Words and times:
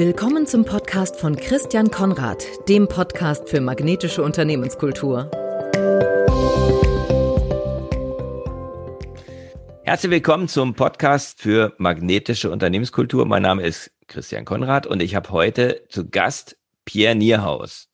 Willkommen 0.00 0.46
zum 0.46 0.64
Podcast 0.64 1.20
von 1.20 1.36
Christian 1.36 1.90
Konrad, 1.90 2.42
dem 2.70 2.88
Podcast 2.88 3.50
für 3.50 3.60
magnetische 3.60 4.22
Unternehmenskultur. 4.22 5.30
Herzlich 9.84 10.10
willkommen 10.10 10.48
zum 10.48 10.72
Podcast 10.72 11.42
für 11.42 11.74
magnetische 11.76 12.50
Unternehmenskultur. 12.50 13.26
Mein 13.26 13.42
Name 13.42 13.62
ist 13.62 13.90
Christian 14.06 14.46
Konrad 14.46 14.86
und 14.86 15.02
ich 15.02 15.14
habe 15.14 15.28
heute 15.32 15.84
zu 15.90 16.08
Gast 16.08 16.56
Pierre 16.86 17.14
Nierhaus. 17.14 17.90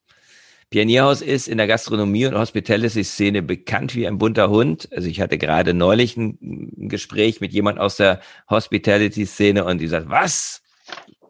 Pierre 0.70 0.86
Nierhaus 0.86 1.22
ist 1.22 1.48
in 1.48 1.58
der 1.58 1.66
Gastronomie- 1.66 2.26
und 2.26 2.38
Hospitality-Szene 2.38 3.42
bekannt 3.42 3.96
wie 3.96 4.06
ein 4.06 4.18
bunter 4.18 4.48
Hund. 4.48 4.88
Also 4.92 5.08
ich 5.08 5.20
hatte 5.20 5.38
gerade 5.38 5.74
neulich 5.74 6.16
ein 6.16 6.88
Gespräch 6.88 7.40
mit 7.40 7.52
jemand 7.52 7.80
aus 7.80 7.96
der 7.96 8.20
Hospitality-Szene 8.48 9.64
und 9.64 9.78
die 9.78 9.88
sagt, 9.88 10.08
was? 10.08 10.62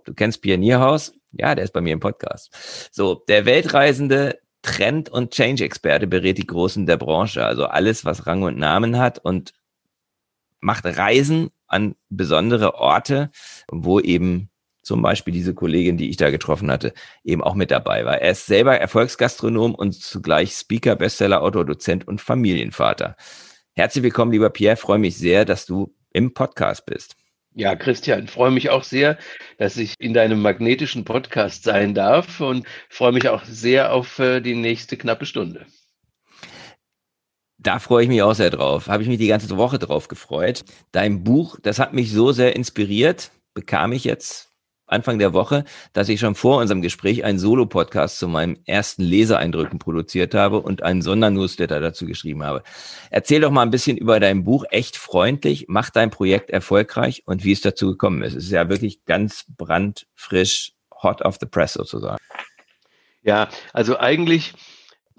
Du 0.06 0.14
kennst 0.14 0.40
Pionierhaus? 0.40 1.12
Ja, 1.32 1.54
der 1.54 1.64
ist 1.64 1.72
bei 1.72 1.80
mir 1.80 1.92
im 1.92 2.00
Podcast. 2.00 2.88
So, 2.92 3.24
der 3.28 3.44
Weltreisende 3.44 4.38
Trend- 4.62 5.08
und 5.08 5.32
Change-Experte 5.32 6.06
berät 6.06 6.38
die 6.38 6.46
Großen 6.46 6.86
der 6.86 6.96
Branche. 6.96 7.44
Also 7.44 7.66
alles, 7.66 8.04
was 8.04 8.26
Rang 8.26 8.42
und 8.42 8.56
Namen 8.56 8.98
hat 8.98 9.18
und 9.18 9.52
macht 10.60 10.86
Reisen 10.86 11.50
an 11.66 11.96
besondere 12.08 12.74
Orte, 12.76 13.30
wo 13.70 14.00
eben 14.00 14.48
zum 14.82 15.02
Beispiel 15.02 15.34
diese 15.34 15.54
Kollegin, 15.54 15.96
die 15.96 16.08
ich 16.08 16.16
da 16.16 16.30
getroffen 16.30 16.70
hatte, 16.70 16.94
eben 17.24 17.42
auch 17.42 17.54
mit 17.54 17.72
dabei 17.72 18.04
war. 18.04 18.20
Er 18.20 18.30
ist 18.30 18.46
selber 18.46 18.78
Erfolgsgastronom 18.78 19.74
und 19.74 19.92
zugleich 19.92 20.52
Speaker, 20.52 20.94
Bestseller, 20.94 21.42
Autor, 21.42 21.64
Dozent 21.64 22.06
und 22.06 22.20
Familienvater. 22.20 23.16
Herzlich 23.74 24.04
willkommen, 24.04 24.30
lieber 24.30 24.50
Pierre. 24.50 24.76
freue 24.76 24.98
mich 24.98 25.18
sehr, 25.18 25.44
dass 25.44 25.66
du 25.66 25.92
im 26.12 26.32
Podcast 26.32 26.86
bist. 26.86 27.16
Ja, 27.58 27.74
Christian, 27.74 28.28
freue 28.28 28.50
mich 28.50 28.68
auch 28.68 28.84
sehr, 28.84 29.16
dass 29.56 29.78
ich 29.78 29.94
in 29.98 30.12
deinem 30.12 30.42
magnetischen 30.42 31.06
Podcast 31.06 31.62
sein 31.62 31.94
darf 31.94 32.38
und 32.42 32.66
freue 32.90 33.12
mich 33.12 33.30
auch 33.30 33.44
sehr 33.46 33.94
auf 33.94 34.18
äh, 34.18 34.42
die 34.42 34.54
nächste 34.54 34.98
knappe 34.98 35.24
Stunde. 35.24 35.64
Da 37.56 37.78
freue 37.78 38.02
ich 38.02 38.10
mich 38.10 38.20
auch 38.20 38.34
sehr 38.34 38.50
drauf. 38.50 38.88
Habe 38.88 39.02
ich 39.02 39.08
mich 39.08 39.16
die 39.16 39.28
ganze 39.28 39.56
Woche 39.56 39.78
drauf 39.78 40.08
gefreut. 40.08 40.64
Dein 40.92 41.24
Buch, 41.24 41.58
das 41.62 41.78
hat 41.78 41.94
mich 41.94 42.12
so 42.12 42.30
sehr 42.30 42.54
inspiriert, 42.54 43.30
bekam 43.54 43.92
ich 43.92 44.04
jetzt 44.04 44.52
Anfang 44.86 45.18
der 45.18 45.32
Woche, 45.32 45.64
dass 45.92 46.08
ich 46.08 46.20
schon 46.20 46.34
vor 46.34 46.58
unserem 46.58 46.82
Gespräch 46.82 47.24
einen 47.24 47.38
Solo-Podcast 47.38 48.18
zu 48.18 48.28
meinem 48.28 48.58
ersten 48.66 49.02
Leseeindrücken 49.02 49.78
produziert 49.78 50.34
habe 50.34 50.60
und 50.60 50.82
einen 50.82 51.02
Sondernewsletter 51.02 51.80
dazu 51.80 52.06
geschrieben 52.06 52.44
habe. 52.44 52.62
Erzähl 53.10 53.40
doch 53.40 53.50
mal 53.50 53.62
ein 53.62 53.70
bisschen 53.70 53.96
über 53.96 54.20
dein 54.20 54.44
Buch 54.44 54.64
Echt 54.70 54.96
freundlich, 54.96 55.66
mach 55.68 55.90
dein 55.90 56.10
Projekt 56.10 56.50
erfolgreich 56.50 57.22
und 57.26 57.44
wie 57.44 57.52
es 57.52 57.60
dazu 57.60 57.88
gekommen 57.88 58.22
ist. 58.22 58.34
Es 58.34 58.44
ist 58.44 58.52
ja 58.52 58.68
wirklich 58.68 59.04
ganz 59.04 59.44
brandfrisch, 59.56 60.72
hot 61.02 61.22
off 61.22 61.38
the 61.40 61.46
press 61.46 61.72
sozusagen. 61.74 62.22
Ja, 63.22 63.48
also 63.72 63.98
eigentlich 63.98 64.54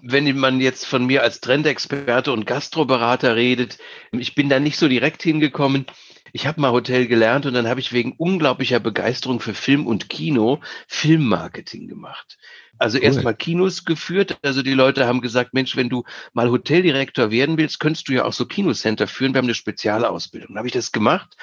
wenn 0.00 0.38
man 0.38 0.60
jetzt 0.60 0.86
von 0.86 1.06
mir 1.06 1.22
als 1.22 1.40
Trendexperte 1.40 2.32
und 2.32 2.46
Gastroberater 2.46 3.34
redet, 3.34 3.78
ich 4.12 4.34
bin 4.34 4.48
da 4.48 4.60
nicht 4.60 4.78
so 4.78 4.88
direkt 4.88 5.22
hingekommen 5.22 5.86
ich 6.32 6.46
habe 6.46 6.60
mal 6.60 6.72
Hotel 6.72 7.06
gelernt 7.06 7.46
und 7.46 7.54
dann 7.54 7.68
habe 7.68 7.80
ich 7.80 7.92
wegen 7.92 8.12
unglaublicher 8.12 8.80
Begeisterung 8.80 9.40
für 9.40 9.54
Film 9.54 9.86
und 9.86 10.08
Kino 10.08 10.60
Filmmarketing 10.86 11.88
gemacht. 11.88 12.38
Also 12.78 12.98
cool. 12.98 13.04
erstmal 13.04 13.34
Kinos 13.34 13.84
geführt. 13.84 14.38
Also 14.42 14.62
die 14.62 14.74
Leute 14.74 15.06
haben 15.06 15.20
gesagt, 15.20 15.52
Mensch, 15.52 15.76
wenn 15.76 15.88
du 15.88 16.04
mal 16.32 16.50
Hoteldirektor 16.50 17.30
werden 17.30 17.58
willst, 17.58 17.80
könntest 17.80 18.08
du 18.08 18.12
ja 18.12 18.24
auch 18.24 18.32
so 18.32 18.46
Kinocenter 18.46 19.06
führen. 19.08 19.34
Wir 19.34 19.38
haben 19.38 19.46
eine 19.46 19.54
Spezialausbildung. 19.54 20.50
Dann 20.50 20.58
habe 20.58 20.68
ich 20.68 20.74
das 20.74 20.92
gemacht 20.92 21.36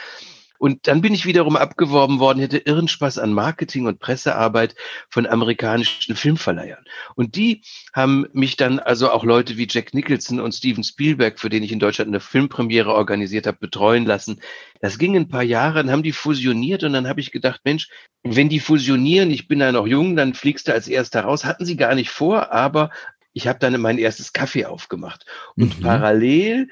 und 0.66 0.88
dann 0.88 1.02
bin 1.02 1.14
ich 1.14 1.28
wiederum 1.28 1.58
abgeworben 1.58 2.20
worden, 2.20 2.40
hätte 2.40 2.58
irren 2.58 2.88
Spaß 2.88 3.20
an 3.20 3.34
Marketing 3.34 3.86
und 3.86 4.00
Pressearbeit 4.00 4.74
von 5.12 5.28
amerikanischen 5.28 6.16
Filmverleihern. 6.16 6.84
Und 7.14 7.36
die 7.36 7.62
haben 7.94 8.26
mich 8.34 8.58
dann, 8.58 8.80
also 8.80 9.12
auch 9.12 9.24
Leute 9.24 9.58
wie 9.58 9.68
Jack 9.70 9.94
Nicholson 9.94 10.40
und 10.40 10.54
Steven 10.54 10.84
Spielberg, 10.84 11.40
für 11.40 11.50
den 11.50 11.62
ich 11.62 11.72
in 11.72 11.78
Deutschland 11.78 12.08
eine 12.08 12.20
Filmpremiere 12.20 12.92
organisiert 12.96 13.46
habe, 13.46 13.60
betreuen 13.60 14.08
lassen. 14.08 14.42
Das 14.82 14.98
ging 14.98 15.16
ein 15.16 15.28
paar 15.28 15.44
Jahre, 15.44 15.84
dann 15.84 15.92
haben 15.92 16.02
die 16.02 16.14
fusioniert 16.14 16.84
und 16.84 16.94
dann 16.94 17.08
habe 17.08 17.20
ich 17.20 17.32
gedacht, 17.32 17.62
Mensch, 17.64 17.90
wenn 18.24 18.50
die 18.50 18.60
fusionieren, 18.60 19.30
ich 19.30 19.48
bin 19.48 19.60
da 19.60 19.72
noch 19.72 19.86
jung, 19.86 20.16
dann 20.16 20.34
fliegst 20.34 20.68
du 20.68 20.74
als 20.74 20.88
erster 20.88 21.22
raus. 21.22 21.46
Hatten 21.46 21.66
sie 21.66 21.78
gar 21.78 21.94
nicht 21.94 22.10
vor, 22.10 22.52
aber 22.52 22.90
ich 23.34 23.48
habe 23.48 23.60
dann 23.60 23.80
mein 23.80 24.00
erstes 24.00 24.34
Kaffee 24.34 24.66
aufgemacht. 24.66 25.28
Und 25.56 25.78
mhm. 25.78 25.84
parallel 25.84 26.70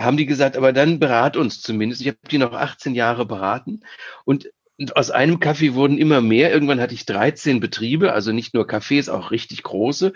haben 0.00 0.16
die 0.16 0.26
gesagt, 0.26 0.56
aber 0.56 0.72
dann 0.72 0.98
berat 0.98 1.36
uns 1.36 1.60
zumindest. 1.60 2.00
Ich 2.00 2.08
habe 2.08 2.18
die 2.30 2.38
noch 2.38 2.52
18 2.52 2.94
Jahre 2.94 3.26
beraten 3.26 3.80
und 4.24 4.50
aus 4.94 5.10
einem 5.10 5.40
Kaffee 5.40 5.74
wurden 5.74 5.98
immer 5.98 6.22
mehr. 6.22 6.50
Irgendwann 6.50 6.80
hatte 6.80 6.94
ich 6.94 7.04
13 7.04 7.60
Betriebe, 7.60 8.12
also 8.12 8.32
nicht 8.32 8.54
nur 8.54 8.66
Cafés, 8.66 9.10
auch 9.10 9.30
richtig 9.30 9.62
große 9.62 10.12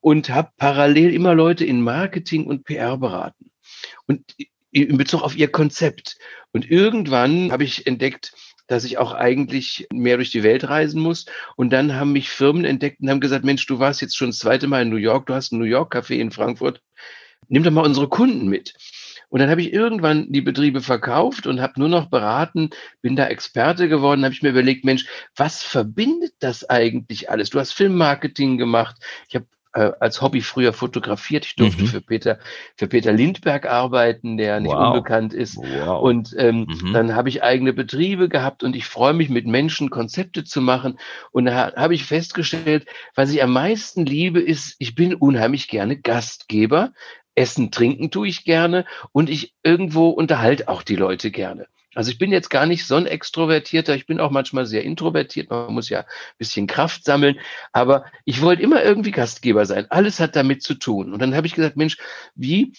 und 0.00 0.30
habe 0.30 0.50
parallel 0.56 1.12
immer 1.14 1.34
Leute 1.34 1.64
in 1.64 1.82
Marketing 1.82 2.46
und 2.46 2.64
PR 2.64 2.98
beraten. 2.98 3.50
Und 4.06 4.34
in 4.70 4.98
Bezug 4.98 5.22
auf 5.22 5.36
ihr 5.36 5.48
Konzept. 5.48 6.18
Und 6.52 6.70
irgendwann 6.70 7.52
habe 7.52 7.64
ich 7.64 7.86
entdeckt, 7.86 8.32
dass 8.66 8.84
ich 8.84 8.98
auch 8.98 9.12
eigentlich 9.12 9.86
mehr 9.92 10.16
durch 10.16 10.30
die 10.30 10.42
Welt 10.42 10.68
reisen 10.68 11.00
muss. 11.00 11.26
Und 11.56 11.70
dann 11.70 11.94
haben 11.94 12.12
mich 12.12 12.28
Firmen 12.28 12.64
entdeckt 12.64 13.00
und 13.00 13.08
haben 13.08 13.20
gesagt, 13.20 13.44
Mensch, 13.44 13.66
du 13.66 13.78
warst 13.78 14.02
jetzt 14.02 14.16
schon 14.16 14.28
das 14.28 14.38
zweite 14.38 14.66
Mal 14.66 14.82
in 14.82 14.90
New 14.90 14.96
York, 14.96 15.26
du 15.26 15.34
hast 15.34 15.52
ein 15.52 15.58
New 15.58 15.64
York 15.64 15.94
Café 15.94 16.16
in 16.16 16.30
Frankfurt. 16.30 16.82
Nimm 17.48 17.62
doch 17.62 17.70
mal 17.70 17.86
unsere 17.86 18.08
Kunden 18.08 18.48
mit. 18.48 18.74
Und 19.28 19.40
dann 19.40 19.50
habe 19.50 19.60
ich 19.60 19.72
irgendwann 19.72 20.30
die 20.32 20.40
Betriebe 20.40 20.80
verkauft 20.80 21.46
und 21.46 21.60
habe 21.60 21.78
nur 21.78 21.88
noch 21.88 22.06
beraten, 22.06 22.70
bin 23.02 23.16
da 23.16 23.26
Experte 23.26 23.88
geworden, 23.88 24.24
habe 24.24 24.34
ich 24.34 24.42
mir 24.42 24.50
überlegt, 24.50 24.84
Mensch, 24.84 25.06
was 25.36 25.62
verbindet 25.62 26.32
das 26.40 26.68
eigentlich 26.68 27.30
alles? 27.30 27.50
Du 27.50 27.58
hast 27.58 27.72
Filmmarketing 27.72 28.56
gemacht. 28.56 28.96
Ich 29.28 29.34
habe 29.34 29.46
äh, 29.74 29.92
als 30.00 30.22
Hobby 30.22 30.40
früher 30.40 30.72
fotografiert. 30.72 31.44
Ich 31.44 31.56
durfte 31.56 31.82
mhm. 31.82 31.86
für 31.88 32.00
Peter 32.00 32.38
für 32.76 32.86
Peter 32.86 33.12
Lindberg 33.12 33.66
arbeiten, 33.66 34.38
der 34.38 34.60
nicht 34.60 34.72
wow. 34.72 34.94
unbekannt 34.94 35.34
ist. 35.34 35.56
Wow. 35.56 36.02
Und 36.02 36.34
ähm, 36.38 36.66
mhm. 36.68 36.92
dann 36.94 37.14
habe 37.14 37.28
ich 37.28 37.42
eigene 37.42 37.74
Betriebe 37.74 38.28
gehabt 38.28 38.62
und 38.62 38.74
ich 38.74 38.86
freue 38.86 39.12
mich 39.12 39.28
mit 39.28 39.46
Menschen 39.46 39.90
Konzepte 39.90 40.44
zu 40.44 40.62
machen. 40.62 40.98
Und 41.32 41.44
da 41.44 41.74
habe 41.76 41.94
ich 41.94 42.04
festgestellt, 42.04 42.86
was 43.14 43.30
ich 43.30 43.42
am 43.42 43.52
meisten 43.52 44.06
liebe, 44.06 44.40
ist, 44.40 44.74
ich 44.78 44.94
bin 44.94 45.14
unheimlich 45.14 45.68
gerne 45.68 45.98
Gastgeber. 45.98 46.92
Essen, 47.38 47.70
trinken 47.70 48.10
tue 48.10 48.28
ich 48.28 48.44
gerne 48.44 48.84
und 49.12 49.30
ich 49.30 49.54
irgendwo 49.62 50.08
unterhalte 50.08 50.68
auch 50.68 50.82
die 50.82 50.96
Leute 50.96 51.30
gerne. 51.30 51.66
Also 51.94 52.10
ich 52.10 52.18
bin 52.18 52.30
jetzt 52.30 52.50
gar 52.50 52.66
nicht 52.66 52.86
so 52.86 52.96
ein 52.96 53.06
Extrovertierter, 53.06 53.94
ich 53.94 54.06
bin 54.06 54.20
auch 54.20 54.30
manchmal 54.30 54.66
sehr 54.66 54.84
introvertiert, 54.84 55.50
man 55.50 55.72
muss 55.72 55.88
ja 55.88 56.00
ein 56.00 56.06
bisschen 56.36 56.66
Kraft 56.66 57.04
sammeln, 57.04 57.38
aber 57.72 58.04
ich 58.24 58.42
wollte 58.42 58.62
immer 58.62 58.84
irgendwie 58.84 59.10
Gastgeber 59.10 59.66
sein. 59.66 59.86
Alles 59.88 60.20
hat 60.20 60.36
damit 60.36 60.62
zu 60.62 60.74
tun. 60.74 61.12
Und 61.12 61.20
dann 61.20 61.34
habe 61.34 61.46
ich 61.46 61.54
gesagt, 61.54 61.76
Mensch, 61.76 61.96
wie, 62.34 62.72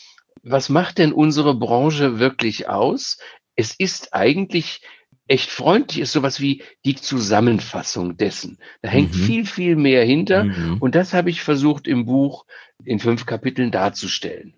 was 0.43 0.69
macht 0.69 0.99
denn 0.99 1.11
unsere 1.11 1.55
Branche 1.55 2.19
wirklich 2.19 2.69
aus? 2.69 3.17
Es 3.55 3.73
ist 3.77 4.13
eigentlich 4.13 4.81
echt 5.27 5.49
freundlich, 5.49 6.01
ist 6.01 6.11
sowas 6.11 6.39
wie 6.39 6.63
die 6.85 6.95
Zusammenfassung 6.95 8.17
dessen. 8.17 8.57
Da 8.81 8.89
hängt 8.89 9.13
mhm. 9.13 9.19
viel, 9.19 9.45
viel 9.45 9.75
mehr 9.75 10.03
hinter. 10.03 10.45
Mhm. 10.45 10.77
Und 10.79 10.95
das 10.95 11.13
habe 11.13 11.29
ich 11.29 11.41
versucht 11.41 11.87
im 11.87 12.05
Buch 12.05 12.45
in 12.83 12.99
fünf 12.99 13.25
Kapiteln 13.25 13.71
darzustellen. 13.71 14.55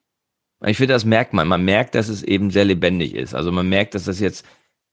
Ich 0.66 0.78
finde, 0.78 0.94
das 0.94 1.06
merkt 1.06 1.34
man. 1.34 1.48
Man 1.48 1.66
merkt, 1.66 1.96
dass 1.96 2.08
es 2.08 2.22
eben 2.22 2.52
sehr 2.52 2.66
lebendig 2.66 3.16
ist. 3.16 3.34
Also 3.34 3.52
man 3.52 3.68
merkt, 3.68 3.96
dass 3.96 4.06
das 4.06 4.20
jetzt 4.20 4.46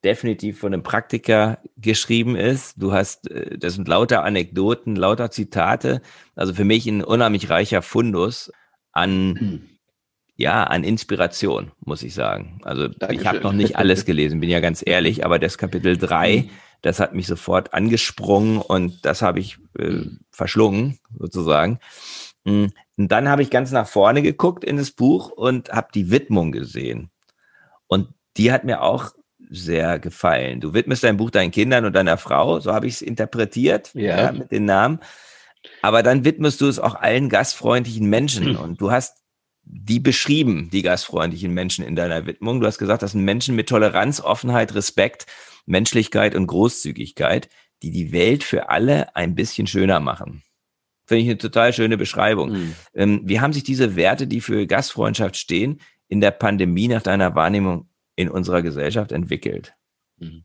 definitiv 0.04 0.60
von 0.60 0.72
einem 0.72 0.82
Praktiker 0.82 1.58
geschrieben 1.76 2.36
ist. 2.36 2.74
Du 2.80 2.92
hast, 2.92 3.30
äh, 3.30 3.58
das 3.58 3.74
sind 3.74 3.88
lauter 3.88 4.24
Anekdoten, 4.24 4.96
lauter 4.96 5.30
Zitate. 5.30 6.00
Also 6.34 6.54
für 6.54 6.64
mich 6.64 6.86
ein 6.86 7.02
unheimlich 7.02 7.50
reicher 7.50 7.82
Fundus 7.82 8.52
an, 8.92 9.32
mhm. 9.32 9.68
ja, 10.36 10.64
an 10.64 10.84
Inspiration, 10.84 11.72
muss 11.84 12.02
ich 12.02 12.14
sagen. 12.14 12.60
Also 12.64 12.88
Dankeschön. 12.88 13.20
ich 13.20 13.26
habe 13.26 13.40
noch 13.40 13.52
nicht 13.52 13.76
alles 13.76 14.04
gelesen, 14.06 14.40
bin 14.40 14.50
ja 14.50 14.60
ganz 14.60 14.82
ehrlich, 14.84 15.24
aber 15.24 15.38
das 15.38 15.58
Kapitel 15.58 15.96
drei, 15.96 16.44
mhm. 16.46 16.50
das 16.80 17.00
hat 17.00 17.14
mich 17.14 17.26
sofort 17.26 17.74
angesprungen 17.74 18.58
und 18.58 19.04
das 19.04 19.20
habe 19.20 19.40
ich 19.40 19.58
äh, 19.78 20.02
verschlungen, 20.30 20.98
sozusagen. 21.18 21.80
Hm, 22.48 22.72
und 22.96 23.12
dann 23.12 23.28
habe 23.28 23.42
ich 23.42 23.50
ganz 23.50 23.70
nach 23.72 23.86
vorne 23.86 24.22
geguckt 24.22 24.64
in 24.64 24.78
das 24.78 24.90
Buch 24.90 25.30
und 25.30 25.70
habe 25.70 25.88
die 25.94 26.10
Widmung 26.10 26.50
gesehen. 26.50 27.10
Und 27.86 28.08
die 28.36 28.50
hat 28.52 28.64
mir 28.64 28.82
auch 28.82 29.12
sehr 29.50 29.98
gefallen. 29.98 30.60
Du 30.60 30.74
widmest 30.74 31.04
dein 31.04 31.16
Buch 31.16 31.30
deinen 31.30 31.50
Kindern 31.50 31.84
und 31.84 31.94
deiner 31.94 32.16
Frau, 32.18 32.60
so 32.60 32.72
habe 32.72 32.86
ich 32.86 32.94
es 32.94 33.02
interpretiert 33.02 33.90
ja. 33.94 34.24
ja. 34.24 34.32
mit 34.32 34.50
den 34.50 34.64
Namen. 34.64 35.00
Aber 35.82 36.02
dann 36.02 36.24
widmest 36.24 36.60
du 36.60 36.66
es 36.66 36.78
auch 36.78 36.94
allen 36.94 37.28
gastfreundlichen 37.28 38.08
Menschen. 38.08 38.56
Und 38.56 38.80
du 38.80 38.90
hast 38.90 39.18
die 39.62 40.00
beschrieben, 40.00 40.70
die 40.72 40.82
gastfreundlichen 40.82 41.52
Menschen 41.52 41.84
in 41.84 41.96
deiner 41.96 42.26
Widmung. 42.26 42.60
Du 42.60 42.66
hast 42.66 42.78
gesagt, 42.78 43.02
das 43.02 43.12
sind 43.12 43.24
Menschen 43.24 43.54
mit 43.54 43.68
Toleranz, 43.68 44.20
Offenheit, 44.20 44.74
Respekt, 44.74 45.26
Menschlichkeit 45.66 46.34
und 46.34 46.46
Großzügigkeit, 46.46 47.48
die 47.82 47.90
die 47.90 48.12
Welt 48.12 48.44
für 48.44 48.70
alle 48.70 49.14
ein 49.14 49.34
bisschen 49.34 49.66
schöner 49.66 50.00
machen. 50.00 50.42
Finde 51.08 51.22
ich 51.22 51.30
eine 51.30 51.38
total 51.38 51.72
schöne 51.72 51.96
Beschreibung. 51.96 52.52
Mhm. 52.52 52.74
Ähm, 52.92 53.20
wie 53.24 53.40
haben 53.40 53.54
sich 53.54 53.64
diese 53.64 53.96
Werte, 53.96 54.26
die 54.26 54.42
für 54.42 54.66
Gastfreundschaft 54.66 55.36
stehen, 55.36 55.80
in 56.06 56.20
der 56.20 56.32
Pandemie 56.32 56.86
nach 56.86 57.00
deiner 57.00 57.34
Wahrnehmung 57.34 57.88
in 58.14 58.28
unserer 58.28 58.60
Gesellschaft 58.60 59.10
entwickelt? 59.10 59.72
Mhm. 60.18 60.44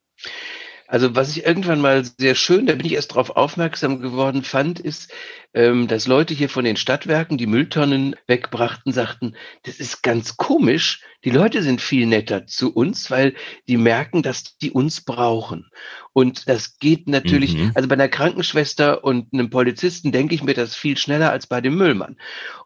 Also 0.87 1.15
was 1.15 1.35
ich 1.35 1.45
irgendwann 1.45 1.81
mal 1.81 2.05
sehr 2.05 2.35
schön, 2.35 2.65
da 2.65 2.75
bin 2.75 2.85
ich 2.85 2.93
erst 2.93 3.11
darauf 3.11 3.31
aufmerksam 3.31 3.99
geworden 3.99 4.43
fand, 4.43 4.79
ist, 4.79 5.11
ähm, 5.53 5.87
dass 5.87 6.07
Leute 6.07 6.33
hier 6.33 6.49
von 6.49 6.65
den 6.65 6.77
Stadtwerken 6.77 7.37
die 7.37 7.47
Mülltonnen 7.47 8.15
wegbrachten, 8.27 8.91
sagten, 8.91 9.35
das 9.63 9.79
ist 9.79 10.01
ganz 10.03 10.37
komisch. 10.37 11.01
Die 11.23 11.29
Leute 11.29 11.63
sind 11.63 11.79
viel 11.79 12.05
netter 12.05 12.47
zu 12.47 12.73
uns, 12.73 13.09
weil 13.09 13.33
die 13.67 13.77
merken, 13.77 14.23
dass 14.23 14.57
die 14.57 14.71
uns 14.71 15.01
brauchen. 15.01 15.69
Und 16.11 16.49
das 16.49 16.77
geht 16.79 17.07
natürlich, 17.07 17.55
mhm. 17.55 17.71
also 17.75 17.87
bei 17.87 17.93
einer 17.93 18.09
Krankenschwester 18.09 19.03
und 19.03 19.33
einem 19.33 19.49
Polizisten 19.49 20.11
denke 20.11 20.35
ich 20.35 20.43
mir 20.43 20.53
das 20.53 20.75
viel 20.75 20.97
schneller 20.97 21.31
als 21.31 21.47
bei 21.47 21.61
dem 21.61 21.75
Müllmann. 21.75 22.17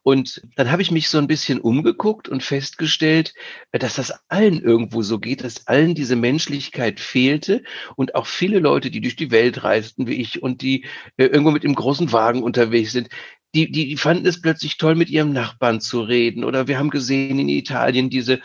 Und 0.04 0.42
dann 0.56 0.72
habe 0.72 0.82
ich 0.82 0.92
mich 0.92 1.10
so 1.10 1.18
ein 1.18 1.28
bisschen 1.28 1.60
umgeguckt 1.60 2.30
und 2.30 2.42
festgestellt, 2.42 3.34
dass 3.72 3.96
das 3.96 4.14
allen 4.28 4.62
irgendwo 4.62 5.02
so 5.02 5.20
geht, 5.20 5.44
dass 5.44 5.68
allen 5.68 5.96
diese 5.96 6.16
Menschlichkeit 6.16 7.00
fehlte 7.00 7.64
und 7.96 8.16
auch 8.16 8.26
viele 8.26 8.60
Leute, 8.60 8.90
die 8.90 9.02
durch 9.02 9.16
die 9.16 9.32
Welt 9.32 9.64
reisten 9.64 10.08
wie 10.08 10.16
ich 10.16 10.42
und 10.42 10.62
die 10.62 10.86
äh, 11.18 11.26
irgendwo 11.26 11.52
mit 11.52 11.64
dem 11.64 11.76
großen 11.76 12.12
Wagen 12.12 12.42
unterwegs 12.42 12.77
unterwegs 12.78 12.92
sind, 12.92 13.10
die, 13.56 13.72
die, 13.72 13.88
die 13.88 13.98
fanden 13.98 14.26
es 14.28 14.42
plötzlich 14.42 14.78
toll, 14.78 14.96
mit 14.96 15.10
ihrem 15.10 15.34
Nachbarn 15.34 15.82
zu 15.82 16.02
reden. 16.02 16.44
Oder 16.44 16.68
wir 16.68 16.78
haben 16.78 16.90
gesehen 16.90 17.40
in 17.40 17.50
Italien 17.50 18.10
diese 18.10 18.40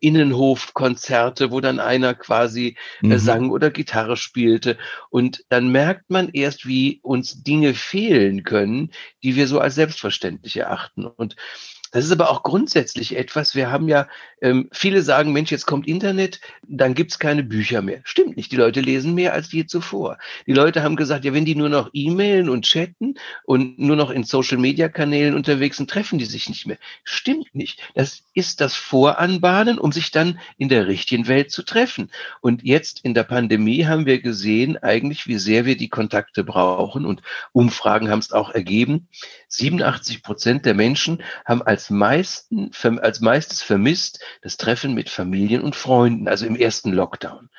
Innenhofkonzerte, 0.00 1.50
wo 1.50 1.60
dann 1.60 1.78
einer 1.78 2.14
quasi 2.14 2.76
äh, 3.02 3.06
mhm. 3.06 3.18
sang 3.18 3.50
oder 3.50 3.70
Gitarre 3.70 4.16
spielte. 4.16 4.76
Und 5.10 5.44
dann 5.50 5.70
merkt 5.70 6.10
man 6.10 6.30
erst, 6.30 6.66
wie 6.66 7.00
uns 7.02 7.42
Dinge 7.42 7.74
fehlen 7.74 8.44
können, 8.44 8.90
die 9.22 9.36
wir 9.36 9.46
so 9.46 9.60
als 9.60 9.74
selbstverständlich 9.74 10.56
erachten. 10.56 11.06
Und 11.06 11.36
das 11.90 12.04
ist 12.04 12.12
aber 12.12 12.30
auch 12.30 12.42
grundsätzlich 12.42 13.16
etwas. 13.16 13.54
Wir 13.54 13.70
haben 13.70 13.88
ja, 13.88 14.08
ähm, 14.40 14.68
viele 14.72 15.02
sagen, 15.02 15.32
Mensch, 15.32 15.50
jetzt 15.50 15.66
kommt 15.66 15.86
Internet, 15.86 16.40
dann 16.66 16.94
gibt's 16.94 17.18
keine 17.18 17.42
Bücher 17.42 17.82
mehr. 17.82 18.00
Stimmt 18.04 18.36
nicht. 18.36 18.52
Die 18.52 18.56
Leute 18.56 18.80
lesen 18.80 19.14
mehr 19.14 19.32
als 19.32 19.52
je 19.52 19.66
zuvor. 19.66 20.18
Die 20.46 20.52
Leute 20.52 20.82
haben 20.82 20.96
gesagt, 20.96 21.24
ja, 21.24 21.32
wenn 21.32 21.44
die 21.44 21.54
nur 21.54 21.68
noch 21.68 21.90
E-Mailen 21.92 22.48
und 22.48 22.64
chatten 22.64 23.14
und 23.44 23.78
nur 23.78 23.96
noch 23.96 24.10
in 24.10 24.24
Social-Media-Kanälen 24.24 25.34
unterwegs 25.34 25.76
sind, 25.76 25.90
treffen 25.90 26.18
die 26.18 26.24
sich 26.24 26.48
nicht 26.48 26.66
mehr. 26.66 26.78
Stimmt 27.04 27.54
nicht. 27.54 27.80
Das 27.94 28.24
ist 28.34 28.60
das 28.60 28.74
Voranbahnen, 28.74 29.78
um 29.78 29.92
sich 29.92 30.10
dann 30.10 30.38
in 30.58 30.68
der 30.68 30.86
richtigen 30.86 31.28
Welt 31.28 31.50
zu 31.50 31.62
treffen. 31.62 32.10
Und 32.40 32.64
jetzt 32.64 33.00
in 33.04 33.14
der 33.14 33.24
Pandemie 33.24 33.86
haben 33.86 34.06
wir 34.06 34.20
gesehen, 34.20 34.76
eigentlich, 34.76 35.26
wie 35.26 35.38
sehr 35.38 35.64
wir 35.66 35.76
die 35.76 35.88
Kontakte 35.88 36.44
brauchen. 36.44 37.04
Und 37.04 37.22
Umfragen 37.52 38.10
haben 38.10 38.18
es 38.18 38.32
auch 38.32 38.50
ergeben. 38.50 39.08
87 39.48 40.22
Prozent 40.22 40.66
der 40.66 40.74
Menschen 40.74 41.22
haben 41.44 41.62
als 41.62 41.75
als 41.76 41.90
meisten, 41.90 42.70
als 43.02 43.20
meistes 43.20 43.60
vermisst 43.60 44.24
das 44.40 44.56
Treffen 44.56 44.94
mit 44.94 45.10
Familien 45.10 45.60
und 45.60 45.76
Freunden, 45.76 46.26
also 46.26 46.46
im 46.46 46.56
ersten 46.56 46.90
Lockdown. 46.90 47.50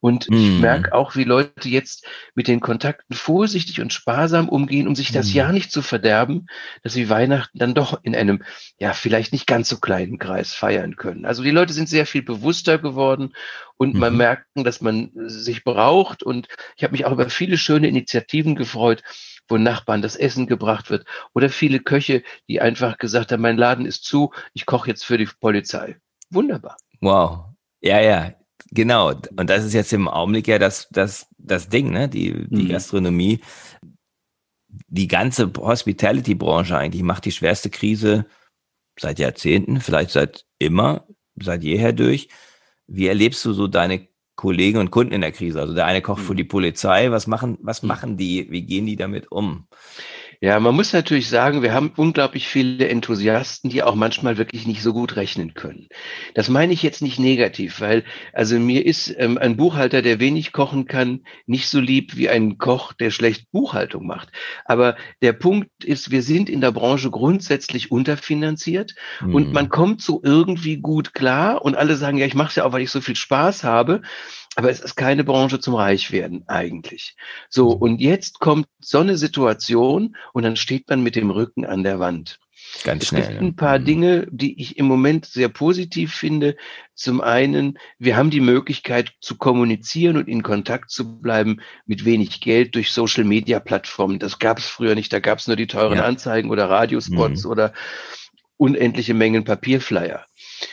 Und 0.00 0.28
ich 0.30 0.50
mm. 0.52 0.60
merke 0.60 0.94
auch, 0.94 1.14
wie 1.14 1.24
Leute 1.24 1.68
jetzt 1.68 2.06
mit 2.34 2.48
den 2.48 2.60
Kontakten 2.60 3.14
vorsichtig 3.14 3.82
und 3.82 3.92
sparsam 3.92 4.48
umgehen, 4.48 4.88
um 4.88 4.94
sich 4.94 5.12
das 5.12 5.28
mm. 5.28 5.36
Jahr 5.36 5.52
nicht 5.52 5.70
zu 5.70 5.82
verderben, 5.82 6.46
dass 6.82 6.94
sie 6.94 7.10
Weihnachten 7.10 7.58
dann 7.58 7.74
doch 7.74 8.00
in 8.02 8.16
einem, 8.16 8.42
ja, 8.78 8.94
vielleicht 8.94 9.32
nicht 9.32 9.46
ganz 9.46 9.68
so 9.68 9.76
kleinen 9.76 10.18
Kreis 10.18 10.54
feiern 10.54 10.96
können. 10.96 11.26
Also 11.26 11.42
die 11.42 11.50
Leute 11.50 11.74
sind 11.74 11.90
sehr 11.90 12.06
viel 12.06 12.22
bewusster 12.22 12.78
geworden 12.78 13.34
und 13.76 13.92
mhm. 13.92 14.00
man 14.00 14.16
merkt, 14.16 14.46
dass 14.54 14.80
man 14.80 15.10
sich 15.14 15.64
braucht. 15.64 16.22
Und 16.22 16.48
ich 16.78 16.84
habe 16.84 16.92
mich 16.92 17.04
auch 17.04 17.12
über 17.12 17.28
viele 17.28 17.58
schöne 17.58 17.88
Initiativen 17.88 18.54
gefreut, 18.54 19.02
wo 19.48 19.56
Nachbarn 19.56 20.02
das 20.02 20.16
Essen 20.16 20.46
gebracht 20.46 20.90
wird 20.90 21.06
oder 21.34 21.48
viele 21.48 21.80
Köche, 21.80 22.22
die 22.48 22.60
einfach 22.60 22.98
gesagt 22.98 23.32
haben, 23.32 23.42
mein 23.42 23.56
Laden 23.56 23.86
ist 23.86 24.04
zu, 24.04 24.32
ich 24.54 24.66
koche 24.66 24.90
jetzt 24.90 25.04
für 25.04 25.18
die 25.18 25.28
Polizei. 25.40 25.96
Wunderbar. 26.30 26.76
Wow. 27.00 27.46
Ja, 27.80 28.00
ja, 28.00 28.34
genau. 28.70 29.10
Und 29.10 29.50
das 29.50 29.64
ist 29.64 29.74
jetzt 29.74 29.92
im 29.92 30.08
Augenblick 30.08 30.48
ja 30.48 30.58
das, 30.58 30.88
das, 30.90 31.28
das 31.38 31.68
Ding, 31.68 31.90
ne? 31.90 32.08
Die, 32.08 32.46
die 32.48 32.64
mhm. 32.64 32.68
Gastronomie, 32.68 33.40
die 34.88 35.08
ganze 35.08 35.52
Hospitality-Branche 35.56 36.76
eigentlich 36.76 37.02
macht 37.02 37.24
die 37.24 37.32
schwerste 37.32 37.70
Krise 37.70 38.26
seit 38.98 39.18
Jahrzehnten, 39.18 39.80
vielleicht 39.80 40.10
seit 40.10 40.46
immer, 40.58 41.06
seit 41.40 41.62
jeher 41.62 41.92
durch. 41.92 42.28
Wie 42.86 43.06
erlebst 43.06 43.44
du 43.44 43.52
so 43.52 43.68
deine 43.68 44.08
Kollegen 44.36 44.78
und 44.78 44.90
Kunden 44.90 45.12
in 45.12 45.22
der 45.22 45.32
Krise. 45.32 45.60
Also 45.60 45.74
der 45.74 45.86
eine 45.86 46.02
kocht 46.02 46.22
für 46.22 46.34
mhm. 46.34 46.38
die 46.38 46.44
Polizei. 46.44 47.10
Was 47.10 47.26
machen, 47.26 47.58
was 47.62 47.82
mhm. 47.82 47.88
machen 47.88 48.16
die? 48.16 48.50
Wie 48.50 48.62
gehen 48.62 48.86
die 48.86 48.96
damit 48.96 49.32
um? 49.32 49.66
Ja, 50.40 50.60
man 50.60 50.74
muss 50.74 50.92
natürlich 50.92 51.28
sagen, 51.28 51.62
wir 51.62 51.72
haben 51.72 51.92
unglaublich 51.96 52.46
viele 52.46 52.88
Enthusiasten, 52.88 53.70
die 53.70 53.82
auch 53.82 53.94
manchmal 53.94 54.36
wirklich 54.36 54.66
nicht 54.66 54.82
so 54.82 54.92
gut 54.92 55.16
rechnen 55.16 55.54
können. 55.54 55.88
Das 56.34 56.48
meine 56.48 56.72
ich 56.72 56.82
jetzt 56.82 57.00
nicht 57.00 57.18
negativ, 57.18 57.80
weil 57.80 58.04
also 58.32 58.58
mir 58.58 58.84
ist 58.84 59.14
ähm, 59.18 59.38
ein 59.38 59.56
Buchhalter, 59.56 60.02
der 60.02 60.20
wenig 60.20 60.52
kochen 60.52 60.86
kann, 60.86 61.22
nicht 61.46 61.68
so 61.68 61.80
lieb 61.80 62.16
wie 62.16 62.28
ein 62.28 62.58
Koch, 62.58 62.92
der 62.92 63.10
schlecht 63.10 63.50
Buchhaltung 63.50 64.06
macht. 64.06 64.30
Aber 64.64 64.96
der 65.22 65.32
Punkt 65.32 65.84
ist, 65.84 66.10
wir 66.10 66.22
sind 66.22 66.50
in 66.50 66.60
der 66.60 66.72
Branche 66.72 67.10
grundsätzlich 67.10 67.90
unterfinanziert 67.90 68.94
mhm. 69.20 69.34
und 69.34 69.52
man 69.52 69.68
kommt 69.68 70.02
so 70.02 70.20
irgendwie 70.22 70.76
gut 70.78 71.14
klar 71.14 71.62
und 71.62 71.76
alle 71.76 71.96
sagen, 71.96 72.18
ja, 72.18 72.26
ich 72.26 72.34
mache 72.34 72.50
es 72.50 72.56
ja 72.56 72.64
auch, 72.64 72.72
weil 72.72 72.82
ich 72.82 72.90
so 72.90 73.00
viel 73.00 73.16
Spaß 73.16 73.64
habe. 73.64 74.02
Aber 74.56 74.70
es 74.70 74.80
ist 74.80 74.96
keine 74.96 75.22
Branche 75.22 75.60
zum 75.60 75.74
Reichwerden 75.74 76.48
eigentlich. 76.48 77.14
So, 77.50 77.68
und 77.68 78.00
jetzt 78.00 78.40
kommt 78.40 78.66
so 78.80 78.98
eine 78.98 79.18
Situation 79.18 80.16
und 80.32 80.42
dann 80.44 80.56
steht 80.56 80.88
man 80.88 81.02
mit 81.02 81.14
dem 81.14 81.30
Rücken 81.30 81.66
an 81.66 81.82
der 81.82 82.00
Wand. 82.00 82.40
Ganz 82.82 83.04
es 83.04 83.08
schnell. 83.10 83.22
Es 83.22 83.28
gibt 83.28 83.42
ein 83.42 83.56
paar 83.56 83.78
mhm. 83.78 83.84
Dinge, 83.84 84.26
die 84.30 84.60
ich 84.60 84.78
im 84.78 84.86
Moment 84.86 85.26
sehr 85.26 85.50
positiv 85.50 86.14
finde. 86.14 86.56
Zum 86.94 87.20
einen, 87.20 87.78
wir 87.98 88.16
haben 88.16 88.30
die 88.30 88.40
Möglichkeit 88.40 89.12
zu 89.20 89.36
kommunizieren 89.36 90.16
und 90.16 90.26
in 90.26 90.42
Kontakt 90.42 90.90
zu 90.90 91.20
bleiben 91.20 91.60
mit 91.84 92.06
wenig 92.06 92.40
Geld 92.40 92.74
durch 92.74 92.92
Social-Media-Plattformen. 92.92 94.18
Das 94.18 94.38
gab 94.38 94.58
es 94.58 94.66
früher 94.66 94.94
nicht. 94.94 95.12
Da 95.12 95.20
gab 95.20 95.38
es 95.38 95.46
nur 95.46 95.56
die 95.56 95.66
teuren 95.66 95.98
ja. 95.98 96.04
Anzeigen 96.04 96.50
oder 96.50 96.70
Radiospots 96.70 97.44
mhm. 97.44 97.50
oder 97.50 97.72
unendliche 98.56 99.12
Mengen 99.12 99.44
Papierflyer. 99.44 100.24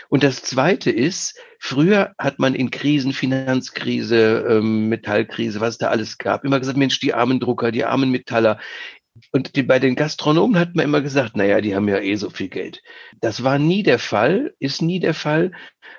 Und 0.09 0.23
das 0.23 0.43
Zweite 0.43 0.91
ist, 0.91 1.39
früher 1.59 2.13
hat 2.17 2.39
man 2.39 2.55
in 2.55 2.71
Krisen, 2.71 3.13
Finanzkrise, 3.13 4.45
ähm, 4.49 4.89
Metallkrise, 4.89 5.59
was 5.59 5.75
es 5.75 5.77
da 5.77 5.87
alles 5.89 6.17
gab, 6.17 6.45
immer 6.45 6.59
gesagt, 6.59 6.77
Mensch, 6.77 6.99
die 6.99 7.13
armen 7.13 7.39
Drucker, 7.39 7.71
die 7.71 7.85
armen 7.85 8.11
Metaller. 8.11 8.59
Und 9.31 9.55
die, 9.55 9.63
bei 9.63 9.79
den 9.79 9.95
Gastronomen 9.95 10.59
hat 10.59 10.75
man 10.75 10.85
immer 10.85 11.01
gesagt, 11.01 11.37
naja, 11.37 11.61
die 11.61 11.75
haben 11.75 11.87
ja 11.87 11.99
eh 11.99 12.15
so 12.15 12.29
viel 12.29 12.49
Geld. 12.49 12.81
Das 13.21 13.43
war 13.43 13.59
nie 13.59 13.83
der 13.83 13.99
Fall, 13.99 14.55
ist 14.59 14.81
nie 14.81 14.99
der 14.99 15.13
Fall. 15.13 15.51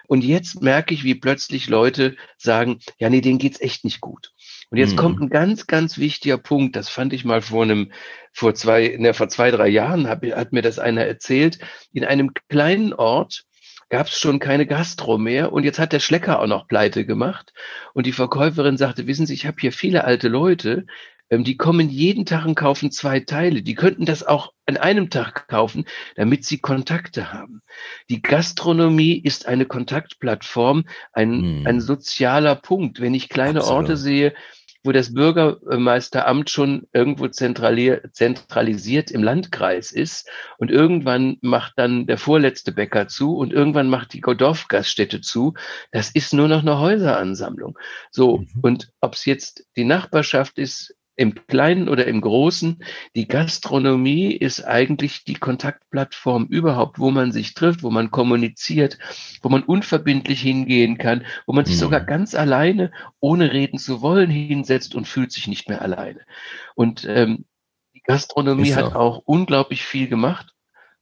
Und 0.06 0.24
jetzt 0.24 0.62
merke 0.62 0.92
ich, 0.92 1.04
wie 1.04 1.14
plötzlich 1.14 1.68
Leute 1.68 2.16
sagen, 2.36 2.80
ja, 2.98 3.08
nee, 3.08 3.20
denen 3.20 3.38
geht's 3.38 3.60
echt 3.60 3.84
nicht 3.84 4.00
gut. 4.00 4.32
Und 4.70 4.78
jetzt 4.78 4.92
mhm. 4.92 4.96
kommt 4.96 5.20
ein 5.20 5.30
ganz, 5.30 5.66
ganz 5.66 5.98
wichtiger 5.98 6.38
Punkt. 6.38 6.76
Das 6.76 6.88
fand 6.88 7.12
ich 7.12 7.24
mal 7.24 7.40
vor 7.40 7.62
einem, 7.62 7.92
vor 8.32 8.54
zwei, 8.54 8.96
ne, 8.98 9.14
vor 9.14 9.28
zwei, 9.28 9.50
drei 9.50 9.68
Jahren 9.68 10.08
hab, 10.08 10.24
hat 10.24 10.52
mir 10.52 10.62
das 10.62 10.78
einer 10.78 11.04
erzählt. 11.04 11.58
In 11.92 12.04
einem 12.04 12.32
kleinen 12.48 12.92
Ort 12.92 13.44
gab 13.88 14.06
es 14.06 14.18
schon 14.18 14.38
keine 14.38 14.66
Gastro 14.66 15.18
mehr 15.18 15.52
und 15.52 15.64
jetzt 15.64 15.78
hat 15.78 15.92
der 15.92 16.00
Schlecker 16.00 16.40
auch 16.40 16.46
noch 16.46 16.68
pleite 16.68 17.04
gemacht. 17.06 17.52
Und 17.92 18.06
die 18.06 18.12
Verkäuferin 18.12 18.76
sagte, 18.76 19.06
wissen 19.06 19.26
Sie, 19.26 19.34
ich 19.34 19.46
habe 19.46 19.56
hier 19.60 19.72
viele 19.72 20.04
alte 20.04 20.28
Leute, 20.28 20.86
ähm, 21.30 21.44
die 21.44 21.56
kommen 21.56 21.88
jeden 21.88 22.26
Tag 22.26 22.46
und 22.46 22.54
kaufen 22.54 22.90
zwei 22.90 23.20
Teile. 23.20 23.62
Die 23.62 23.74
könnten 23.74 24.04
das 24.04 24.22
auch 24.22 24.52
an 24.66 24.76
einem 24.76 25.10
Tag 25.10 25.48
kaufen, 25.48 25.84
damit 26.16 26.44
sie 26.44 26.58
Kontakte 26.58 27.32
haben. 27.32 27.62
Die 28.10 28.22
Gastronomie 28.22 29.18
ist 29.18 29.46
eine 29.46 29.66
Kontaktplattform, 29.66 30.84
ein, 31.12 31.32
hm. 31.32 31.66
ein 31.66 31.80
sozialer 31.80 32.54
Punkt. 32.54 33.00
Wenn 33.00 33.14
ich 33.14 33.28
kleine 33.28 33.60
Absolut. 33.60 33.82
Orte 33.82 33.96
sehe, 33.96 34.34
wo 34.84 34.92
das 34.92 35.14
Bürgermeisteramt 35.14 36.50
schon 36.50 36.86
irgendwo 36.92 37.28
zentralisiert 37.28 39.10
im 39.10 39.22
Landkreis 39.22 39.90
ist 39.90 40.28
und 40.58 40.70
irgendwann 40.70 41.38
macht 41.40 41.72
dann 41.76 42.06
der 42.06 42.18
vorletzte 42.18 42.70
Bäcker 42.70 43.08
zu 43.08 43.36
und 43.36 43.52
irgendwann 43.52 43.88
macht 43.88 44.12
die 44.12 44.20
Dorfgaststätte 44.20 45.22
zu. 45.22 45.54
Das 45.90 46.10
ist 46.10 46.34
nur 46.34 46.48
noch 46.48 46.60
eine 46.60 46.78
Häuseransammlung. 46.78 47.78
So, 48.10 48.38
mhm. 48.38 48.48
und 48.62 48.92
ob 49.00 49.14
es 49.14 49.24
jetzt 49.24 49.66
die 49.76 49.84
Nachbarschaft 49.84 50.58
ist, 50.58 50.94
im 51.16 51.34
Kleinen 51.46 51.88
oder 51.88 52.06
im 52.06 52.20
Großen. 52.20 52.82
Die 53.14 53.28
Gastronomie 53.28 54.32
ist 54.32 54.62
eigentlich 54.64 55.24
die 55.24 55.34
Kontaktplattform 55.34 56.46
überhaupt, 56.46 56.98
wo 56.98 57.10
man 57.10 57.32
sich 57.32 57.54
trifft, 57.54 57.82
wo 57.82 57.90
man 57.90 58.10
kommuniziert, 58.10 58.98
wo 59.42 59.48
man 59.48 59.62
unverbindlich 59.62 60.40
hingehen 60.40 60.98
kann, 60.98 61.24
wo 61.46 61.52
man 61.52 61.64
sich 61.64 61.76
mhm. 61.76 61.80
sogar 61.80 62.00
ganz 62.00 62.34
alleine, 62.34 62.90
ohne 63.20 63.52
reden 63.52 63.78
zu 63.78 64.00
wollen, 64.00 64.30
hinsetzt 64.30 64.94
und 64.94 65.06
fühlt 65.06 65.32
sich 65.32 65.48
nicht 65.48 65.68
mehr 65.68 65.82
alleine. 65.82 66.20
Und 66.74 67.04
ähm, 67.08 67.44
die 67.94 68.02
Gastronomie 68.02 68.70
so. 68.70 68.76
hat 68.76 68.94
auch 68.94 69.22
unglaublich 69.24 69.84
viel 69.84 70.08
gemacht 70.08 70.53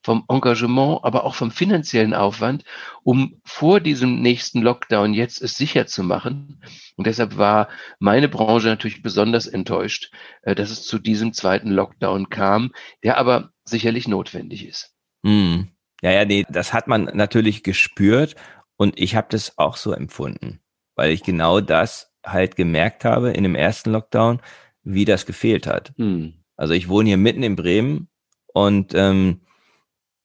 vom 0.03 0.25
Engagement, 0.29 1.01
aber 1.03 1.25
auch 1.25 1.35
vom 1.35 1.51
finanziellen 1.51 2.15
Aufwand, 2.15 2.65
um 3.03 3.41
vor 3.45 3.81
diesem 3.81 4.21
nächsten 4.21 4.61
Lockdown 4.63 5.15
jetzt 5.15 5.41
es 5.41 5.57
sicher 5.57 5.87
zu 5.87 6.03
machen. 6.03 6.63
Und 6.97 7.07
deshalb 7.07 7.37
war 7.37 7.69
meine 7.99 8.29
Branche 8.29 8.69
natürlich 8.69 9.03
besonders 9.03 9.47
enttäuscht, 9.47 10.13
äh, 10.43 10.55
dass 10.55 10.71
es 10.71 10.85
zu 10.85 10.99
diesem 10.99 11.33
zweiten 11.33 11.71
Lockdown 11.71 12.29
kam, 12.31 12.73
der 13.03 13.19
aber 13.19 13.53
sicherlich 13.65 14.09
notwendig 14.09 14.67
ist. 14.67 14.95
Mm. 15.23 15.63
Ja, 16.03 16.11
ja, 16.11 16.25
nee, 16.25 16.45
das 16.49 16.73
hat 16.73 16.89
man 16.89 17.05
natürlich 17.15 17.63
gespürt 17.63 18.35
und 18.77 18.99
ich 18.99 19.15
habe 19.15 19.29
das 19.31 19.57
auch 19.57 19.77
so 19.77 19.93
empfunden, 19.93 20.61
weil 20.97 21.13
ich 21.13 21.23
genau 21.23 21.61
das 21.61 22.13
halt 22.27 22.57
gemerkt 22.57 23.05
habe 23.05 23.31
in 23.31 23.45
dem 23.45 23.55
ersten 23.55 23.93
Lockdown, 23.93 24.41
wie 24.83 25.05
das 25.05 25.27
gefehlt 25.27 25.69
hat. 25.69 25.93
Hm. 25.97 26.35
Also 26.57 26.75
ich 26.75 26.89
wohne 26.89 27.09
hier 27.09 27.17
mitten 27.19 27.45
in 27.45 27.55
Bremen 27.55 28.09
und 28.53 28.95
ähm, 28.95 29.43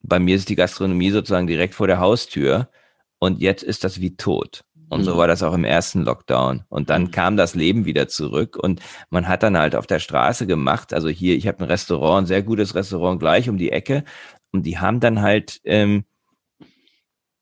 bei 0.02 0.18
mir 0.18 0.36
ist 0.36 0.48
die 0.48 0.56
Gastronomie 0.56 1.10
sozusagen 1.10 1.46
direkt 1.46 1.74
vor 1.74 1.86
der 1.86 1.98
Haustür 1.98 2.68
und 3.18 3.40
jetzt 3.40 3.62
ist 3.62 3.84
das 3.84 4.00
wie 4.00 4.16
tot. 4.16 4.64
Und 4.90 5.04
so 5.04 5.14
mhm. 5.14 5.18
war 5.18 5.26
das 5.26 5.42
auch 5.42 5.52
im 5.52 5.64
ersten 5.64 6.02
Lockdown. 6.02 6.64
Und 6.68 6.88
dann 6.88 7.04
mhm. 7.04 7.10
kam 7.10 7.36
das 7.36 7.54
Leben 7.54 7.84
wieder 7.84 8.08
zurück 8.08 8.56
und 8.56 8.80
man 9.10 9.28
hat 9.28 9.42
dann 9.42 9.58
halt 9.58 9.76
auf 9.76 9.86
der 9.86 9.98
Straße 9.98 10.46
gemacht. 10.46 10.94
Also 10.94 11.08
hier, 11.08 11.36
ich 11.36 11.46
habe 11.46 11.58
ein 11.60 11.68
Restaurant, 11.68 12.24
ein 12.24 12.26
sehr 12.26 12.42
gutes 12.42 12.74
Restaurant 12.74 13.20
gleich 13.20 13.48
um 13.48 13.58
die 13.58 13.70
Ecke. 13.70 14.04
Und 14.50 14.64
die 14.64 14.78
haben 14.78 15.00
dann 15.00 15.20
halt, 15.20 15.60
ähm, 15.64 16.04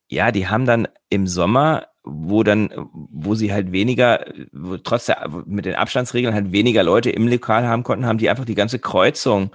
ja, 0.08 0.32
die 0.32 0.48
haben 0.48 0.66
dann 0.66 0.88
im 1.08 1.26
Sommer, 1.28 1.86
wo 2.02 2.42
dann, 2.42 2.70
wo 2.92 3.34
sie 3.34 3.52
halt 3.52 3.70
weniger, 3.72 4.24
wo 4.52 4.76
trotz 4.76 5.06
der, 5.06 5.28
mit 5.46 5.66
den 5.66 5.74
Abstandsregeln 5.74 6.34
halt 6.34 6.52
weniger 6.52 6.82
Leute 6.82 7.10
im 7.10 7.28
Lokal 7.28 7.66
haben 7.66 7.84
konnten, 7.84 8.06
haben 8.06 8.18
die 8.18 8.30
einfach 8.30 8.44
die 8.44 8.54
ganze 8.54 8.78
Kreuzung 8.78 9.54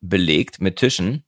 belegt 0.00 0.60
mit 0.60 0.76
Tischen 0.76 1.24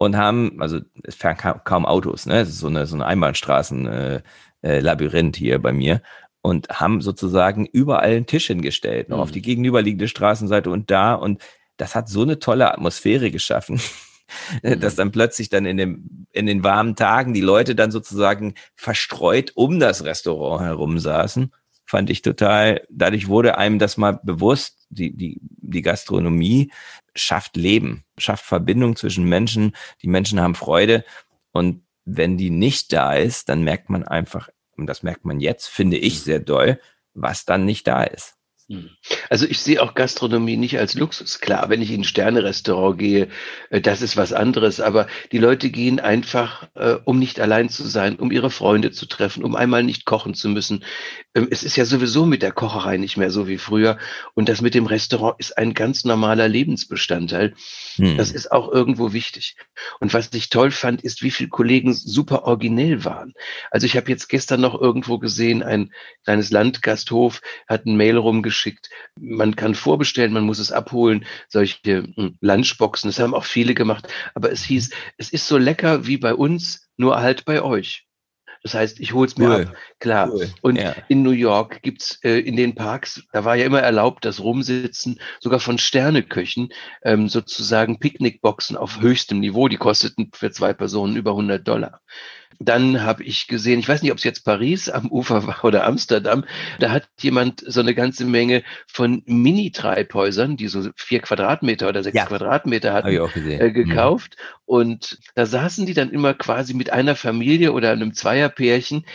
und 0.00 0.16
haben, 0.16 0.62
also 0.62 0.80
es 1.04 1.14
fahren 1.14 1.36
kaum 1.36 1.84
Autos, 1.84 2.24
ne? 2.24 2.40
Es 2.40 2.48
ist 2.48 2.60
so 2.60 2.68
eine, 2.68 2.86
so 2.86 2.96
eine 2.96 3.04
Einbahnstraßen, 3.04 3.86
äh, 3.86 4.22
äh, 4.62 5.30
hier 5.34 5.58
bei 5.60 5.72
mir 5.72 6.00
und 6.40 6.68
haben 6.70 7.02
sozusagen 7.02 7.66
überall 7.66 8.12
einen 8.12 8.26
Tisch 8.26 8.46
hingestellt, 8.46 9.10
noch 9.10 9.18
mhm. 9.18 9.22
auf 9.22 9.30
die 9.30 9.42
gegenüberliegende 9.42 10.08
Straßenseite 10.08 10.70
und 10.70 10.90
da 10.90 11.14
und 11.14 11.42
das 11.76 11.94
hat 11.94 12.08
so 12.08 12.22
eine 12.22 12.38
tolle 12.38 12.72
Atmosphäre 12.72 13.30
geschaffen, 13.30 13.78
mhm. 14.62 14.80
dass 14.80 14.94
dann 14.94 15.12
plötzlich 15.12 15.50
dann 15.50 15.66
in 15.66 15.76
dem 15.76 16.26
in 16.32 16.46
den 16.46 16.64
warmen 16.64 16.96
Tagen 16.96 17.34
die 17.34 17.42
Leute 17.42 17.74
dann 17.74 17.90
sozusagen 17.90 18.54
verstreut 18.76 19.52
um 19.54 19.80
das 19.80 20.02
Restaurant 20.02 20.62
herum 20.62 20.98
saßen, 20.98 21.52
fand 21.84 22.08
ich 22.08 22.22
total. 22.22 22.86
Dadurch 22.88 23.28
wurde 23.28 23.58
einem 23.58 23.78
das 23.78 23.98
mal 23.98 24.18
bewusst, 24.22 24.86
die 24.88 25.14
die 25.14 25.40
die 25.42 25.82
Gastronomie 25.82 26.70
schafft 27.14 27.56
Leben, 27.56 28.04
schafft 28.18 28.44
Verbindung 28.44 28.96
zwischen 28.96 29.24
Menschen, 29.24 29.76
die 30.02 30.08
Menschen 30.08 30.40
haben 30.40 30.54
Freude 30.54 31.04
und 31.52 31.82
wenn 32.04 32.38
die 32.38 32.50
nicht 32.50 32.92
da 32.92 33.14
ist, 33.14 33.48
dann 33.48 33.62
merkt 33.62 33.90
man 33.90 34.04
einfach, 34.04 34.48
und 34.76 34.86
das 34.86 35.02
merkt 35.02 35.24
man 35.24 35.40
jetzt, 35.40 35.66
finde 35.68 35.98
ich 35.98 36.22
sehr 36.22 36.40
doll, 36.40 36.80
was 37.14 37.44
dann 37.44 37.64
nicht 37.64 37.86
da 37.86 38.02
ist. 38.04 38.36
Hm. 38.70 38.88
Also 39.30 39.46
ich 39.46 39.58
sehe 39.58 39.82
auch 39.82 39.94
Gastronomie 39.94 40.56
nicht 40.56 40.78
als 40.78 40.94
Luxus. 40.94 41.40
Klar, 41.40 41.68
wenn 41.70 41.82
ich 41.82 41.90
in 41.90 42.02
ein 42.02 42.04
Sternerestaurant 42.04 42.98
gehe, 42.98 43.28
äh, 43.70 43.80
das 43.80 44.00
ist 44.00 44.16
was 44.16 44.32
anderes. 44.32 44.80
Aber 44.80 45.08
die 45.32 45.38
Leute 45.38 45.70
gehen 45.70 45.98
einfach, 45.98 46.68
äh, 46.76 46.94
um 47.04 47.18
nicht 47.18 47.40
allein 47.40 47.68
zu 47.68 47.82
sein, 47.82 48.16
um 48.16 48.30
ihre 48.30 48.50
Freunde 48.50 48.92
zu 48.92 49.06
treffen, 49.06 49.42
um 49.42 49.56
einmal 49.56 49.82
nicht 49.82 50.04
kochen 50.04 50.34
zu 50.34 50.48
müssen. 50.48 50.84
Ähm, 51.34 51.48
es 51.50 51.64
ist 51.64 51.74
ja 51.74 51.84
sowieso 51.84 52.26
mit 52.26 52.42
der 52.42 52.52
Kocherei 52.52 52.96
nicht 52.96 53.16
mehr 53.16 53.32
so 53.32 53.48
wie 53.48 53.58
früher. 53.58 53.98
Und 54.34 54.48
das 54.48 54.60
mit 54.60 54.74
dem 54.74 54.86
Restaurant 54.86 55.34
ist 55.40 55.58
ein 55.58 55.74
ganz 55.74 56.04
normaler 56.04 56.46
Lebensbestandteil. 56.46 57.54
Hm. 57.96 58.18
Das 58.18 58.30
ist 58.30 58.52
auch 58.52 58.70
irgendwo 58.70 59.12
wichtig. 59.12 59.56
Und 59.98 60.14
was 60.14 60.32
ich 60.32 60.48
toll 60.48 60.70
fand, 60.70 61.02
ist, 61.02 61.22
wie 61.22 61.32
viele 61.32 61.48
Kollegen 61.48 61.92
super 61.92 62.44
originell 62.44 63.04
waren. 63.04 63.34
Also 63.72 63.86
ich 63.86 63.96
habe 63.96 64.10
jetzt 64.10 64.28
gestern 64.28 64.60
noch 64.60 64.80
irgendwo 64.80 65.18
gesehen, 65.18 65.64
ein 65.64 65.92
kleines 66.22 66.52
Landgasthof 66.52 67.40
hat 67.66 67.86
ein 67.86 67.96
Mail 67.96 68.16
rumgeschickt, 68.16 68.59
geschickt. 68.60 68.90
Man 69.18 69.56
kann 69.56 69.74
vorbestellen, 69.74 70.32
man 70.32 70.44
muss 70.44 70.58
es 70.58 70.72
abholen, 70.72 71.24
solche 71.48 72.02
hm, 72.14 72.36
Lunchboxen, 72.40 73.08
das 73.08 73.18
haben 73.18 73.34
auch 73.34 73.44
viele 73.44 73.74
gemacht. 73.74 74.08
Aber 74.34 74.52
es 74.52 74.62
hieß, 74.64 74.90
es 75.16 75.30
ist 75.30 75.46
so 75.46 75.56
lecker 75.56 76.06
wie 76.06 76.18
bei 76.18 76.34
uns, 76.34 76.88
nur 76.96 77.20
halt 77.20 77.44
bei 77.46 77.62
euch. 77.62 78.06
Das 78.62 78.74
heißt, 78.74 79.00
ich 79.00 79.14
hole 79.14 79.26
es 79.26 79.38
mir 79.38 79.48
cool. 79.48 79.62
ab, 79.62 79.74
klar. 80.00 80.30
Cool. 80.30 80.50
Und 80.60 80.76
ja. 80.76 80.94
in 81.08 81.22
New 81.22 81.30
York 81.30 81.80
gibt's 81.80 82.18
äh, 82.22 82.40
in 82.40 82.56
den 82.56 82.74
Parks, 82.74 83.22
da 83.32 83.46
war 83.46 83.56
ja 83.56 83.64
immer 83.64 83.80
erlaubt, 83.80 84.26
das 84.26 84.40
Rumsitzen, 84.40 85.18
sogar 85.40 85.60
von 85.60 85.78
Sterneköchen, 85.78 86.68
ähm, 87.02 87.30
sozusagen 87.30 87.98
Picknickboxen 87.98 88.76
auf 88.76 89.00
höchstem 89.00 89.40
Niveau, 89.40 89.68
die 89.68 89.78
kosteten 89.78 90.30
für 90.34 90.50
zwei 90.50 90.74
Personen 90.74 91.16
über 91.16 91.30
100 91.30 91.66
Dollar. 91.66 92.02
Dann 92.58 93.02
habe 93.02 93.22
ich 93.24 93.46
gesehen, 93.46 93.80
ich 93.80 93.88
weiß 93.88 94.02
nicht, 94.02 94.12
ob 94.12 94.18
es 94.18 94.24
jetzt 94.24 94.44
Paris 94.44 94.88
am 94.90 95.10
Ufer 95.10 95.46
war 95.46 95.64
oder 95.64 95.86
Amsterdam, 95.86 96.44
da 96.78 96.90
hat 96.90 97.08
jemand 97.20 97.62
so 97.66 97.80
eine 97.80 97.94
ganze 97.94 98.24
Menge 98.24 98.62
von 98.86 99.22
Mini-Treibhäusern, 99.26 100.56
die 100.56 100.68
so 100.68 100.90
vier 100.96 101.20
Quadratmeter 101.20 101.88
oder 101.88 102.02
sechs 102.02 102.16
ja. 102.16 102.26
Quadratmeter 102.26 102.92
hatten, 102.92 103.08
äh, 103.08 103.68
mhm. 103.68 103.72
gekauft. 103.72 104.36
Mhm. 104.36 104.60
Und 104.66 105.18
da 105.34 105.46
saßen 105.46 105.86
die 105.86 105.94
dann 105.94 106.10
immer 106.10 106.34
quasi 106.34 106.74
mit 106.74 106.90
einer 106.90 107.16
Familie 107.16 107.72
oder 107.72 107.92
einem 107.92 108.14
Zweierpärchen 108.14 109.06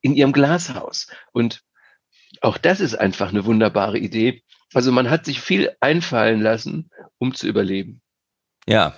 in 0.00 0.14
ihrem 0.14 0.32
Glashaus. 0.32 1.08
Und 1.32 1.62
auch 2.40 2.58
das 2.58 2.80
ist 2.80 2.94
einfach 2.94 3.30
eine 3.30 3.44
wunderbare 3.44 3.98
Idee. 3.98 4.42
Also 4.74 4.92
man 4.92 5.10
hat 5.10 5.24
sich 5.24 5.40
viel 5.40 5.72
einfallen 5.80 6.40
lassen, 6.40 6.90
um 7.18 7.34
zu 7.34 7.46
überleben. 7.46 8.00
Ja, 8.66 8.94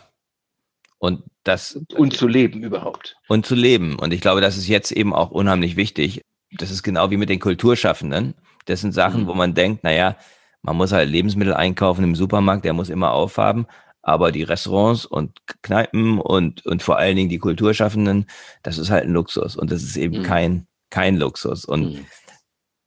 und 1.01 1.23
das. 1.45 1.81
Und 1.97 2.17
zu 2.17 2.29
leben 2.29 2.63
überhaupt. 2.63 3.17
Und 3.27 3.47
zu 3.47 3.55
leben. 3.55 3.99
Und 3.99 4.13
ich 4.13 4.21
glaube, 4.21 4.43
das 4.43 4.57
ist 4.57 4.69
jetzt 4.69 4.93
eben 4.93 5.15
auch 5.15 5.31
unheimlich 5.31 5.75
wichtig. 5.75 6.25
Das 6.53 6.71
ist 6.71 6.83
genau 6.83 7.11
wie 7.11 7.17
mit 7.17 7.31
den 7.31 7.41
Kulturschaffenden. 7.41 8.35
Das 8.67 8.83
sind 8.83 8.93
Sachen, 8.93 9.23
mhm. 9.23 9.27
wo 9.27 9.35
man 9.35 9.55
denkt, 9.55 9.83
naja, 9.83 10.17
man 10.63 10.77
muss 10.77 10.93
halt 10.93 11.09
Lebensmittel 11.09 11.55
einkaufen 11.55 12.05
im 12.05 12.15
Supermarkt, 12.15 12.67
der 12.67 12.75
muss 12.75 12.91
immer 12.91 13.13
aufhaben. 13.13 13.67
Aber 14.03 14.31
die 14.31 14.43
Restaurants 14.43 15.07
und 15.07 15.41
Kneipen 15.63 16.21
und, 16.21 16.67
und 16.67 16.83
vor 16.83 16.99
allen 16.99 17.17
Dingen 17.17 17.31
die 17.31 17.39
Kulturschaffenden, 17.39 18.27
das 18.63 18.77
ist 18.77 18.91
halt 18.91 19.05
ein 19.05 19.13
Luxus. 19.13 19.57
Und 19.57 19.73
das 19.73 19.83
ist 19.83 19.97
eben 19.97 20.19
mhm. 20.19 20.23
kein, 20.23 20.67
kein 20.91 21.17
Luxus. 21.17 21.65
Und 21.65 21.95
mhm. 21.95 22.07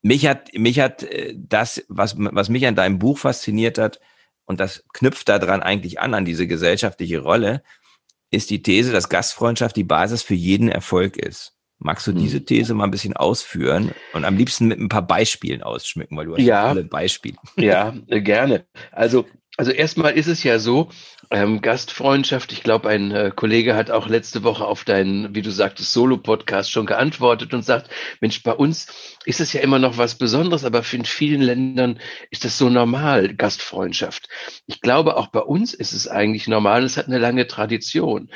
mich 0.04 0.28
hat, 0.28 0.54
mich 0.54 0.80
hat 0.80 1.02
äh, 1.02 1.34
das, 1.36 1.84
was, 1.90 2.16
was 2.18 2.50
mich 2.50 2.68
an 2.68 2.76
deinem 2.76 3.00
Buch 3.00 3.18
fasziniert 3.18 3.80
hat, 3.80 4.00
und 4.46 4.60
das 4.60 4.84
knüpft 4.94 5.30
daran 5.30 5.64
eigentlich 5.64 6.02
an, 6.02 6.14
an 6.14 6.26
diese 6.26 6.48
gesellschaftliche 6.48 7.20
Rolle, 7.20 7.64
ist 8.34 8.50
die 8.50 8.62
These, 8.62 8.92
dass 8.92 9.10
Gastfreundschaft 9.10 9.76
die 9.76 9.84
Basis 9.84 10.24
für 10.24 10.34
jeden 10.34 10.70
Erfolg 10.70 11.18
ist. 11.18 11.54
Magst 11.80 12.08
du 12.08 12.12
hm. 12.12 12.20
diese 12.20 12.46
These 12.46 12.74
mal 12.74 12.86
ein 12.86 12.92
bisschen 12.92 13.16
ausführen 13.16 13.92
und 14.14 14.26
am 14.26 14.38
liebsten 14.38 14.68
mit 14.68 14.80
ein 14.80 14.90
paar 14.90 15.06
Beispielen 15.06 15.62
ausschmücken, 15.62 16.18
weil 16.18 16.26
du 16.26 16.36
hast 16.36 16.42
ja, 16.42 16.70
tolle 16.70 16.86
Beispiele. 16.86 17.36
Ja, 17.58 17.94
äh, 18.08 18.22
gerne. 18.22 18.66
Also 18.92 19.26
also 19.58 19.72
erstmal 19.72 20.14
ist 20.14 20.28
es 20.28 20.44
ja 20.44 20.58
so, 20.58 20.90
ähm, 21.30 21.62
Gastfreundschaft, 21.62 22.52
ich 22.52 22.64
glaube, 22.64 22.90
ein 22.90 23.12
äh, 23.12 23.32
Kollege 23.36 23.76
hat 23.76 23.92
auch 23.92 24.08
letzte 24.08 24.44
Woche 24.44 24.66
auf 24.66 24.84
deinen, 24.84 25.36
wie 25.36 25.44
du 25.44 25.52
sagtest, 25.52 25.94
Solo-Podcast 25.94 26.72
schon 26.72 26.88
geantwortet 26.88 27.54
und 27.54 27.64
sagt, 27.64 27.90
Mensch, 28.20 28.42
bei 28.42 28.54
uns 28.54 28.88
ist 29.26 29.40
es 29.40 29.54
ja 29.54 29.62
immer 29.62 29.78
noch 29.78 29.98
was 29.98 30.16
Besonderes, 30.16 30.66
aber 30.66 30.84
in 30.92 31.06
vielen 31.06 31.42
Ländern 31.42 32.00
ist 32.32 32.46
das 32.46 32.58
so 32.58 32.70
normal, 32.70 33.36
Gastfreundschaft. 33.36 34.28
Ich 34.66 34.82
glaube, 34.82 35.18
auch 35.18 35.28
bei 35.28 35.42
uns 35.42 35.74
ist 35.74 35.94
es 35.94 36.08
eigentlich 36.08 36.48
normal, 36.48 36.84
es 36.84 36.98
hat 36.98 37.08
eine 37.08 37.20
lange 37.20 37.46
Tradition. 37.46 38.32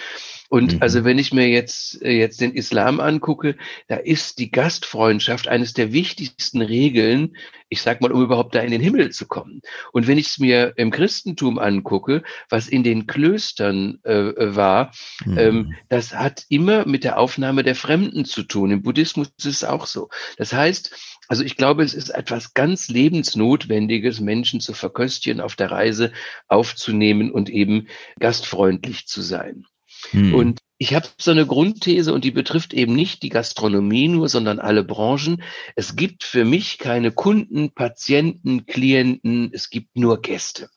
Und 0.50 0.76
mhm. 0.76 0.82
also 0.82 1.04
wenn 1.04 1.20
ich 1.20 1.34
mir 1.34 1.48
jetzt, 1.50 2.02
äh, 2.02 2.12
jetzt 2.12 2.42
den 2.42 2.54
Islam 2.54 3.00
angucke, 3.00 3.56
da 3.88 3.96
ist 3.96 4.40
die 4.40 4.52
Gastfreundschaft 4.52 5.48
eines 5.48 5.74
der 5.74 5.94
wichtigsten 5.94 6.62
Regeln, 6.62 7.36
ich 7.70 7.82
sag 7.82 8.02
mal, 8.02 8.12
um 8.12 8.22
überhaupt 8.22 8.56
da 8.56 8.62
in 8.62 8.72
den 8.72 8.82
Himmel 8.82 9.12
zu 9.12 9.28
kommen. 9.28 9.62
Und 9.92 10.08
wenn 10.08 10.18
ich 10.18 10.28
es 10.28 10.40
mir 10.40 10.74
im 10.78 10.92
Christentum 10.92 11.60
angucke, 11.60 12.24
was 12.50 12.68
in 12.68 12.84
den 12.84 13.08
Klöstern 13.08 14.00
äh, 14.06 14.30
äh 14.30 14.56
war, 14.56 14.94
mhm. 15.26 15.38
ähm, 15.38 15.74
das 15.90 16.14
hat 16.14 16.46
immer 16.50 16.88
mit 16.88 17.04
der 17.04 17.20
Aufnahme 17.20 17.64
der 17.64 17.76
Fremden 17.76 18.24
zu 18.26 18.44
tun. 18.44 18.72
Im 18.72 18.84
Buddhismus 18.84 19.32
ist 19.38 19.46
es 19.46 19.64
auch 19.64 19.86
so. 19.86 20.10
Das 20.38 20.54
heißt, 20.54 20.96
also 21.28 21.44
ich 21.44 21.58
glaube, 21.58 21.84
es 21.84 21.94
ist 21.94 22.10
etwas 22.10 22.54
ganz 22.54 22.88
lebensnotwendiges, 22.88 24.22
Menschen 24.22 24.62
zu 24.62 24.74
verköstigen, 24.74 25.42
auf 25.42 25.56
der 25.56 25.72
Reise 25.72 26.14
aufzunehmen 26.48 27.32
und 27.32 27.50
eben 27.50 27.88
gastfreundlich 28.20 29.08
zu 29.08 29.22
sein. 29.22 29.66
Hm. 30.12 30.34
Und 30.34 30.60
ich 30.78 30.94
habe 30.94 31.08
so 31.18 31.32
eine 31.32 31.46
Grundthese 31.46 32.14
und 32.14 32.24
die 32.24 32.32
betrifft 32.32 32.74
eben 32.74 32.94
nicht 32.94 33.24
die 33.24 33.30
Gastronomie 33.30 34.08
nur, 34.08 34.30
sondern 34.30 34.60
alle 34.60 34.84
Branchen. 34.84 35.42
Es 35.76 35.96
gibt 35.96 36.24
für 36.24 36.46
mich 36.46 36.78
keine 36.78 37.12
Kunden, 37.12 37.72
Patienten, 37.74 38.66
Klienten, 38.66 39.50
es 39.54 39.70
gibt 39.70 39.98
nur 39.98 40.22
Gäste. 40.22 40.70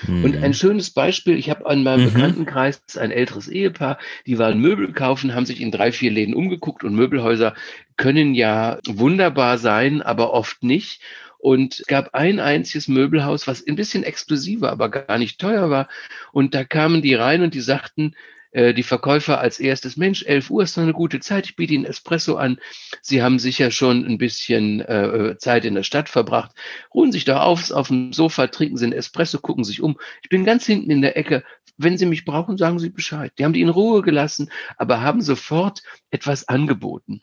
Hm. 0.00 0.24
Und 0.24 0.36
ein 0.36 0.54
schönes 0.54 0.90
Beispiel, 0.90 1.36
ich 1.36 1.50
habe 1.50 1.66
an 1.66 1.82
meinem 1.82 2.06
mhm. 2.06 2.14
Bekanntenkreis 2.14 2.80
ein 2.96 3.10
älteres 3.10 3.48
Ehepaar, 3.48 3.98
die 4.26 4.38
waren 4.38 4.58
Möbel 4.58 4.92
kaufen, 4.92 5.34
haben 5.34 5.46
sich 5.46 5.60
in 5.60 5.70
drei, 5.70 5.92
vier 5.92 6.10
Läden 6.10 6.34
umgeguckt 6.34 6.82
und 6.82 6.94
Möbelhäuser 6.94 7.54
können 7.96 8.34
ja 8.34 8.78
wunderbar 8.86 9.58
sein, 9.58 10.02
aber 10.02 10.32
oft 10.32 10.62
nicht. 10.62 11.02
Und 11.38 11.80
es 11.80 11.86
gab 11.86 12.14
ein 12.14 12.40
einziges 12.40 12.88
Möbelhaus, 12.88 13.46
was 13.46 13.66
ein 13.66 13.76
bisschen 13.76 14.02
exklusiver, 14.02 14.70
aber 14.72 14.88
gar 14.88 15.18
nicht 15.18 15.38
teuer 15.38 15.70
war. 15.70 15.88
Und 16.32 16.54
da 16.54 16.64
kamen 16.64 17.02
die 17.02 17.14
rein 17.14 17.42
und 17.42 17.54
die 17.54 17.60
sagten, 17.60 18.16
die 18.56 18.82
Verkäufer 18.82 19.38
als 19.38 19.60
erstes, 19.60 19.96
Mensch, 19.96 20.24
11 20.24 20.50
Uhr 20.50 20.62
ist 20.62 20.76
noch 20.76 20.84
eine 20.84 20.94
gute 20.94 21.20
Zeit, 21.20 21.44
ich 21.46 21.56
biete 21.56 21.74
Ihnen 21.74 21.84
Espresso 21.84 22.36
an. 22.36 22.58
Sie 23.02 23.22
haben 23.22 23.38
sicher 23.38 23.70
schon 23.70 24.06
ein 24.06 24.18
bisschen 24.18 24.80
äh, 24.80 25.36
Zeit 25.38 25.64
in 25.64 25.74
der 25.74 25.82
Stadt 25.82 26.08
verbracht. 26.08 26.52
Ruhen 26.94 27.12
sich 27.12 27.24
doch 27.24 27.40
auf, 27.40 27.70
auf 27.70 27.88
dem 27.88 28.12
Sofa, 28.12 28.46
trinken 28.46 28.78
Sie 28.78 28.84
einen 28.84 28.94
Espresso, 28.94 29.38
gucken 29.40 29.64
sich 29.64 29.82
um. 29.82 29.98
Ich 30.22 30.30
bin 30.30 30.44
ganz 30.44 30.64
hinten 30.64 30.90
in 30.90 31.02
der 31.02 31.16
Ecke. 31.16 31.44
Wenn 31.76 31.98
Sie 31.98 32.06
mich 32.06 32.24
brauchen, 32.24 32.56
sagen 32.56 32.78
Sie 32.78 32.88
Bescheid. 32.88 33.32
Die 33.38 33.44
haben 33.44 33.52
die 33.52 33.60
in 33.60 33.68
Ruhe 33.68 34.00
gelassen, 34.00 34.50
aber 34.78 35.02
haben 35.02 35.20
sofort 35.20 35.82
etwas 36.10 36.48
angeboten. 36.48 37.20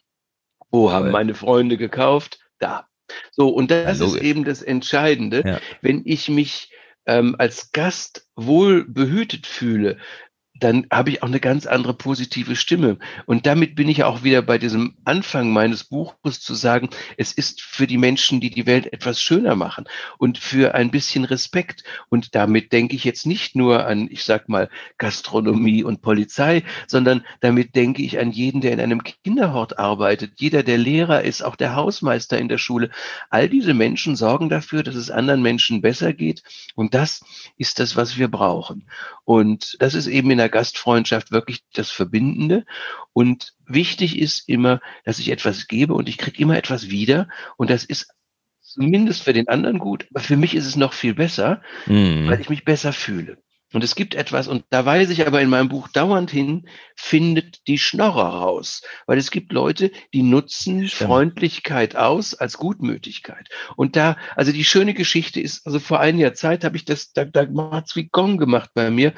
Wo 0.69 0.91
haben 0.91 1.11
meine 1.11 1.33
Freunde 1.33 1.77
gekauft? 1.77 2.39
Da. 2.59 2.87
So, 3.31 3.49
und 3.49 3.71
das 3.71 3.99
ja, 3.99 4.05
ist 4.05 4.15
eben 4.15 4.43
das 4.43 4.61
Entscheidende. 4.61 5.43
Ja. 5.45 5.59
Wenn 5.81 6.03
ich 6.05 6.29
mich 6.29 6.71
ähm, 7.05 7.35
als 7.37 7.71
Gast 7.71 8.27
wohl 8.35 8.85
behütet 8.85 9.47
fühle, 9.47 9.97
dann 10.59 10.85
habe 10.91 11.09
ich 11.09 11.23
auch 11.23 11.27
eine 11.27 11.39
ganz 11.39 11.65
andere 11.65 11.95
positive 11.95 12.55
Stimme. 12.55 12.99
Und 13.25 13.47
damit 13.47 13.75
bin 13.75 13.89
ich 13.89 14.03
auch 14.03 14.23
wieder 14.23 14.43
bei 14.43 14.59
diesem 14.59 14.95
Anfang 15.03 15.51
meines 15.51 15.83
Buches 15.83 16.41
zu 16.41 16.53
sagen, 16.53 16.89
es 17.17 17.33
ist 17.33 17.61
für 17.61 17.87
die 17.87 17.97
Menschen, 17.97 18.39
die 18.39 18.51
die 18.51 18.67
Welt 18.67 18.93
etwas 18.93 19.19
schöner 19.19 19.55
machen 19.55 19.85
und 20.19 20.37
für 20.37 20.75
ein 20.75 20.91
bisschen 20.91 21.25
Respekt. 21.25 21.83
Und 22.09 22.35
damit 22.35 22.71
denke 22.71 22.95
ich 22.95 23.03
jetzt 23.03 23.25
nicht 23.25 23.55
nur 23.55 23.87
an, 23.87 24.07
ich 24.11 24.23
sag 24.23 24.47
mal, 24.47 24.69
Gastronomie 24.99 25.83
und 25.83 26.01
Polizei, 26.03 26.63
sondern 26.87 27.25
damit 27.39 27.75
denke 27.75 28.03
ich 28.03 28.19
an 28.19 28.31
jeden, 28.31 28.61
der 28.61 28.73
in 28.73 28.79
einem 28.79 29.03
Kinderhort 29.03 29.79
arbeitet, 29.79 30.33
jeder, 30.37 30.61
der 30.61 30.77
Lehrer 30.77 31.23
ist, 31.23 31.41
auch 31.41 31.55
der 31.55 31.75
Hausmeister 31.75 32.37
in 32.37 32.47
der 32.47 32.59
Schule. 32.59 32.91
All 33.31 33.49
diese 33.49 33.73
Menschen 33.73 34.15
sorgen 34.15 34.49
dafür, 34.49 34.83
dass 34.83 34.95
es 34.95 35.09
anderen 35.09 35.41
Menschen 35.41 35.81
besser 35.81 36.13
geht. 36.13 36.43
Und 36.75 36.93
das 36.93 37.25
ist 37.57 37.79
das, 37.79 37.95
was 37.95 38.17
wir 38.19 38.27
brauchen. 38.27 38.87
Und 39.25 39.77
das 39.79 39.95
ist 39.95 40.07
eben 40.07 40.29
in 40.29 40.42
der 40.43 40.49
Gastfreundschaft 40.49 41.31
wirklich 41.31 41.63
das 41.73 41.89
Verbindende. 41.89 42.65
Und 43.13 43.53
wichtig 43.65 44.19
ist 44.19 44.47
immer, 44.47 44.81
dass 45.05 45.19
ich 45.19 45.29
etwas 45.29 45.67
gebe 45.67 45.93
und 45.93 46.09
ich 46.09 46.17
kriege 46.17 46.41
immer 46.41 46.57
etwas 46.57 46.89
wieder. 46.89 47.29
Und 47.57 47.69
das 47.69 47.85
ist 47.85 48.09
zumindest 48.61 49.23
für 49.23 49.33
den 49.33 49.47
anderen 49.47 49.79
gut, 49.79 50.07
aber 50.11 50.19
für 50.19 50.37
mich 50.37 50.55
ist 50.55 50.65
es 50.65 50.75
noch 50.75 50.93
viel 50.93 51.13
besser, 51.13 51.61
mhm. 51.85 52.27
weil 52.27 52.41
ich 52.41 52.49
mich 52.49 52.65
besser 52.65 52.91
fühle. 52.91 53.37
Und 53.73 53.83
es 53.83 53.95
gibt 53.95 54.13
etwas, 54.15 54.47
und 54.47 54.63
da 54.69 54.85
weise 54.85 55.13
ich 55.13 55.25
aber 55.25 55.41
in 55.41 55.49
meinem 55.49 55.67
Buch 55.67 55.87
dauernd 55.87 56.29
hin, 56.29 56.67
findet 56.95 57.67
die 57.67 57.79
Schnorrer 57.79 58.27
raus. 58.27 58.83
Weil 59.07 59.17
es 59.17 59.31
gibt 59.31 59.51
Leute, 59.51 59.91
die 60.13 60.21
nutzen 60.21 60.87
Stimmt. 60.87 61.07
Freundlichkeit 61.07 61.95
aus 61.95 62.35
als 62.35 62.57
Gutmütigkeit. 62.57 63.49
Und 63.75 63.95
da, 63.95 64.15
also 64.35 64.51
die 64.51 64.63
schöne 64.63 64.93
Geschichte 64.93 65.41
ist, 65.41 65.65
also 65.65 65.79
vor 65.79 65.99
einiger 65.99 66.33
Zeit 66.35 66.63
habe 66.63 66.77
ich 66.77 66.85
das, 66.85 67.13
da, 67.13 67.25
da 67.25 67.47
hat's 67.71 67.95
wie 67.95 68.09
Gong 68.09 68.37
gemacht 68.37 68.69
bei 68.75 68.91
mir. 68.91 69.13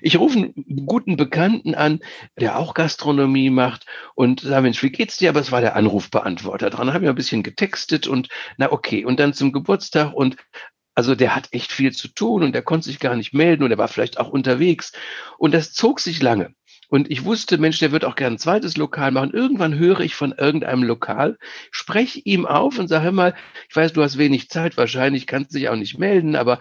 Ich 0.00 0.18
rufe 0.18 0.38
einen 0.38 0.86
guten 0.86 1.16
Bekannten 1.16 1.74
an, 1.74 2.00
der 2.38 2.58
auch 2.58 2.74
Gastronomie 2.74 3.50
macht 3.50 3.86
und 4.16 4.40
sage, 4.40 4.62
Mensch, 4.62 4.82
wie 4.82 4.90
geht's 4.90 5.18
dir? 5.18 5.30
Aber 5.30 5.40
es 5.40 5.52
war 5.52 5.60
der 5.60 5.76
Anrufbeantworter 5.76 6.70
dran. 6.70 6.92
Habe 6.92 7.04
ich 7.04 7.08
ein 7.08 7.14
bisschen 7.14 7.44
getextet 7.44 8.08
und 8.08 8.28
na 8.56 8.72
okay. 8.72 9.04
Und 9.04 9.20
dann 9.20 9.34
zum 9.34 9.52
Geburtstag 9.52 10.12
und 10.12 10.36
also 10.94 11.14
der 11.14 11.34
hat 11.34 11.48
echt 11.52 11.72
viel 11.72 11.92
zu 11.92 12.08
tun 12.08 12.42
und 12.42 12.52
der 12.52 12.62
konnte 12.62 12.86
sich 12.86 13.00
gar 13.00 13.16
nicht 13.16 13.34
melden 13.34 13.64
und 13.64 13.70
er 13.70 13.78
war 13.78 13.88
vielleicht 13.88 14.18
auch 14.18 14.28
unterwegs. 14.28 14.92
Und 15.38 15.52
das 15.52 15.72
zog 15.72 16.00
sich 16.00 16.22
lange. 16.22 16.54
Und 16.88 17.10
ich 17.10 17.24
wusste, 17.24 17.58
Mensch, 17.58 17.78
der 17.78 17.92
wird 17.92 18.04
auch 18.04 18.14
gern 18.14 18.34
ein 18.34 18.38
zweites 18.38 18.76
Lokal 18.76 19.10
machen. 19.10 19.32
Irgendwann 19.32 19.76
höre 19.76 20.00
ich 20.00 20.14
von 20.14 20.32
irgendeinem 20.32 20.84
Lokal, 20.84 21.38
spreche 21.70 22.20
ihm 22.20 22.46
auf 22.46 22.78
und 22.78 22.88
sage 22.88 23.10
mal, 23.10 23.34
ich 23.68 23.74
weiß, 23.74 23.94
du 23.94 24.02
hast 24.02 24.18
wenig 24.18 24.48
Zeit, 24.48 24.76
wahrscheinlich 24.76 25.26
kannst 25.26 25.54
dich 25.54 25.68
auch 25.68 25.76
nicht 25.76 25.98
melden, 25.98 26.36
aber 26.36 26.60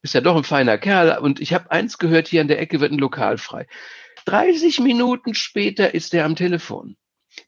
bist 0.00 0.14
ja 0.14 0.20
doch 0.20 0.36
ein 0.36 0.44
feiner 0.44 0.78
Kerl. 0.78 1.18
Und 1.18 1.40
ich 1.40 1.52
habe 1.52 1.70
eins 1.70 1.98
gehört, 1.98 2.28
hier 2.28 2.40
an 2.40 2.48
der 2.48 2.60
Ecke 2.60 2.80
wird 2.80 2.92
ein 2.92 2.98
Lokal 2.98 3.36
frei. 3.36 3.66
30 4.26 4.80
Minuten 4.80 5.34
später 5.34 5.94
ist 5.94 6.14
er 6.14 6.24
am 6.24 6.36
Telefon. 6.36 6.96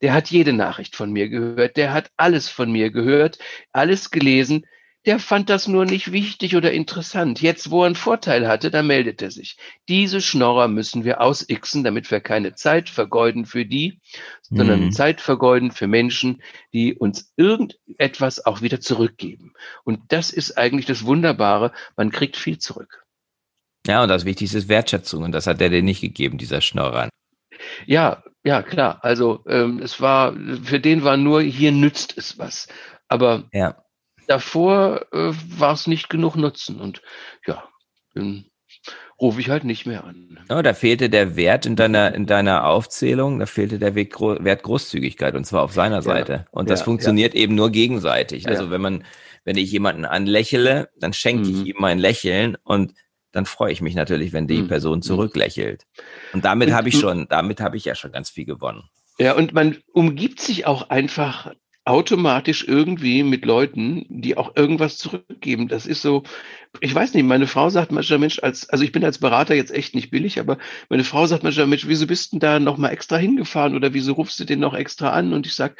Der 0.03 0.13
hat 0.13 0.31
jede 0.31 0.53
Nachricht 0.53 0.97
von 0.97 1.13
mir 1.13 1.29
gehört, 1.29 1.77
der 1.77 1.93
hat 1.93 2.11
alles 2.17 2.49
von 2.49 2.71
mir 2.71 2.91
gehört, 2.91 3.39
alles 3.73 4.11
gelesen 4.11 4.67
der 5.07 5.21
fand 5.21 5.49
das 5.49 5.69
nur 5.69 5.85
nicht 5.85 6.11
wichtig 6.11 6.57
oder 6.57 6.73
interessant. 6.73 7.41
Jetzt, 7.41 7.71
wo 7.71 7.83
er 7.83 7.87
einen 7.87 7.95
Vorteil 7.95 8.49
hatte, 8.49 8.73
da 8.73 8.83
meldet 8.83 9.23
er 9.23 9.31
sich. 9.31 9.57
Diese 9.89 10.21
Schnorrer 10.21 10.67
müssen 10.67 11.05
wir 11.05 11.21
ausixen, 11.21 11.85
damit 11.85 12.11
wir 12.11 12.21
keine 12.21 12.55
Zeit 12.55 12.91
vergeuden 12.91 13.47
für 13.47 13.65
die, 13.65 14.01
sondern 14.43 14.87
mhm. 14.87 14.93
Zeit 14.93 15.21
vergeuden 15.21 15.71
für 15.71 15.87
Menschen, 15.87 16.43
die 16.73 16.95
uns 16.95 17.33
irgendetwas 17.37 18.45
auch 18.45 18.63
wieder 18.63 18.81
zurückgeben. 18.81 19.53
Und 19.85 20.01
das 20.09 20.31
ist 20.31 20.59
eigentlich 20.59 20.87
das 20.87 21.05
Wunderbare. 21.07 21.71
Man 21.97 22.11
kriegt 22.11 22.37
viel 22.37 22.59
zurück. 22.59 23.05
Ja, 23.87 24.03
und 24.03 24.09
das 24.09 24.25
Wichtigste 24.25 24.59
ist 24.59 24.69
Wertschätzung. 24.69 25.23
Und 25.23 25.31
das 25.31 25.47
hat 25.47 25.61
er 25.61 25.71
dir 25.71 25.83
nicht 25.83 26.01
gegeben, 26.01 26.37
dieser 26.37 26.61
Schnorrer. 26.61 27.09
Ja, 27.87 28.25
ja, 28.43 28.63
klar. 28.63 28.99
Also 29.03 29.45
ähm, 29.47 29.79
es 29.81 30.01
war, 30.01 30.35
für 30.65 30.81
den 30.81 31.05
war 31.05 31.17
nur, 31.17 31.43
hier 31.43 31.71
nützt 31.71 32.19
es 32.19 32.39
was. 32.39 32.67
Aber 33.07 33.45
ja 33.53 33.77
davor 34.27 35.07
äh, 35.13 35.33
war 35.59 35.73
es 35.73 35.87
nicht 35.87 36.09
genug 36.09 36.37
Nutzen 36.37 36.81
und 36.81 37.03
ja, 37.47 37.65
dann 38.15 38.47
rufe 39.21 39.41
ich 39.41 39.49
halt 39.49 39.65
nicht 39.65 39.87
mehr 39.87 40.05
an. 40.05 40.39
Oh, 40.49 40.63
da 40.63 40.75
fehlte 40.75 41.09
der 41.09 41.37
Wert 41.37 41.67
in 41.67 41.77
deiner, 41.77 42.15
in 42.15 42.27
deiner 42.27 42.67
Aufzählung, 42.67 43.39
da 43.39 43.47
fehlte 43.47 43.79
der 43.79 43.95
Wert 43.95 44.63
Großzügigkeit 44.63 45.35
und 45.35 45.45
zwar 45.45 45.63
auf 45.63 45.73
seiner 45.73 46.03
Seite. 46.03 46.47
Und 46.51 46.69
das 46.69 46.81
ja, 46.81 46.85
funktioniert 46.85 47.35
ja. 47.35 47.41
eben 47.41 47.55
nur 47.55 47.71
gegenseitig. 47.71 48.47
Also 48.49 48.71
wenn 48.71 48.81
man, 48.81 49.05
wenn 49.45 49.57
ich 49.57 49.71
jemanden 49.73 50.05
anlächle, 50.05 50.91
dann 50.99 51.13
schenke 51.13 51.49
mhm. 51.49 51.55
ich 51.55 51.67
ihm 51.69 51.77
mein 51.79 51.99
Lächeln 51.99 52.57
und 52.65 52.93
dann 53.33 53.47
freue 53.47 53.73
ich 53.73 53.81
mich 53.81 53.95
natürlich, 53.95 54.33
wenn 54.33 54.47
die 54.47 54.63
mhm. 54.63 54.69
Person 54.69 54.99
mhm. 54.99 55.03
zurücklächelt. 55.03 55.85
Und 56.33 56.45
damit 56.45 56.73
habe 56.73 56.89
ich 56.89 56.99
schon, 56.99 57.27
damit 57.29 57.61
habe 57.61 57.77
ich 57.77 57.85
ja 57.85 57.95
schon 57.95 58.13
ganz 58.13 58.31
viel 58.31 58.45
gewonnen. 58.45 58.85
Ja, 59.19 59.35
und 59.35 59.55
man 59.55 59.79
umgibt 59.93 60.41
sich 60.41 60.67
auch 60.67 60.91
einfach 60.91 61.53
automatisch 61.87 62.67
irgendwie 62.67 63.23
mit 63.23 63.45
Leuten, 63.45 64.07
die 64.09 64.37
auch 64.37 64.57
irgendwas 64.57 64.99
zurückgeben. 64.99 65.69
Das 65.69 65.87
ist 65.87 66.03
so, 66.03 66.25
ich 66.81 66.93
weiß 66.93 67.15
nicht, 67.15 67.23
meine 67.23 67.47
Frau 67.47 67.71
sagt 67.71 67.93
manchmal, 67.93 68.19
Mensch, 68.19 68.41
als, 68.43 68.69
also 68.69 68.83
ich 68.83 68.91
bin 68.91 69.05
als 69.05 69.19
Berater 69.19 69.55
jetzt 69.55 69.73
echt 69.73 69.95
nicht 69.95 70.11
billig, 70.11 70.41
aber 70.41 70.59
meine 70.89 71.05
Frau 71.05 71.27
sagt 71.27 71.45
manchmal, 71.45 71.69
Mensch, 71.69 71.87
wieso 71.87 72.09
bist 72.09 72.33
du 72.33 72.41
da 72.41 72.59
nochmal 72.59 72.91
extra 72.91 73.17
hingefahren 73.19 73.77
oder 73.77 73.95
wieso 73.95 74.15
rufst 74.15 74.41
du 74.41 74.45
den 74.45 74.59
noch 74.59 74.75
extra 74.75 75.11
an? 75.11 75.33
Und 75.33 75.47
ich 75.47 75.55
sag, 75.55 75.77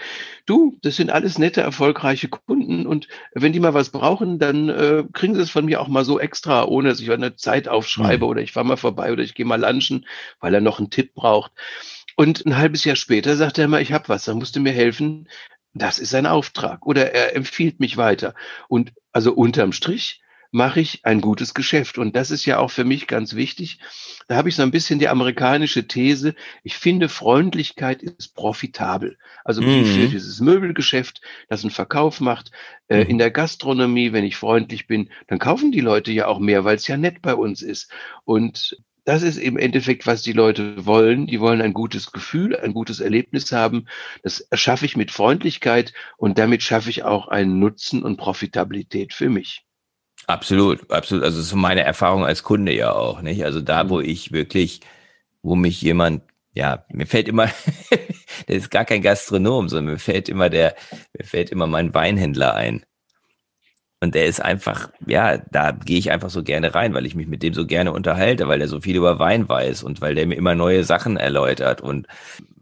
du, 0.47 0.79
das 0.81 0.95
sind 0.95 1.11
alles 1.11 1.39
nette, 1.39 1.61
erfolgreiche 1.61 2.29
Kunden 2.29 2.87
und 2.87 3.09
wenn 3.35 3.53
die 3.53 3.61
mal 3.61 3.75
was 3.75 3.91
brauchen, 3.91 4.39
dann 4.39 4.69
äh, 4.69 5.03
kriegen 5.13 5.35
sie 5.35 5.43
es 5.43 5.51
von 5.51 5.65
mir 5.65 5.81
auch 5.81 5.89
mal 5.89 6.05
so 6.05 6.21
extra, 6.21 6.67
ohne 6.67 6.89
dass 6.89 7.01
ich 7.01 7.11
eine 7.11 7.35
Zeit 7.35 7.67
aufschreibe 7.67 8.27
mhm. 8.27 8.31
oder 8.31 8.43
ich 8.43 8.53
fahre 8.53 8.67
mal 8.67 8.77
vorbei 8.77 9.11
oder 9.13 9.25
ich 9.25 9.35
gehe 9.35 9.45
mal 9.45 9.61
lunchen, 9.61 10.07
weil 10.39 10.55
er 10.55 10.61
noch 10.61 10.79
einen 10.79 10.91
Tipp 10.91 11.15
braucht. 11.15 11.51
Und 12.15 12.47
ein 12.47 12.57
halbes 12.57 12.85
Jahr 12.85 12.97
später 12.97 13.37
sagt 13.37 13.59
er 13.59 13.69
mal, 13.69 13.83
ich 13.83 13.93
habe 13.93 14.09
was, 14.09 14.25
da 14.25 14.35
musst 14.35 14.57
du 14.57 14.61
mir 14.61 14.73
helfen, 14.73 15.29
das 15.83 15.99
ist 15.99 16.11
sein 16.11 16.27
Auftrag. 16.27 16.87
Oder 16.87 17.13
er 17.13 17.37
empfiehlt 17.37 17.81
mich 17.81 17.97
weiter. 17.97 18.35
Und 18.69 18.93
also 19.13 19.33
unterm 19.33 19.73
Strich 19.73 20.23
mache 20.51 20.81
ich 20.81 21.05
ein 21.05 21.21
gutes 21.21 21.55
Geschäft. 21.55 21.99
Und 21.99 22.17
das 22.17 22.31
ist 22.31 22.47
ja 22.47 22.59
auch 22.59 22.71
für 22.71 22.85
mich 22.85 23.07
ganz 23.07 23.35
wichtig. 23.35 23.79
Da 24.29 24.37
habe 24.37 24.49
ich 24.49 24.57
so 24.57 24.63
ein 24.63 24.71
bisschen 24.71 24.99
die 24.99 25.09
amerikanische 25.09 25.87
These. 25.87 26.35
Ich 26.63 26.77
finde, 26.77 27.09
Freundlichkeit 27.09 28.03
ist 28.03 28.35
profitabel. 28.35 29.19
Also 29.45 29.63
mhm. 29.63 29.85
für 29.85 30.09
dieses 30.09 30.41
Möbelgeschäft, 30.41 31.21
das 31.49 31.63
einen 31.63 31.71
Verkauf 31.71 32.21
macht. 32.21 32.53
Äh, 32.89 33.05
mhm. 33.05 33.11
in 33.11 33.19
der 33.19 33.31
Gastronomie, 33.31 34.13
wenn 34.13 34.25
ich 34.25 34.37
freundlich 34.37 34.87
bin, 34.87 35.11
dann 35.27 35.39
kaufen 35.39 35.73
die 35.73 35.81
Leute 35.81 36.13
ja 36.13 36.27
auch 36.27 36.39
mehr, 36.39 36.65
weil 36.65 36.77
es 36.77 36.87
ja 36.87 36.97
nett 36.97 37.23
bei 37.23 37.35
uns 37.35 37.63
ist. 37.63 37.91
Und 38.25 38.79
das 39.07 39.23
ist 39.23 39.39
im 39.39 39.57
Endeffekt, 39.57 40.07
was 40.07 40.23
die 40.23 40.33
Leute 40.33 40.85
wollen. 40.85 41.29
Die 41.29 41.41
wollen 41.41 41.63
ein 41.63 41.73
gutes 41.73 42.11
Gefühl, 42.11 42.57
ein 42.57 42.75
gutes 42.75 42.99
Erlebnis 42.99 43.53
haben. 43.53 43.87
Das 44.25 44.41
erschaffe 44.41 44.85
ich 44.85 44.97
mit 44.97 45.13
Freundlichkeit 45.13 45.95
und 46.17 46.39
damit 46.39 46.65
schaffe 46.65 46.91
ich 46.91 47.05
auch 47.05 47.29
einen 47.29 47.61
Nutzen 47.61 48.03
und 48.03 48.17
Profitabilität 48.17 49.15
für 49.15 49.31
mich. 49.31 49.65
Absolut, 50.27 50.91
absolut. 50.91 51.23
Also 51.23 51.41
so 51.41 51.55
meine 51.55 51.85
Erfahrung 51.85 52.25
als 52.25 52.43
Kunde 52.43 52.75
ja 52.75 52.93
auch, 52.93 53.23
nicht? 53.23 53.45
Also 53.45 53.61
da, 53.61 53.89
wo 53.89 53.99
mhm. 54.01 54.07
ich 54.07 54.33
wirklich, 54.33 54.81
wo 55.41 55.55
mich 55.55 55.81
jemand, 55.81 56.23
ja, 56.53 56.85
mir 56.89 57.07
fällt 57.07 57.29
immer, 57.29 57.49
der 58.49 58.57
ist 58.57 58.73
gar 58.73 58.85
kein 58.85 59.03
Gastronom, 59.03 59.69
sondern 59.69 59.95
mir 59.95 60.01
fällt 60.01 60.29
immer 60.29 60.51
der, 60.51 60.75
mir 61.17 61.25
fällt 61.25 61.51
immer 61.51 61.69
mein 61.69 61.95
Weinhändler 61.95 62.55
ein. 62.55 62.85
Und 64.01 64.15
der 64.15 64.27
ist 64.27 64.43
einfach, 64.43 64.91
ja, 65.07 65.39
da 65.51 65.73
gehe 65.73 65.99
ich 65.99 66.11
einfach 66.11 66.29
so 66.29 66.43
gerne 66.43 66.75
rein, 66.75 66.93
weil 66.93 67.07
ich 67.07 67.15
mich 67.15 67.27
mit 67.27 67.43
dem 67.43 67.55
so 67.55 67.67
gerne 67.67 67.93
unterhalte, 67.93 68.47
weil 68.47 68.61
er 68.61 68.69
so 68.69 68.81
viel 68.81 68.97
über 68.97 69.19
Wein 69.19 69.49
weiß 69.49 69.83
und 69.83 70.03
weil 70.03 70.15
der 70.15 70.27
mir 70.27 70.35
immer 70.35 70.55
neue 70.55 70.85
Sachen 70.85 71.17
erläutert 71.17 71.81
und 71.81 72.07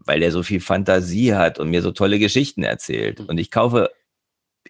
weil 0.05 0.23
er 0.23 0.31
so 0.31 0.43
viel 0.43 0.61
Fantasie 0.61 1.33
hat 1.33 1.59
und 1.59 1.69
mir 1.69 1.81
so 1.81 1.91
tolle 1.91 2.19
Geschichten 2.19 2.63
erzählt. 2.63 3.19
Und 3.19 3.37
ich 3.37 3.51
kaufe 3.51 3.89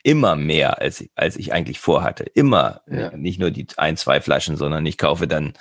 immer 0.02 0.36
mehr, 0.36 0.82
als, 0.82 1.06
als 1.16 1.36
ich 1.36 1.54
eigentlich 1.54 1.80
vorhatte. 1.80 2.24
Immer. 2.24 2.82
Ja. 2.90 3.16
Nicht 3.16 3.40
nur 3.40 3.52
die 3.52 3.68
ein, 3.78 3.98
zwei 3.98 4.22
Flaschen, 4.22 4.56
sondern 4.56 4.86
ich 4.86 4.98
kaufe 4.98 5.28
dann 5.28 5.54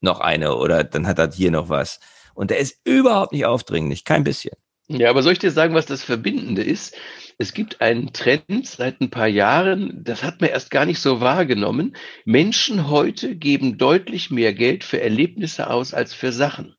noch 0.00 0.20
eine 0.20 0.54
oder 0.56 0.84
dann 0.84 1.06
hat 1.06 1.18
er 1.18 1.32
hier 1.32 1.50
noch 1.50 1.68
was. 1.68 2.00
Und 2.34 2.50
der 2.50 2.58
ist 2.58 2.80
überhaupt 2.84 3.32
nicht 3.32 3.46
aufdringlich, 3.46 4.04
kein 4.04 4.24
bisschen. 4.24 4.54
Ja, 4.86 5.10
aber 5.10 5.22
soll 5.22 5.32
ich 5.32 5.38
dir 5.38 5.50
sagen, 5.50 5.74
was 5.74 5.86
das 5.86 6.02
Verbindende 6.02 6.62
ist? 6.62 6.94
Es 7.38 7.52
gibt 7.52 7.80
einen 7.80 8.12
Trend 8.12 8.66
seit 8.66 9.00
ein 9.00 9.10
paar 9.10 9.28
Jahren, 9.28 10.04
das 10.04 10.22
hat 10.22 10.40
man 10.40 10.50
erst 10.50 10.70
gar 10.70 10.86
nicht 10.86 11.00
so 11.00 11.20
wahrgenommen. 11.20 11.96
Menschen 12.24 12.88
heute 12.88 13.36
geben 13.36 13.78
deutlich 13.78 14.30
mehr 14.30 14.54
Geld 14.54 14.84
für 14.84 15.00
Erlebnisse 15.00 15.68
aus 15.70 15.94
als 15.94 16.14
für 16.14 16.32
Sachen. 16.32 16.76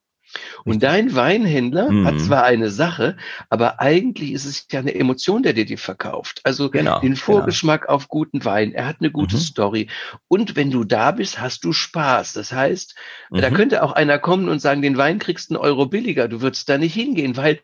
Und 0.63 0.83
dein 0.83 1.15
Weinhändler 1.15 1.91
mhm. 1.91 2.05
hat 2.05 2.19
zwar 2.19 2.43
eine 2.43 2.69
Sache, 2.69 3.17
aber 3.49 3.79
eigentlich 3.79 4.31
ist 4.31 4.45
es 4.45 4.67
ja 4.71 4.79
eine 4.79 4.95
Emotion, 4.95 5.43
der 5.43 5.53
dir 5.53 5.65
die 5.65 5.77
verkauft. 5.77 6.41
Also 6.43 6.69
genau, 6.69 6.99
den 6.99 7.11
genau. 7.11 7.21
Vorgeschmack 7.21 7.81
genau. 7.81 7.93
auf 7.93 8.07
guten 8.07 8.45
Wein. 8.45 8.73
Er 8.73 8.87
hat 8.87 8.97
eine 8.99 9.11
gute 9.11 9.35
mhm. 9.35 9.41
Story. 9.41 9.87
Und 10.27 10.55
wenn 10.55 10.71
du 10.71 10.83
da 10.83 11.11
bist, 11.11 11.39
hast 11.39 11.63
du 11.63 11.73
Spaß. 11.73 12.33
Das 12.33 12.51
heißt, 12.51 12.95
mhm. 13.31 13.41
da 13.41 13.49
könnte 13.49 13.83
auch 13.83 13.91
einer 13.91 14.19
kommen 14.19 14.49
und 14.49 14.59
sagen, 14.59 14.81
den 14.81 14.97
Wein 14.97 15.19
kriegst 15.19 15.49
du 15.49 15.55
einen 15.55 15.63
Euro 15.63 15.85
billiger. 15.85 16.27
Du 16.27 16.41
würdest 16.41 16.67
da 16.69 16.77
nicht 16.77 16.93
hingehen, 16.93 17.37
weil 17.37 17.61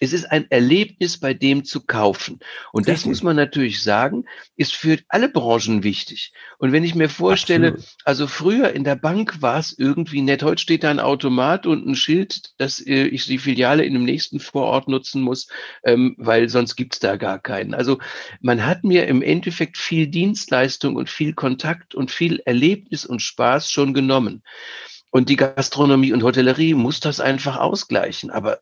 es 0.00 0.12
ist 0.12 0.30
ein 0.30 0.50
Erlebnis, 0.50 1.18
bei 1.18 1.34
dem 1.34 1.64
zu 1.64 1.86
kaufen. 1.86 2.40
Und 2.72 2.88
das 2.88 3.06
muss 3.06 3.22
man 3.22 3.36
natürlich 3.36 3.82
sagen, 3.82 4.24
ist 4.56 4.74
für 4.74 4.98
alle 5.08 5.28
Branchen 5.28 5.82
wichtig. 5.82 6.32
Und 6.58 6.72
wenn 6.72 6.84
ich 6.84 6.94
mir 6.94 7.08
vorstelle, 7.08 7.68
Absolut. 7.68 7.96
also 8.04 8.26
früher 8.26 8.72
in 8.72 8.84
der 8.84 8.96
Bank 8.96 9.40
war 9.42 9.58
es 9.58 9.76
irgendwie 9.76 10.22
nett. 10.22 10.42
Heute 10.42 10.60
steht 10.60 10.84
da 10.84 10.90
ein 10.90 11.00
Automat 11.00 11.66
und 11.66 11.86
ein 11.86 11.94
Schild, 11.94 12.11
dass 12.58 12.80
äh, 12.80 13.04
ich 13.04 13.26
die 13.26 13.38
Filiale 13.38 13.84
in 13.84 13.94
dem 13.94 14.04
nächsten 14.04 14.40
Vorort 14.40 14.88
nutzen 14.88 15.22
muss, 15.22 15.48
ähm, 15.84 16.14
weil 16.18 16.48
sonst 16.48 16.76
gibt's 16.76 17.00
da 17.00 17.16
gar 17.16 17.38
keinen. 17.38 17.74
Also 17.74 17.98
man 18.40 18.66
hat 18.66 18.84
mir 18.84 19.06
im 19.06 19.22
Endeffekt 19.22 19.78
viel 19.78 20.06
Dienstleistung 20.06 20.96
und 20.96 21.10
viel 21.10 21.34
Kontakt 21.34 21.94
und 21.94 22.10
viel 22.10 22.40
Erlebnis 22.44 23.04
und 23.04 23.22
Spaß 23.22 23.70
schon 23.70 23.94
genommen. 23.94 24.42
Und 25.10 25.28
die 25.28 25.36
Gastronomie 25.36 26.12
und 26.12 26.22
Hotellerie 26.22 26.74
muss 26.74 27.00
das 27.00 27.20
einfach 27.20 27.58
ausgleichen. 27.58 28.30
Aber 28.30 28.60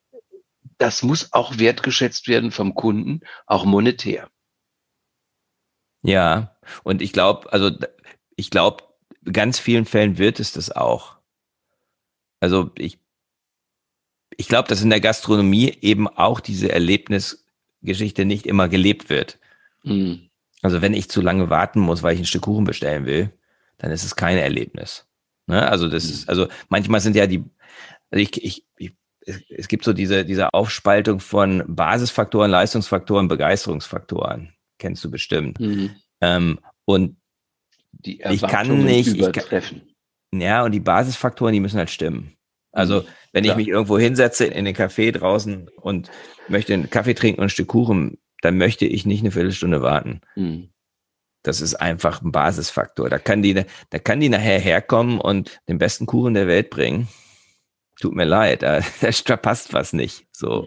das 0.79 1.03
muss 1.03 1.33
auch 1.33 1.59
wertgeschätzt 1.59 2.27
werden 2.27 2.51
vom 2.51 2.75
Kunden, 2.75 3.21
auch 3.47 3.65
monetär. 3.65 4.29
Ja, 6.03 6.57
und 6.83 7.03
ich 7.03 7.13
glaube, 7.13 7.53
also 7.53 7.71
ich 8.35 8.51
glaube, 8.51 8.85
ganz 9.31 9.59
vielen 9.59 9.85
Fällen 9.85 10.19
wird 10.19 10.41
es 10.41 10.53
das 10.53 10.71
auch. 10.71 11.19
Also 12.41 12.71
ich, 12.77 12.99
ich 14.41 14.49
glaube, 14.49 14.69
dass 14.69 14.81
in 14.81 14.89
der 14.89 15.03
Gastronomie 15.03 15.77
eben 15.83 16.09
auch 16.09 16.41
diese 16.41 16.73
Erlebnisgeschichte 16.73 18.25
nicht 18.25 18.47
immer 18.47 18.71
gelebt 18.71 19.11
wird. 19.11 19.39
Mhm. 19.85 20.31
Also 20.63 20.81
wenn 20.81 20.95
ich 20.95 21.11
zu 21.11 21.21
lange 21.21 21.51
warten 21.51 21.79
muss, 21.79 22.03
weil 22.03 22.15
ich 22.15 22.21
ein 22.21 22.25
Stück 22.25 22.43
Kuchen 22.43 22.65
bestellen 22.65 23.05
will, 23.05 23.31
dann 23.77 23.91
ist 23.91 24.03
es 24.03 24.17
kein 24.17 24.39
Erlebnis. 24.39 25.07
Ne? 25.47 25.69
Also 25.69 25.89
das 25.89 26.05
mhm. 26.05 26.11
ist, 26.11 26.29
also 26.31 26.49
manchmal 26.71 27.03
sind 27.03 27.17
ja 27.17 27.27
die, 27.27 27.45
also 28.11 28.23
ich, 28.23 28.43
ich, 28.43 28.65
ich 28.79 28.93
es 29.51 29.69
gibt 29.69 29.85
so 29.85 29.93
diese, 29.93 30.25
diese 30.25 30.55
Aufspaltung 30.55 31.21
von 31.21 31.63
Basisfaktoren, 31.67 32.51
Leistungsfaktoren, 32.51 33.29
Begeisterungsfaktoren. 33.29 34.55
Kennst 34.79 35.05
du 35.05 35.11
bestimmt. 35.11 35.61
Mhm. 35.61 35.91
Ähm, 36.23 36.61
und 36.87 37.17
ich 38.03 38.41
kann 38.41 38.85
nicht. 38.85 39.15
Ich 39.15 39.33
kann, 39.33 39.83
ja, 40.33 40.65
und 40.65 40.73
die 40.73 40.81
Basisfaktoren, 40.81 41.53
die 41.53 41.61
müssen 41.61 41.77
halt 41.77 41.91
stimmen. 41.91 42.39
Also, 42.73 43.01
mhm. 43.01 43.05
wenn 43.33 43.45
Klar. 43.45 43.59
ich 43.59 43.67
mich 43.67 43.69
irgendwo 43.69 43.99
hinsetze 43.99 44.47
in 44.47 44.65
den 44.65 44.77
Café 44.77 45.13
draußen 45.13 45.69
und 45.81 46.11
möchte 46.49 46.75
einen 46.75 46.91
Kaffee 46.91 47.15
trinken 47.15 47.41
und 47.41 47.47
ein 47.47 47.51
Stück 47.51 47.69
Kuchen, 47.69 48.19
dann 48.43 48.57
möchte 48.57 48.87
ich 48.87 49.07
nicht 49.07 49.21
eine 49.21 49.33
Viertelstunde 49.33 49.83
warten. 49.83 50.21
Mhm. 50.37 50.71
Das 51.43 51.61
ist 51.61 51.75
einfach 51.75 52.23
ein 52.23 52.33
Basisfaktor. 52.33 53.09
Da 53.09 53.19
kann 53.19 53.43
die, 53.43 53.55
da 53.55 53.99
kann 53.99 54.21
die 54.21 54.29
nachher 54.29 54.59
herkommen 54.59 55.21
und 55.21 55.61
den 55.69 55.79
besten 55.79 56.07
Kuchen 56.07 56.35
der 56.35 56.47
Welt 56.47 56.71
bringen 56.71 57.09
tut 58.01 58.15
mir 58.15 58.25
leid, 58.25 58.63
da, 58.63 58.81
da 59.01 59.37
passt 59.37 59.73
was 59.73 59.93
nicht. 59.93 60.27
So. 60.33 60.67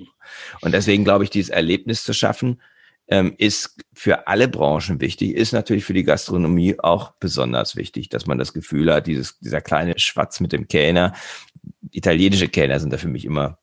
Und 0.61 0.73
deswegen 0.73 1.03
glaube 1.03 1.25
ich, 1.25 1.29
dieses 1.29 1.49
Erlebnis 1.49 2.03
zu 2.03 2.13
schaffen, 2.13 2.61
ähm, 3.07 3.35
ist 3.37 3.77
für 3.93 4.27
alle 4.27 4.47
Branchen 4.47 5.01
wichtig, 5.01 5.35
ist 5.35 5.51
natürlich 5.51 5.85
für 5.85 5.93
die 5.93 6.03
Gastronomie 6.03 6.79
auch 6.79 7.13
besonders 7.19 7.75
wichtig, 7.75 8.09
dass 8.09 8.25
man 8.25 8.37
das 8.37 8.53
Gefühl 8.53 8.93
hat, 8.93 9.07
dieses, 9.07 9.39
dieser 9.39 9.61
kleine 9.61 9.97
Schwatz 9.99 10.39
mit 10.39 10.51
dem 10.51 10.67
Kellner, 10.67 11.13
italienische 11.91 12.47
Kellner 12.47 12.79
sind 12.79 12.93
da 12.93 12.97
für 12.97 13.07
mich 13.07 13.25
immer 13.25 13.59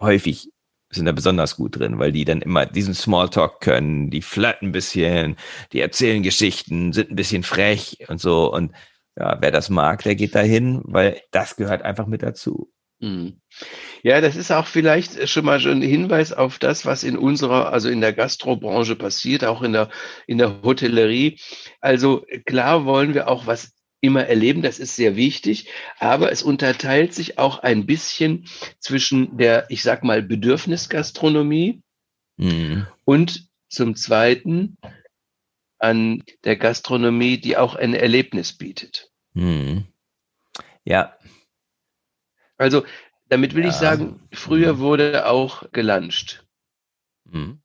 häufig 0.00 0.50
sind 0.94 1.06
da 1.06 1.12
besonders 1.12 1.56
gut 1.56 1.78
drin, 1.78 1.98
weil 1.98 2.12
die 2.12 2.24
dann 2.24 2.42
immer 2.42 2.66
diesen 2.66 2.94
Smalltalk 2.94 3.60
können, 3.60 4.10
die 4.10 4.22
flirten 4.22 4.68
ein 4.68 4.72
bisschen, 4.72 5.36
die 5.72 5.80
erzählen 5.80 6.22
Geschichten, 6.22 6.92
sind 6.92 7.10
ein 7.10 7.16
bisschen 7.16 7.42
frech 7.42 7.98
und 8.08 8.20
so 8.20 8.52
und 8.52 8.72
ja, 9.16 9.38
wer 9.40 9.50
das 9.50 9.68
mag, 9.70 10.02
der 10.02 10.14
geht 10.14 10.34
dahin, 10.34 10.80
weil 10.84 11.20
das 11.32 11.56
gehört 11.56 11.82
einfach 11.82 12.06
mit 12.06 12.22
dazu. 12.22 12.71
Mhm. 13.02 13.40
Ja, 14.02 14.20
das 14.20 14.36
ist 14.36 14.50
auch 14.50 14.66
vielleicht 14.66 15.28
schon 15.28 15.44
mal 15.44 15.58
ein 15.60 15.82
Hinweis 15.82 16.32
auf 16.32 16.58
das, 16.58 16.86
was 16.86 17.02
in 17.02 17.18
unserer, 17.18 17.72
also 17.72 17.88
in 17.88 18.00
der 18.00 18.12
Gastrobranche 18.12 18.96
passiert, 18.96 19.44
auch 19.44 19.62
in 19.62 19.72
der, 19.72 19.90
in 20.26 20.38
der 20.38 20.62
Hotellerie. 20.62 21.38
Also 21.80 22.24
klar 22.46 22.84
wollen 22.84 23.12
wir 23.12 23.28
auch 23.28 23.46
was 23.46 23.74
immer 24.00 24.24
erleben, 24.26 24.62
das 24.62 24.78
ist 24.78 24.96
sehr 24.96 25.14
wichtig, 25.16 25.68
aber 25.98 26.32
es 26.32 26.42
unterteilt 26.42 27.14
sich 27.14 27.38
auch 27.38 27.60
ein 27.60 27.86
bisschen 27.86 28.46
zwischen 28.80 29.36
der, 29.36 29.66
ich 29.68 29.82
sag 29.82 30.02
mal, 30.02 30.22
Bedürfnisgastronomie 30.22 31.82
mhm. 32.36 32.86
und 33.04 33.48
zum 33.68 33.94
Zweiten 33.96 34.76
an 35.78 36.22
der 36.44 36.56
Gastronomie, 36.56 37.38
die 37.38 37.56
auch 37.56 37.74
ein 37.74 37.94
Erlebnis 37.94 38.52
bietet. 38.52 39.10
Hm. 39.34 39.86
Ja. 40.84 41.16
Also, 42.58 42.84
damit 43.28 43.54
will 43.54 43.64
ja. 43.64 43.70
ich 43.70 43.76
sagen, 43.76 44.20
früher 44.32 44.72
hm. 44.72 44.78
wurde 44.78 45.26
auch 45.26 45.70
gelanscht. 45.72 46.44
Hm. 47.30 47.62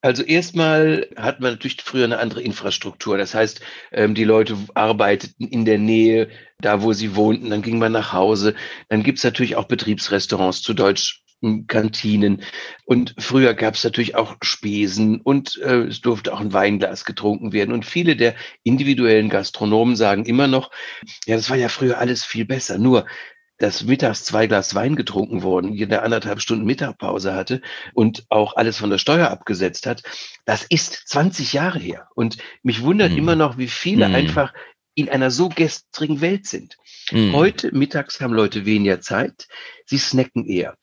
Also 0.00 0.22
erstmal 0.22 1.08
hat 1.16 1.40
man 1.40 1.52
natürlich 1.52 1.82
früher 1.82 2.04
eine 2.04 2.18
andere 2.18 2.40
Infrastruktur. 2.40 3.18
Das 3.18 3.34
heißt, 3.34 3.60
ähm, 3.90 4.14
die 4.14 4.24
Leute 4.24 4.56
arbeiteten 4.74 5.48
in 5.48 5.64
der 5.64 5.78
Nähe, 5.78 6.28
da 6.60 6.82
wo 6.82 6.92
sie 6.92 7.16
wohnten, 7.16 7.50
dann 7.50 7.62
ging 7.62 7.78
man 7.78 7.92
nach 7.92 8.12
Hause. 8.12 8.54
Dann 8.88 9.02
gibt's 9.02 9.24
natürlich 9.24 9.56
auch 9.56 9.64
Betriebsrestaurants, 9.64 10.62
zu 10.62 10.72
Deutsch 10.72 11.24
Kantinen. 11.66 12.42
Und 12.84 13.14
früher 13.18 13.54
gab 13.54 13.74
es 13.74 13.84
natürlich 13.84 14.16
auch 14.16 14.36
Spesen 14.42 15.20
und 15.20 15.56
äh, 15.58 15.82
es 15.82 16.00
durfte 16.00 16.32
auch 16.32 16.40
ein 16.40 16.52
Weinglas 16.52 17.04
getrunken 17.04 17.52
werden. 17.52 17.72
Und 17.72 17.84
viele 17.84 18.16
der 18.16 18.34
individuellen 18.64 19.28
Gastronomen 19.28 19.94
sagen 19.94 20.24
immer 20.24 20.48
noch, 20.48 20.70
ja, 21.26 21.36
das 21.36 21.48
war 21.48 21.56
ja 21.56 21.68
früher 21.68 21.98
alles 21.98 22.24
viel 22.24 22.44
besser. 22.44 22.78
Nur 22.78 23.06
dass 23.58 23.84
mittags 23.84 24.24
zwei 24.24 24.46
Glas 24.46 24.74
Wein 24.74 24.96
getrunken 24.96 25.42
wurden, 25.42 25.72
jeder 25.72 26.02
anderthalb 26.02 26.40
Stunden 26.40 26.64
Mittagpause 26.64 27.34
hatte 27.34 27.60
und 27.92 28.24
auch 28.28 28.56
alles 28.56 28.78
von 28.78 28.90
der 28.90 28.98
Steuer 28.98 29.30
abgesetzt 29.30 29.86
hat, 29.86 30.02
das 30.44 30.64
ist 30.64 31.08
20 31.08 31.52
Jahre 31.52 31.78
her. 31.78 32.08
Und 32.14 32.38
mich 32.62 32.82
wundert 32.82 33.12
mhm. 33.12 33.18
immer 33.18 33.36
noch, 33.36 33.58
wie 33.58 33.68
viele 33.68 34.08
mhm. 34.08 34.14
einfach 34.14 34.52
in 34.94 35.08
einer 35.08 35.30
so 35.30 35.48
gestrigen 35.48 36.20
Welt 36.20 36.46
sind. 36.46 36.76
Mhm. 37.12 37.32
Heute 37.32 37.74
mittags 37.74 38.20
haben 38.20 38.34
Leute 38.34 38.64
weniger 38.64 39.00
Zeit, 39.00 39.46
sie 39.86 39.98
snacken 39.98 40.44
eher. 40.44 40.76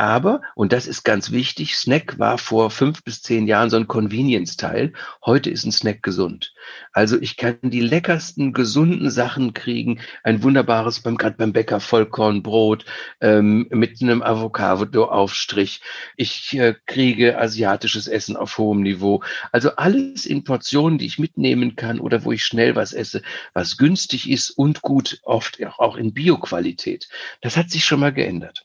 Aber, 0.00 0.42
und 0.54 0.72
das 0.72 0.86
ist 0.86 1.02
ganz 1.02 1.32
wichtig, 1.32 1.76
Snack 1.76 2.20
war 2.20 2.38
vor 2.38 2.70
fünf 2.70 3.02
bis 3.02 3.20
zehn 3.20 3.48
Jahren 3.48 3.68
so 3.68 3.76
ein 3.76 3.88
Convenience-Teil. 3.88 4.92
Heute 5.26 5.50
ist 5.50 5.64
ein 5.64 5.72
Snack 5.72 6.04
gesund. 6.04 6.54
Also 6.92 7.20
ich 7.20 7.36
kann 7.36 7.58
die 7.62 7.80
leckersten, 7.80 8.52
gesunden 8.52 9.10
Sachen 9.10 9.54
kriegen. 9.54 10.00
Ein 10.22 10.44
wunderbares, 10.44 11.00
beim, 11.00 11.16
gerade 11.16 11.36
beim 11.36 11.52
Bäcker, 11.52 11.80
Vollkornbrot 11.80 12.84
ähm, 13.20 13.66
mit 13.70 14.00
einem 14.00 14.22
Avocado-Aufstrich. 14.22 15.80
Ich 16.16 16.56
äh, 16.56 16.76
kriege 16.86 17.36
asiatisches 17.36 18.06
Essen 18.06 18.36
auf 18.36 18.56
hohem 18.56 18.82
Niveau. 18.82 19.24
Also 19.50 19.74
alles 19.74 20.26
in 20.26 20.44
Portionen, 20.44 20.98
die 20.98 21.06
ich 21.06 21.18
mitnehmen 21.18 21.74
kann 21.74 21.98
oder 21.98 22.24
wo 22.24 22.30
ich 22.30 22.44
schnell 22.44 22.76
was 22.76 22.92
esse, 22.92 23.22
was 23.52 23.76
günstig 23.76 24.30
ist 24.30 24.50
und 24.50 24.80
gut, 24.80 25.18
oft 25.24 25.58
auch 25.78 25.96
in 25.96 26.14
Bioqualität. 26.14 27.08
Das 27.40 27.56
hat 27.56 27.70
sich 27.70 27.84
schon 27.84 27.98
mal 27.98 28.12
geändert. 28.12 28.64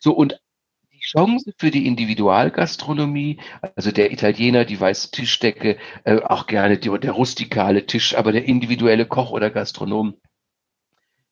So, 0.00 0.12
und 0.14 0.40
Chance 1.04 1.52
für 1.58 1.70
die 1.70 1.86
Individualgastronomie, 1.86 3.38
also 3.76 3.92
der 3.92 4.10
Italiener, 4.10 4.64
die 4.64 4.80
weiße 4.80 5.10
Tischdecke, 5.10 5.76
äh, 6.04 6.20
auch 6.20 6.46
gerne 6.46 6.78
die, 6.78 6.90
der 6.98 7.12
rustikale 7.12 7.86
Tisch, 7.86 8.16
aber 8.16 8.32
der 8.32 8.46
individuelle 8.46 9.06
Koch 9.06 9.30
oder 9.30 9.50
Gastronom, 9.50 10.16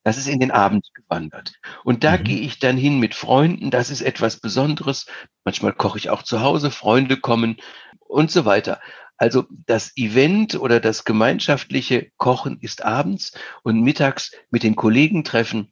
das 0.04 0.18
ist 0.18 0.28
in 0.28 0.40
den 0.40 0.50
Abend 0.50 0.92
gewandert. 0.94 1.54
Und 1.84 2.04
da 2.04 2.18
mhm. 2.18 2.24
gehe 2.24 2.40
ich 2.40 2.58
dann 2.58 2.76
hin 2.76 2.98
mit 2.98 3.14
Freunden, 3.14 3.70
das 3.70 3.88
ist 3.88 4.02
etwas 4.02 4.40
Besonderes. 4.40 5.06
Manchmal 5.44 5.72
koche 5.72 5.98
ich 5.98 6.10
auch 6.10 6.22
zu 6.22 6.40
Hause, 6.42 6.70
Freunde 6.70 7.16
kommen 7.16 7.56
und 8.00 8.30
so 8.30 8.44
weiter. 8.44 8.80
Also 9.16 9.44
das 9.66 9.96
Event 9.96 10.56
oder 10.56 10.80
das 10.80 11.04
gemeinschaftliche 11.04 12.10
Kochen 12.18 12.58
ist 12.60 12.84
abends 12.84 13.32
und 13.62 13.80
mittags 13.80 14.32
mit 14.50 14.64
den 14.64 14.76
Kollegen 14.76 15.24
treffen 15.24 15.71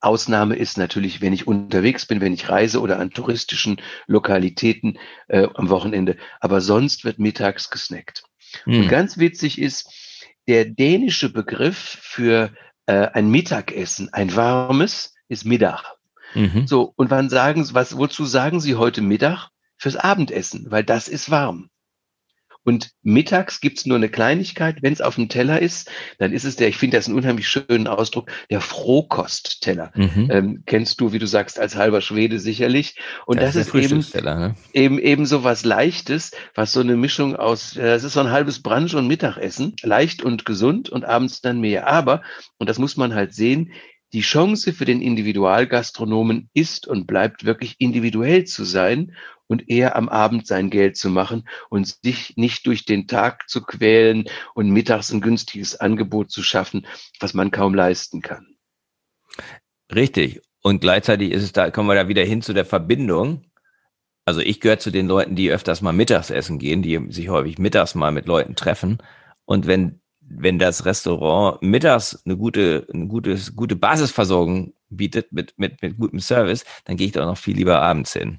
Ausnahme 0.00 0.56
ist 0.56 0.78
natürlich, 0.78 1.20
wenn 1.20 1.32
ich 1.32 1.46
unterwegs 1.46 2.06
bin, 2.06 2.20
wenn 2.20 2.32
ich 2.32 2.48
reise 2.48 2.80
oder 2.80 2.98
an 2.98 3.10
touristischen 3.10 3.80
Lokalitäten 4.06 4.98
äh, 5.28 5.46
am 5.54 5.68
Wochenende. 5.68 6.16
Aber 6.40 6.60
sonst 6.60 7.04
wird 7.04 7.18
mittags 7.18 7.70
gesnackt. 7.70 8.24
Hm. 8.64 8.82
Und 8.82 8.88
ganz 8.88 9.18
witzig 9.18 9.60
ist, 9.60 9.92
der 10.48 10.64
dänische 10.64 11.32
Begriff 11.32 11.76
für 11.76 12.50
äh, 12.86 13.08
ein 13.12 13.30
Mittagessen, 13.30 14.12
ein 14.12 14.34
warmes, 14.34 15.14
ist 15.28 15.44
Mittag. 15.44 15.84
Mhm. 16.34 16.66
So, 16.66 16.92
und 16.96 17.10
wann 17.10 17.28
sagen 17.28 17.64
Sie, 17.64 17.74
was, 17.74 17.96
wozu 17.96 18.24
sagen 18.24 18.60
Sie 18.60 18.76
heute 18.76 19.00
Mittag? 19.00 19.48
Fürs 19.76 19.96
Abendessen, 19.96 20.66
weil 20.70 20.84
das 20.84 21.08
ist 21.08 21.30
warm. 21.30 21.69
Und 22.64 22.90
mittags 23.02 23.60
gibt's 23.60 23.86
nur 23.86 23.96
eine 23.96 24.08
Kleinigkeit. 24.08 24.82
Wenn 24.82 24.92
es 24.92 25.00
auf 25.00 25.14
dem 25.14 25.28
Teller 25.28 25.60
ist, 25.60 25.90
dann 26.18 26.32
ist 26.32 26.44
es 26.44 26.56
der, 26.56 26.68
ich 26.68 26.76
finde 26.76 26.98
das 26.98 27.06
einen 27.06 27.16
unheimlich 27.16 27.48
schönen 27.48 27.86
Ausdruck, 27.86 28.30
der 28.50 28.60
Frohkostteller. 28.60 29.92
Mhm. 29.94 30.28
Ähm, 30.30 30.62
kennst 30.66 31.00
du, 31.00 31.12
wie 31.12 31.18
du 31.18 31.26
sagst, 31.26 31.58
als 31.58 31.76
halber 31.76 32.00
Schwede 32.00 32.38
sicherlich. 32.38 32.96
Und 33.26 33.40
das, 33.40 33.54
das 33.54 33.68
ist, 33.68 33.74
eben, 33.74 34.04
ne? 34.24 34.54
eben, 34.72 34.98
eben 34.98 35.26
so 35.26 35.42
was 35.42 35.64
Leichtes, 35.64 36.32
was 36.54 36.72
so 36.72 36.80
eine 36.80 36.96
Mischung 36.96 37.36
aus, 37.36 37.74
das 37.74 38.04
ist 38.04 38.12
so 38.12 38.20
ein 38.20 38.30
halbes 38.30 38.62
Brunch 38.62 38.94
und 38.94 39.06
Mittagessen, 39.06 39.74
leicht 39.82 40.22
und 40.22 40.44
gesund 40.44 40.90
und 40.90 41.04
abends 41.04 41.40
dann 41.40 41.60
mehr. 41.60 41.86
Aber, 41.86 42.22
und 42.58 42.68
das 42.68 42.78
muss 42.78 42.96
man 42.96 43.14
halt 43.14 43.34
sehen, 43.34 43.72
die 44.12 44.22
Chance 44.22 44.72
für 44.72 44.84
den 44.84 45.00
Individualgastronomen 45.00 46.50
ist 46.52 46.86
und 46.86 47.06
bleibt 47.06 47.44
wirklich 47.44 47.76
individuell 47.78 48.44
zu 48.44 48.64
sein 48.64 49.14
und 49.46 49.68
eher 49.68 49.96
am 49.96 50.08
Abend 50.08 50.46
sein 50.46 50.70
Geld 50.70 50.96
zu 50.96 51.10
machen 51.10 51.48
und 51.70 51.98
sich 52.02 52.36
nicht 52.36 52.66
durch 52.66 52.84
den 52.84 53.06
Tag 53.06 53.48
zu 53.48 53.62
quälen 53.62 54.24
und 54.54 54.70
mittags 54.70 55.12
ein 55.12 55.20
günstiges 55.20 55.76
Angebot 55.76 56.30
zu 56.30 56.42
schaffen, 56.42 56.86
was 57.18 57.34
man 57.34 57.50
kaum 57.50 57.74
leisten 57.74 58.20
kann. 58.20 58.56
Richtig. 59.92 60.40
Und 60.62 60.80
gleichzeitig 60.80 61.32
ist 61.32 61.42
es 61.42 61.52
da, 61.52 61.70
kommen 61.70 61.88
wir 61.88 61.94
da 61.94 62.08
wieder 62.08 62.24
hin 62.24 62.42
zu 62.42 62.52
der 62.52 62.64
Verbindung. 62.64 63.44
Also 64.24 64.40
ich 64.40 64.60
gehöre 64.60 64.78
zu 64.78 64.90
den 64.90 65.08
Leuten, 65.08 65.34
die 65.34 65.50
öfters 65.50 65.82
mal 65.82 65.92
mittags 65.92 66.30
essen 66.30 66.58
gehen, 66.58 66.82
die 66.82 67.00
sich 67.10 67.28
häufig 67.28 67.58
mittags 67.58 67.94
mal 67.94 68.12
mit 68.12 68.26
Leuten 68.26 68.54
treffen. 68.54 68.98
Und 69.46 69.66
wenn 69.66 70.00
wenn 70.30 70.58
das 70.58 70.84
Restaurant 70.84 71.60
mittags 71.60 72.22
eine 72.24 72.36
gute, 72.36 72.86
eine 72.92 73.08
gute, 73.08 73.36
gute 73.54 73.76
Basisversorgung 73.76 74.72
bietet 74.88 75.32
mit, 75.32 75.54
mit, 75.58 75.82
mit 75.82 75.98
gutem 75.98 76.20
Service, 76.20 76.64
dann 76.84 76.96
gehe 76.96 77.08
ich 77.08 77.12
da 77.12 77.22
auch 77.22 77.26
noch 77.26 77.38
viel 77.38 77.56
lieber 77.56 77.82
abends 77.82 78.12
hin. 78.12 78.38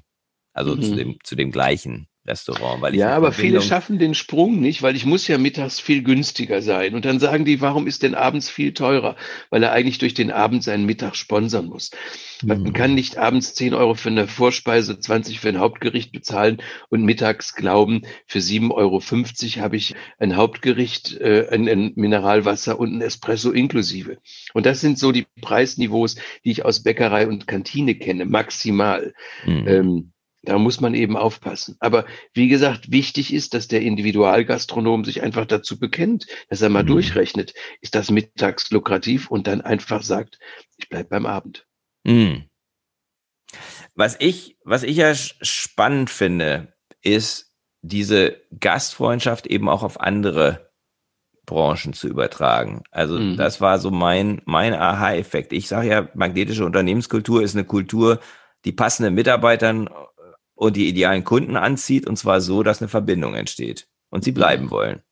Also 0.54 0.74
mhm. 0.74 0.82
zu 0.82 0.94
dem, 0.96 1.18
zu 1.22 1.36
dem 1.36 1.50
gleichen. 1.50 2.08
Restaurant, 2.24 2.80
weil 2.80 2.94
ich 2.94 3.00
ja, 3.00 3.16
aber 3.16 3.32
viele 3.32 3.60
schaffen 3.60 3.98
den 3.98 4.14
Sprung 4.14 4.60
nicht, 4.60 4.82
weil 4.82 4.94
ich 4.94 5.04
muss 5.04 5.26
ja 5.26 5.38
mittags 5.38 5.80
viel 5.80 6.04
günstiger 6.04 6.62
sein. 6.62 6.94
Und 6.94 7.04
dann 7.04 7.18
sagen 7.18 7.44
die, 7.44 7.60
warum 7.60 7.88
ist 7.88 8.04
denn 8.04 8.14
abends 8.14 8.48
viel 8.48 8.74
teurer? 8.74 9.16
Weil 9.50 9.64
er 9.64 9.72
eigentlich 9.72 9.98
durch 9.98 10.14
den 10.14 10.30
Abend 10.30 10.62
seinen 10.62 10.86
Mittag 10.86 11.16
sponsern 11.16 11.66
muss. 11.66 11.90
Man 12.44 12.62
mhm. 12.62 12.72
kann 12.74 12.94
nicht 12.94 13.18
abends 13.18 13.54
10 13.54 13.74
Euro 13.74 13.94
für 13.94 14.10
eine 14.10 14.28
Vorspeise, 14.28 15.00
20 15.00 15.40
für 15.40 15.48
ein 15.48 15.58
Hauptgericht 15.58 16.12
bezahlen 16.12 16.62
und 16.90 17.04
mittags 17.04 17.56
glauben, 17.56 18.02
für 18.28 18.38
7,50 18.38 18.70
Euro 18.70 19.64
habe 19.64 19.76
ich 19.76 19.96
ein 20.20 20.36
Hauptgericht, 20.36 21.20
äh, 21.20 21.48
ein, 21.50 21.68
ein 21.68 21.92
Mineralwasser 21.96 22.78
und 22.78 22.94
ein 22.94 23.00
Espresso 23.00 23.50
inklusive. 23.50 24.18
Und 24.54 24.64
das 24.64 24.80
sind 24.80 24.96
so 24.96 25.10
die 25.10 25.26
Preisniveaus, 25.40 26.14
die 26.44 26.52
ich 26.52 26.64
aus 26.64 26.84
Bäckerei 26.84 27.26
und 27.26 27.48
Kantine 27.48 27.96
kenne, 27.96 28.26
maximal. 28.26 29.12
Mhm. 29.44 29.68
Ähm, 29.68 30.12
da 30.42 30.58
muss 30.58 30.80
man 30.80 30.94
eben 30.94 31.16
aufpassen. 31.16 31.76
Aber 31.78 32.04
wie 32.34 32.48
gesagt, 32.48 32.90
wichtig 32.90 33.32
ist, 33.32 33.54
dass 33.54 33.68
der 33.68 33.82
Individualgastronom 33.82 35.04
sich 35.04 35.22
einfach 35.22 35.46
dazu 35.46 35.78
bekennt, 35.78 36.26
dass 36.48 36.62
er 36.62 36.68
mal 36.68 36.82
mhm. 36.82 36.88
durchrechnet, 36.88 37.54
ist 37.80 37.94
das 37.94 38.10
mittags 38.10 38.70
lukrativ 38.70 39.30
und 39.30 39.46
dann 39.46 39.60
einfach 39.60 40.02
sagt, 40.02 40.38
ich 40.76 40.88
bleib 40.88 41.08
beim 41.10 41.26
Abend. 41.26 41.66
Mhm. 42.04 42.44
Was 43.94 44.16
ich, 44.18 44.56
was 44.64 44.82
ich 44.82 44.96
ja 44.96 45.14
spannend 45.14 46.10
finde, 46.10 46.74
ist 47.02 47.52
diese 47.82 48.40
Gastfreundschaft 48.58 49.46
eben 49.46 49.68
auch 49.68 49.82
auf 49.82 50.00
andere 50.00 50.72
Branchen 51.46 51.92
zu 51.92 52.08
übertragen. 52.08 52.82
Also 52.90 53.18
mhm. 53.18 53.36
das 53.36 53.60
war 53.60 53.78
so 53.78 53.90
mein, 53.90 54.40
mein 54.44 54.74
Aha-Effekt. 54.74 55.52
Ich 55.52 55.68
sage 55.68 55.88
ja, 55.88 56.08
magnetische 56.14 56.64
Unternehmenskultur 56.64 57.42
ist 57.42 57.54
eine 57.54 57.64
Kultur, 57.64 58.20
die 58.64 58.72
passenden 58.72 59.14
Mitarbeitern 59.14 59.90
und 60.62 60.76
die 60.76 60.88
idealen 60.88 61.24
Kunden 61.24 61.56
anzieht 61.56 62.06
und 62.06 62.16
zwar 62.16 62.40
so, 62.40 62.62
dass 62.62 62.80
eine 62.80 62.88
Verbindung 62.88 63.34
entsteht 63.34 63.88
und 64.10 64.22
sie 64.22 64.30
bleiben 64.30 64.70
wollen. 64.70 65.02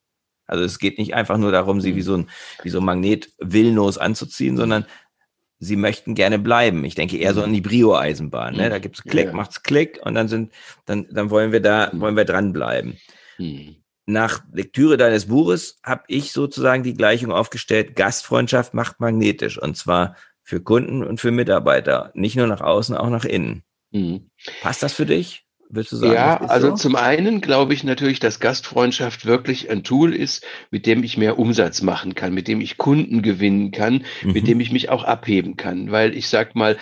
Also 0.47 0.63
es 0.63 0.79
geht 0.79 0.97
nicht 0.97 1.13
einfach 1.15 1.39
nur 1.39 1.51
darum, 1.51 1.81
sie 1.81 1.97
wie 1.97 2.03
so 2.03 2.19
ein, 2.19 2.31
wie 2.63 2.71
so 2.71 2.79
ein 2.79 2.85
Magnet 2.85 3.33
willlos 3.39 3.99
anzuziehen, 3.99 4.57
sondern 4.57 4.87
sie 5.59 5.75
möchten 5.75 6.15
gerne 6.15 6.39
bleiben. 6.39 6.85
Ich 6.85 6.95
denke 6.95 7.17
eher 7.19 7.35
so 7.35 7.43
an 7.43 7.53
die 7.53 7.61
Brio-Eisenbahn. 7.61 8.55
Ne? 8.55 8.71
Da 8.71 8.79
gibt's 8.79 9.03
Klick, 9.03 9.27
ja. 9.27 9.33
macht's 9.33 9.65
Klick 9.65 9.99
und 10.05 10.15
dann 10.15 10.29
sind, 10.29 10.53
dann, 10.87 11.09
dann 11.11 11.31
wollen 11.31 11.51
wir 11.51 11.61
da, 11.61 11.91
wollen 11.95 12.17
wir 12.17 12.25
dranbleiben. 12.25 12.97
Hm. 13.37 13.75
Nach 14.07 14.45
Lektüre 14.53 14.97
deines 14.97 15.27
Buches 15.27 15.81
habe 15.83 16.05
ich 16.07 16.31
sozusagen 16.31 16.85
die 16.85 16.95
Gleichung 16.95 17.33
aufgestellt, 17.33 17.97
Gastfreundschaft 17.97 18.73
macht 18.73 19.01
magnetisch 19.01 19.61
und 19.61 19.77
zwar 19.77 20.15
für 20.45 20.61
Kunden 20.61 21.03
und 21.03 21.21
für 21.21 21.33
Mitarbeiter, 21.33 22.13
nicht 22.15 22.37
nur 22.37 22.47
nach 22.47 22.61
außen, 22.61 22.97
auch 22.97 23.11
nach 23.11 23.25
innen. 23.25 23.65
Mhm. 23.91 24.31
Passt 24.63 24.83
das 24.83 24.93
für 24.93 25.07
dich? 25.07 25.45
Willst 25.73 25.93
du 25.93 25.97
sagen? 25.97 26.13
Ja, 26.13 26.41
also 26.41 26.71
so? 26.71 26.75
zum 26.75 26.97
einen 26.97 27.41
glaube 27.41 27.75
ich 27.75 27.85
natürlich, 27.85 28.19
dass 28.19 28.41
Gastfreundschaft 28.41 29.25
wirklich 29.25 29.71
ein 29.71 29.85
Tool 29.85 30.15
ist, 30.15 30.45
mit 30.71 30.85
dem 30.85 31.05
ich 31.05 31.17
mehr 31.17 31.39
Umsatz 31.39 31.81
machen 31.83 32.15
kann, 32.15 32.35
mit 32.35 32.49
dem 32.49 32.61
ich 32.61 32.77
Kunden 32.77 33.23
gewinnen 33.23 33.71
kann, 33.71 34.05
mhm. 34.23 34.33
mit 34.33 34.49
dem 34.49 34.61
ich 34.61 34.73
mich 34.73 34.89
auch 34.89 35.05
abheben 35.05 35.57
kann. 35.57 35.93
Weil 35.93 36.17
ich 36.17 36.29
sag 36.29 36.57
mal, 36.57 36.77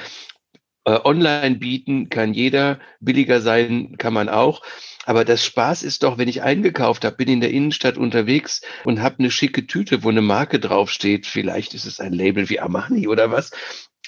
äh, 0.86 0.98
online 1.04 1.56
bieten 1.56 2.08
kann 2.08 2.32
jeder, 2.32 2.78
billiger 2.98 3.42
sein 3.42 3.96
kann 3.98 4.14
man 4.14 4.30
auch. 4.30 4.62
Aber 5.04 5.26
das 5.26 5.44
Spaß 5.44 5.82
ist 5.82 6.02
doch, 6.02 6.16
wenn 6.16 6.28
ich 6.28 6.42
eingekauft 6.42 7.04
habe, 7.04 7.16
bin 7.16 7.28
in 7.28 7.40
der 7.40 7.50
Innenstadt 7.50 7.98
unterwegs 7.98 8.62
und 8.84 9.02
habe 9.02 9.18
eine 9.18 9.30
schicke 9.30 9.66
Tüte, 9.66 10.02
wo 10.02 10.08
eine 10.08 10.22
Marke 10.22 10.60
draufsteht. 10.60 11.26
Vielleicht 11.26 11.74
ist 11.74 11.84
es 11.84 12.00
ein 12.00 12.14
Label 12.14 12.48
wie 12.48 12.60
Armani 12.60 13.06
oder 13.06 13.30
was. 13.30 13.50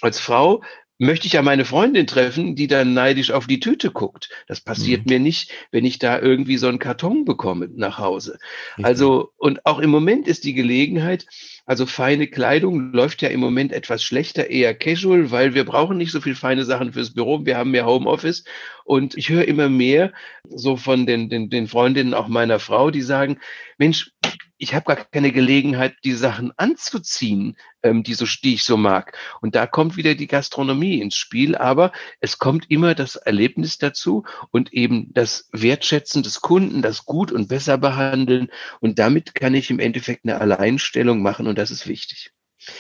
Als 0.01 0.19
Frau 0.19 0.63
möchte 1.01 1.27
ich 1.27 1.33
ja 1.33 1.41
meine 1.41 1.65
Freundin 1.65 2.07
treffen, 2.07 2.55
die 2.55 2.67
dann 2.67 2.93
neidisch 2.93 3.31
auf 3.31 3.47
die 3.47 3.59
Tüte 3.59 3.91
guckt. 3.91 4.29
Das 4.47 4.61
passiert 4.61 5.07
mhm. 5.07 5.13
mir 5.13 5.19
nicht, 5.19 5.51
wenn 5.73 5.87
ich 5.87 5.99
da 5.99 6.21
irgendwie 6.21 6.59
so 6.59 6.69
einen 6.69 6.79
Karton 6.79 7.25
bekomme 7.25 7.71
nach 7.75 7.99
Hause. 7.99 8.39
Mhm. 8.77 8.85
Also, 8.85 9.33
und 9.39 9.65
auch 9.65 9.79
im 9.79 9.89
Moment 9.89 10.29
ist 10.29 10.45
die 10.45 10.53
Gelegenheit, 10.53 11.27
also 11.65 11.87
feine 11.87 12.27
Kleidung 12.27 12.93
läuft 12.93 13.23
ja 13.23 13.31
im 13.31 13.41
Moment 13.41 13.73
etwas 13.73 14.05
schlechter, 14.05 14.51
eher 14.51 14.75
casual, 14.75 15.31
weil 15.31 15.55
wir 15.55 15.65
brauchen 15.65 15.97
nicht 15.97 16.13
so 16.13 16.21
viel 16.21 16.35
feine 16.35 16.65
Sachen 16.65 16.93
fürs 16.93 17.15
Büro. 17.15 17.47
Wir 17.47 17.57
haben 17.57 17.71
mehr 17.71 17.87
Homeoffice. 17.87 18.45
Und 18.85 19.17
ich 19.17 19.31
höre 19.31 19.49
immer 19.49 19.71
mehr 19.71 20.13
so 20.45 20.77
von 20.77 21.07
den, 21.07 21.31
den, 21.31 21.49
den 21.49 21.67
Freundinnen 21.67 22.13
auch 22.13 22.29
meiner 22.29 22.59
Frau, 22.59 22.91
die 22.91 23.03
sagen, 23.03 23.39
Mensch, 23.79 24.13
ich 24.61 24.75
habe 24.75 24.95
gar 24.95 24.97
keine 24.97 25.33
Gelegenheit, 25.33 25.97
die 26.05 26.13
Sachen 26.13 26.53
anzuziehen, 26.59 27.57
ähm, 27.83 28.03
die, 28.03 28.13
so, 28.15 28.27
die 28.27 28.55
ich 28.55 28.63
so 28.63 28.77
mag. 28.77 29.17
Und 29.41 29.55
da 29.55 29.67
kommt 29.67 29.97
wieder 29.97 30.15
die 30.15 30.27
Gastronomie 30.27 31.01
ins 31.01 31.17
Spiel, 31.17 31.57
aber 31.57 31.93
es 32.21 32.39
kommt 32.39 32.71
immer 32.71 32.95
das 32.95 33.17
Erlebnis 33.17 33.79
dazu 33.79 34.25
und 34.51 34.73
eben 34.75 35.13
das 35.15 35.49
Wertschätzen 35.53 36.23
des 36.23 36.43
Kunden, 36.43 36.83
das 36.83 37.07
gut 37.07 37.33
und 37.33 37.49
besser 37.49 37.79
behandeln. 37.79 38.51
Und 38.81 38.99
damit 38.99 39.35
kann 39.35 39.55
ich 39.55 39.71
im 39.71 39.79
Endeffekt 39.79 40.25
eine 40.25 40.41
Alleinstellung 40.41 41.23
machen 41.23 41.47
und 41.47 41.57
das 41.57 41.71
ist 41.71 41.87
wichtig. 41.87 42.33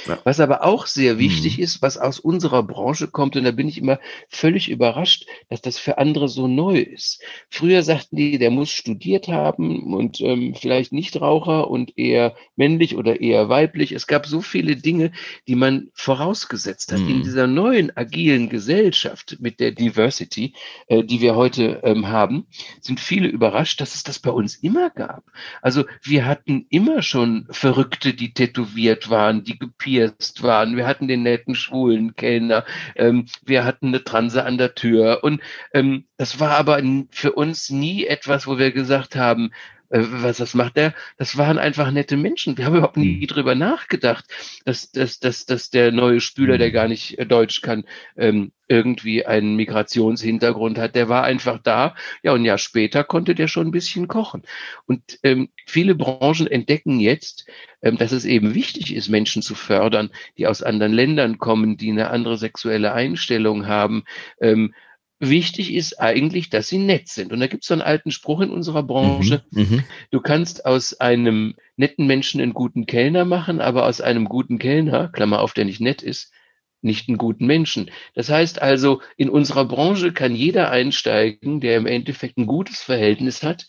Ja. 0.06 0.18
Was 0.24 0.40
aber 0.40 0.64
auch 0.64 0.86
sehr 0.86 1.18
wichtig 1.18 1.58
mhm. 1.58 1.64
ist, 1.64 1.82
was 1.82 1.96
aus 1.96 2.20
unserer 2.20 2.62
Branche 2.62 3.08
kommt, 3.08 3.36
und 3.36 3.44
da 3.44 3.50
bin 3.50 3.68
ich 3.68 3.78
immer 3.78 3.98
völlig 4.28 4.68
überrascht, 4.68 5.26
dass 5.48 5.62
das 5.62 5.78
für 5.78 5.98
andere 5.98 6.28
so 6.28 6.48
neu 6.48 6.78
ist. 6.78 7.22
Früher 7.48 7.82
sagten 7.82 8.16
die, 8.16 8.38
der 8.38 8.50
muss 8.50 8.70
studiert 8.70 9.28
haben 9.28 9.94
und 9.94 10.20
ähm, 10.20 10.54
vielleicht 10.54 10.92
Nichtraucher 10.92 11.70
und 11.70 11.96
eher 11.96 12.34
männlich 12.56 12.96
oder 12.96 13.20
eher 13.20 13.48
weiblich. 13.48 13.92
Es 13.92 14.06
gab 14.06 14.26
so 14.26 14.42
viele 14.42 14.76
Dinge, 14.76 15.12
die 15.48 15.54
man 15.54 15.90
vorausgesetzt 15.94 16.92
hat. 16.92 17.00
Mhm. 17.00 17.08
In 17.08 17.22
dieser 17.22 17.46
neuen 17.46 17.96
agilen 17.96 18.48
Gesellschaft 18.48 19.38
mit 19.40 19.60
der 19.60 19.72
Diversity, 19.72 20.54
äh, 20.88 21.04
die 21.04 21.20
wir 21.20 21.36
heute 21.36 21.80
ähm, 21.84 22.08
haben, 22.08 22.46
sind 22.80 23.00
viele 23.00 23.28
überrascht, 23.28 23.80
dass 23.80 23.94
es 23.94 24.02
das 24.02 24.18
bei 24.18 24.30
uns 24.30 24.56
immer 24.56 24.90
gab. 24.90 25.24
Also 25.62 25.84
wir 26.02 26.26
hatten 26.26 26.66
immer 26.70 27.02
schon 27.02 27.46
Verrückte, 27.50 28.14
die 28.14 28.34
tätowiert 28.34 29.10
waren, 29.10 29.44
die 29.44 29.58
gepierst 29.70 30.42
waren. 30.42 30.76
Wir 30.76 30.86
hatten 30.86 31.08
den 31.08 31.22
netten 31.22 31.54
schwulen 31.54 32.14
Kellner. 32.14 32.64
Ähm, 32.96 33.26
wir 33.44 33.64
hatten 33.64 33.88
eine 33.88 34.04
Transe 34.04 34.44
an 34.44 34.58
der 34.58 34.74
Tür. 34.74 35.20
Und 35.22 35.40
ähm, 35.72 36.06
das 36.16 36.40
war 36.40 36.52
aber 36.52 36.82
für 37.10 37.32
uns 37.32 37.70
nie 37.70 38.06
etwas, 38.06 38.46
wo 38.46 38.58
wir 38.58 38.72
gesagt 38.72 39.16
haben, 39.16 39.50
äh, 39.90 40.00
was 40.02 40.38
das 40.38 40.54
macht 40.54 40.76
der? 40.76 40.94
Das 41.18 41.36
waren 41.36 41.58
einfach 41.58 41.90
nette 41.90 42.16
Menschen. 42.16 42.56
Wir 42.56 42.64
haben 42.64 42.76
überhaupt 42.76 42.96
nie 42.96 43.20
hm. 43.20 43.26
drüber 43.26 43.54
nachgedacht, 43.54 44.24
dass, 44.64 44.90
dass, 44.92 45.20
dass, 45.20 45.46
dass 45.46 45.70
der 45.70 45.92
neue 45.92 46.20
Spüler, 46.20 46.58
der 46.58 46.68
hm. 46.68 46.74
gar 46.74 46.88
nicht 46.88 47.18
äh, 47.18 47.26
Deutsch 47.26 47.60
kann, 47.60 47.84
ähm, 48.16 48.52
irgendwie 48.68 49.26
einen 49.26 49.56
Migrationshintergrund 49.56 50.78
hat. 50.78 50.94
Der 50.94 51.08
war 51.08 51.24
einfach 51.24 51.58
da. 51.58 51.96
Ja, 52.22 52.32
und 52.32 52.42
ein 52.42 52.44
Jahr 52.44 52.58
später 52.58 53.02
konnte 53.02 53.34
der 53.34 53.48
schon 53.48 53.66
ein 53.66 53.72
bisschen 53.72 54.06
kochen. 54.06 54.42
Und 54.86 55.18
ähm, 55.24 55.48
viele 55.66 55.96
Branchen 55.96 56.46
entdecken 56.46 57.00
jetzt, 57.00 57.46
ähm, 57.82 57.98
dass 57.98 58.12
es 58.12 58.24
eben 58.24 58.54
wichtig 58.54 58.94
ist, 58.94 59.08
Menschen 59.08 59.42
zu 59.42 59.56
fördern, 59.56 60.10
die 60.38 60.46
aus 60.46 60.62
anderen 60.62 60.92
Ländern 60.92 61.38
kommen, 61.38 61.76
die 61.76 61.90
eine 61.90 62.10
andere 62.10 62.38
sexuelle 62.38 62.92
Einstellung 62.92 63.66
haben. 63.66 64.04
Ähm, 64.40 64.72
Wichtig 65.22 65.74
ist 65.74 66.00
eigentlich, 66.00 66.48
dass 66.48 66.68
sie 66.68 66.78
nett 66.78 67.08
sind. 67.08 67.30
Und 67.30 67.40
da 67.40 67.46
gibt 67.46 67.62
es 67.62 67.68
so 67.68 67.74
einen 67.74 67.82
alten 67.82 68.10
Spruch 68.10 68.40
in 68.40 68.50
unserer 68.50 68.82
Branche. 68.82 69.44
Mhm, 69.50 69.62
mhm, 69.62 69.84
du 70.10 70.20
kannst 70.20 70.64
aus 70.64 70.98
einem 70.98 71.56
netten 71.76 72.06
Menschen 72.06 72.40
einen 72.40 72.54
guten 72.54 72.86
Kellner 72.86 73.26
machen, 73.26 73.60
aber 73.60 73.84
aus 73.84 74.00
einem 74.00 74.24
guten 74.24 74.58
Kellner, 74.58 75.08
Klammer 75.08 75.40
auf, 75.40 75.52
der 75.52 75.66
nicht 75.66 75.80
nett 75.80 76.02
ist, 76.02 76.32
nicht 76.80 77.08
einen 77.08 77.18
guten 77.18 77.46
Menschen. 77.46 77.90
Das 78.14 78.30
heißt 78.30 78.62
also, 78.62 79.02
in 79.18 79.28
unserer 79.28 79.66
Branche 79.66 80.14
kann 80.14 80.34
jeder 80.34 80.70
einsteigen, 80.70 81.60
der 81.60 81.76
im 81.76 81.86
Endeffekt 81.86 82.38
ein 82.38 82.46
gutes 82.46 82.80
Verhältnis 82.80 83.42
hat 83.42 83.66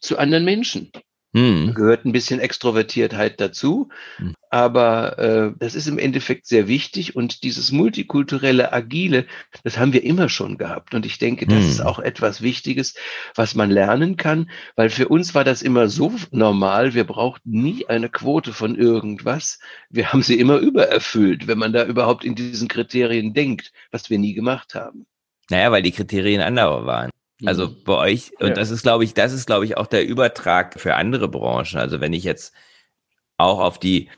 zu 0.00 0.16
anderen 0.16 0.46
Menschen. 0.46 0.90
Hm. 1.34 1.74
Gehört 1.74 2.06
ein 2.06 2.12
bisschen 2.12 2.40
Extrovertiertheit 2.40 3.38
dazu, 3.40 3.90
hm. 4.16 4.34
Aber 4.50 5.18
äh, 5.18 5.52
das 5.58 5.74
ist 5.74 5.86
im 5.86 5.98
Endeffekt 5.98 6.46
sehr 6.46 6.68
wichtig 6.68 7.16
und 7.16 7.42
dieses 7.42 7.72
multikulturelle, 7.72 8.72
agile, 8.72 9.26
das 9.64 9.78
haben 9.78 9.92
wir 9.92 10.02
immer 10.04 10.28
schon 10.28 10.58
gehabt 10.58 10.94
und 10.94 11.06
ich 11.06 11.18
denke, 11.18 11.46
das 11.46 11.62
hm. 11.62 11.68
ist 11.68 11.80
auch 11.80 11.98
etwas 11.98 12.42
Wichtiges, 12.42 12.94
was 13.34 13.54
man 13.54 13.70
lernen 13.70 14.16
kann, 14.16 14.50
weil 14.76 14.90
für 14.90 15.08
uns 15.08 15.34
war 15.34 15.44
das 15.44 15.62
immer 15.62 15.88
so 15.88 16.12
normal, 16.30 16.94
wir 16.94 17.04
brauchten 17.04 17.50
nie 17.50 17.86
eine 17.86 18.08
Quote 18.08 18.52
von 18.52 18.76
irgendwas, 18.76 19.58
wir 19.90 20.12
haben 20.12 20.22
sie 20.22 20.38
immer 20.38 20.58
übererfüllt, 20.58 21.46
wenn 21.46 21.58
man 21.58 21.72
da 21.72 21.84
überhaupt 21.84 22.24
in 22.24 22.34
diesen 22.34 22.68
Kriterien 22.68 23.34
denkt, 23.34 23.72
was 23.90 24.10
wir 24.10 24.18
nie 24.18 24.34
gemacht 24.34 24.74
haben. 24.74 25.06
Naja, 25.50 25.72
weil 25.72 25.82
die 25.82 25.92
Kriterien 25.92 26.42
andere 26.42 26.86
waren. 26.86 27.10
Also 27.44 27.68
mhm. 27.68 27.76
bei 27.84 27.94
euch, 27.94 28.32
und 28.40 28.48
ja. 28.48 28.54
das 28.54 28.70
ist, 28.70 28.82
glaube 28.82 29.04
ich, 29.04 29.14
das 29.14 29.32
ist, 29.32 29.46
glaube 29.46 29.64
ich, 29.64 29.76
auch 29.76 29.86
der 29.86 30.06
Übertrag 30.06 30.78
für 30.80 30.96
andere 30.96 31.28
Branchen. 31.28 31.78
Also 31.78 32.00
wenn 32.00 32.12
ich 32.12 32.24
jetzt 32.24 32.52
auch 33.36 33.60
auf 33.60 33.78
die, 33.78 34.10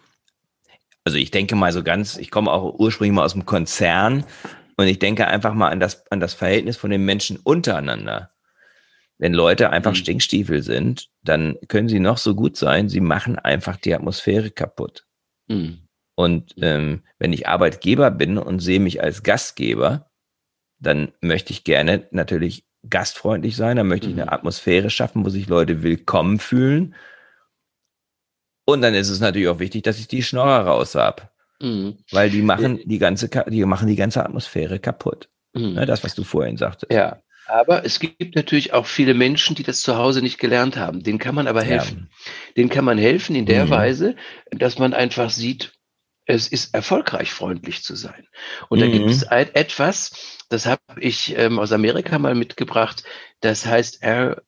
also 1.10 1.18
ich 1.18 1.32
denke 1.32 1.56
mal 1.56 1.72
so 1.72 1.82
ganz, 1.82 2.16
ich 2.18 2.30
komme 2.30 2.52
auch 2.52 2.78
ursprünglich 2.78 3.16
mal 3.16 3.24
aus 3.24 3.32
dem 3.32 3.44
Konzern 3.44 4.24
und 4.76 4.86
ich 4.86 5.00
denke 5.00 5.26
einfach 5.26 5.54
mal 5.54 5.68
an 5.68 5.80
das, 5.80 6.08
an 6.12 6.20
das 6.20 6.34
Verhältnis 6.34 6.76
von 6.76 6.92
den 6.92 7.04
Menschen 7.04 7.36
untereinander. 7.36 8.30
Wenn 9.18 9.34
Leute 9.34 9.70
einfach 9.70 9.90
mhm. 9.90 9.96
Stinkstiefel 9.96 10.62
sind, 10.62 11.08
dann 11.24 11.56
können 11.66 11.88
sie 11.88 11.98
noch 11.98 12.16
so 12.16 12.36
gut 12.36 12.56
sein, 12.56 12.88
sie 12.88 13.00
machen 13.00 13.40
einfach 13.40 13.76
die 13.76 13.92
Atmosphäre 13.92 14.52
kaputt. 14.52 15.04
Mhm. 15.48 15.88
Und 16.14 16.54
ähm, 16.62 17.02
wenn 17.18 17.32
ich 17.32 17.48
Arbeitgeber 17.48 18.12
bin 18.12 18.38
und 18.38 18.60
sehe 18.60 18.78
mich 18.78 19.02
als 19.02 19.24
Gastgeber, 19.24 20.12
dann 20.78 21.10
möchte 21.20 21.52
ich 21.52 21.64
gerne 21.64 22.06
natürlich 22.12 22.68
gastfreundlich 22.88 23.56
sein, 23.56 23.78
da 23.78 23.82
möchte 23.82 24.06
ich 24.06 24.12
eine 24.12 24.26
mhm. 24.26 24.32
Atmosphäre 24.32 24.90
schaffen, 24.90 25.24
wo 25.24 25.28
sich 25.28 25.48
Leute 25.48 25.82
willkommen 25.82 26.38
fühlen. 26.38 26.94
Und 28.72 28.82
dann 28.82 28.94
ist 28.94 29.08
es 29.08 29.20
natürlich 29.20 29.48
auch 29.48 29.58
wichtig, 29.58 29.82
dass 29.82 29.98
ich 29.98 30.08
die 30.08 30.22
Schnorrer 30.22 30.66
raus 30.66 30.94
habe. 30.94 31.22
Mhm. 31.60 31.98
Weil 32.10 32.30
die 32.30 32.42
machen 32.42 32.80
die 32.84 32.98
ganze, 32.98 33.28
die 33.28 33.64
machen 33.64 33.88
die 33.88 33.96
ganze 33.96 34.24
Atmosphäre 34.24 34.78
kaputt. 34.78 35.28
Mhm. 35.52 35.74
Ne, 35.74 35.86
das, 35.86 36.04
was 36.04 36.14
du 36.14 36.24
vorhin 36.24 36.56
sagtest. 36.56 36.92
Ja. 36.92 37.22
Aber 37.46 37.84
es 37.84 37.98
gibt 37.98 38.36
natürlich 38.36 38.72
auch 38.72 38.86
viele 38.86 39.12
Menschen, 39.12 39.56
die 39.56 39.64
das 39.64 39.80
zu 39.80 39.96
Hause 39.96 40.22
nicht 40.22 40.38
gelernt 40.38 40.76
haben. 40.76 41.02
Denen 41.02 41.18
kann 41.18 41.34
man 41.34 41.48
aber 41.48 41.62
helfen. 41.62 42.08
Ja. 42.08 42.32
Denen 42.56 42.68
kann 42.68 42.84
man 42.84 42.96
helfen 42.96 43.34
in 43.34 43.44
der 43.44 43.66
mhm. 43.66 43.70
Weise, 43.70 44.14
dass 44.52 44.78
man 44.78 44.94
einfach 44.94 45.30
sieht, 45.30 45.72
es 46.26 46.46
ist 46.46 46.74
erfolgreich, 46.74 47.32
freundlich 47.32 47.82
zu 47.82 47.96
sein. 47.96 48.28
Und 48.68 48.78
mhm. 48.78 48.82
da 48.82 48.88
gibt 48.88 49.10
es 49.10 49.24
etwas, 49.24 50.38
das 50.48 50.66
habe 50.66 50.80
ich 51.00 51.36
ähm, 51.36 51.58
aus 51.58 51.72
Amerika 51.72 52.20
mal 52.20 52.36
mitgebracht. 52.36 53.02
Das 53.40 53.66
heißt 53.66 54.04
RAOC, 54.04 54.44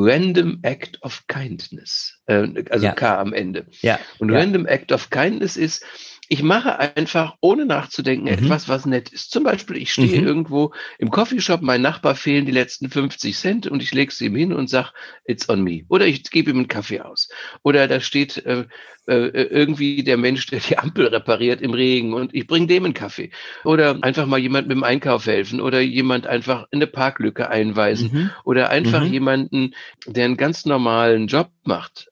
Random 0.00 0.60
Act 0.62 1.02
of 1.02 1.26
Kindness, 1.26 2.20
äh, 2.26 2.46
also 2.70 2.86
ja. 2.86 2.92
K 2.92 3.18
am 3.18 3.32
Ende. 3.32 3.66
Ja. 3.80 3.98
Und 4.18 4.30
ja. 4.30 4.38
Random 4.38 4.66
Act 4.66 4.92
of 4.92 5.10
Kindness 5.10 5.56
ist, 5.56 5.84
ich 6.28 6.42
mache 6.42 6.78
einfach, 6.78 7.36
ohne 7.40 7.64
nachzudenken, 7.64 8.26
mhm. 8.26 8.32
etwas, 8.32 8.68
was 8.68 8.84
nett 8.84 9.08
ist. 9.08 9.30
Zum 9.30 9.44
Beispiel, 9.44 9.78
ich 9.78 9.92
stehe 9.92 10.20
mhm. 10.20 10.26
irgendwo 10.26 10.74
im 10.98 11.10
Coffeeshop, 11.10 11.62
mein 11.62 11.80
Nachbar 11.80 12.14
fehlen 12.14 12.44
die 12.44 12.52
letzten 12.52 12.90
50 12.90 13.36
Cent 13.36 13.66
und 13.66 13.82
ich 13.82 13.94
lege 13.94 14.12
sie 14.12 14.26
ihm 14.26 14.36
hin 14.36 14.52
und 14.52 14.68
sage, 14.68 14.90
it's 15.24 15.48
on 15.48 15.62
me. 15.62 15.84
Oder 15.88 16.06
ich 16.06 16.22
gebe 16.30 16.50
ihm 16.50 16.58
einen 16.58 16.68
Kaffee 16.68 17.00
aus. 17.00 17.30
Oder 17.62 17.88
da 17.88 18.00
steht 18.00 18.36
äh, 18.44 18.66
äh, 19.06 19.28
irgendwie 19.28 20.04
der 20.04 20.18
Mensch, 20.18 20.46
der 20.46 20.60
die 20.60 20.76
Ampel 20.76 21.06
repariert 21.06 21.62
im 21.62 21.72
Regen 21.72 22.12
und 22.12 22.34
ich 22.34 22.46
bringe 22.46 22.66
dem 22.66 22.84
einen 22.84 22.94
Kaffee. 22.94 23.30
Oder 23.64 23.98
einfach 24.02 24.26
mal 24.26 24.38
jemand 24.38 24.68
mit 24.68 24.76
dem 24.76 24.84
Einkauf 24.84 25.26
helfen 25.26 25.62
oder 25.62 25.80
jemand 25.80 26.26
einfach 26.26 26.66
in 26.70 26.78
eine 26.78 26.88
Parklücke 26.88 27.48
einweisen. 27.48 28.10
Mhm. 28.12 28.30
Oder 28.44 28.68
einfach 28.68 29.02
mhm. 29.02 29.12
jemanden, 29.12 29.74
der 30.06 30.26
einen 30.26 30.36
ganz 30.36 30.66
normalen 30.66 31.26
Job 31.26 31.50
macht 31.64 32.10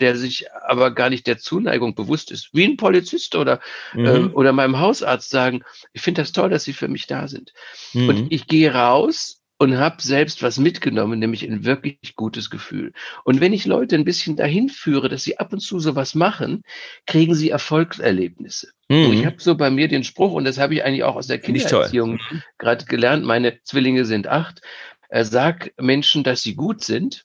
der 0.00 0.16
sich 0.16 0.46
aber 0.52 0.92
gar 0.92 1.10
nicht 1.10 1.26
der 1.26 1.38
Zuneigung 1.38 1.94
bewusst 1.94 2.30
ist, 2.30 2.50
wie 2.52 2.64
ein 2.64 2.76
Polizist 2.76 3.34
oder, 3.34 3.60
mhm. 3.94 4.06
äh, 4.06 4.18
oder 4.32 4.52
meinem 4.52 4.78
Hausarzt 4.78 5.30
sagen, 5.30 5.62
ich 5.92 6.02
finde 6.02 6.22
das 6.22 6.32
toll, 6.32 6.50
dass 6.50 6.64
Sie 6.64 6.72
für 6.72 6.88
mich 6.88 7.06
da 7.06 7.28
sind. 7.28 7.52
Mhm. 7.92 8.08
Und 8.08 8.32
ich 8.32 8.46
gehe 8.46 8.72
raus 8.72 9.38
und 9.58 9.76
habe 9.76 10.00
selbst 10.00 10.42
was 10.42 10.58
mitgenommen, 10.58 11.18
nämlich 11.18 11.44
ein 11.44 11.64
wirklich 11.64 12.14
gutes 12.14 12.48
Gefühl. 12.48 12.92
Und 13.24 13.40
wenn 13.40 13.52
ich 13.52 13.66
Leute 13.66 13.96
ein 13.96 14.04
bisschen 14.04 14.36
dahin 14.36 14.68
führe, 14.68 15.08
dass 15.08 15.24
sie 15.24 15.38
ab 15.38 15.52
und 15.52 15.58
zu 15.58 15.80
sowas 15.80 16.14
machen, 16.14 16.62
kriegen 17.06 17.34
sie 17.34 17.50
Erfolgserlebnisse. 17.50 18.70
Mhm. 18.88 19.12
ich 19.12 19.26
habe 19.26 19.36
so 19.38 19.56
bei 19.56 19.70
mir 19.70 19.88
den 19.88 20.04
Spruch, 20.04 20.32
und 20.32 20.44
das 20.44 20.58
habe 20.58 20.74
ich 20.74 20.84
eigentlich 20.84 21.02
auch 21.02 21.16
aus 21.16 21.26
der 21.26 21.40
Kindererziehung 21.40 22.12
mhm. 22.12 22.42
gerade 22.56 22.84
gelernt, 22.84 23.24
meine 23.24 23.60
Zwillinge 23.64 24.04
sind 24.04 24.28
acht, 24.28 24.62
er 25.08 25.24
sagt 25.24 25.72
Menschen, 25.80 26.22
dass 26.22 26.42
sie 26.42 26.54
gut 26.54 26.84
sind 26.84 27.24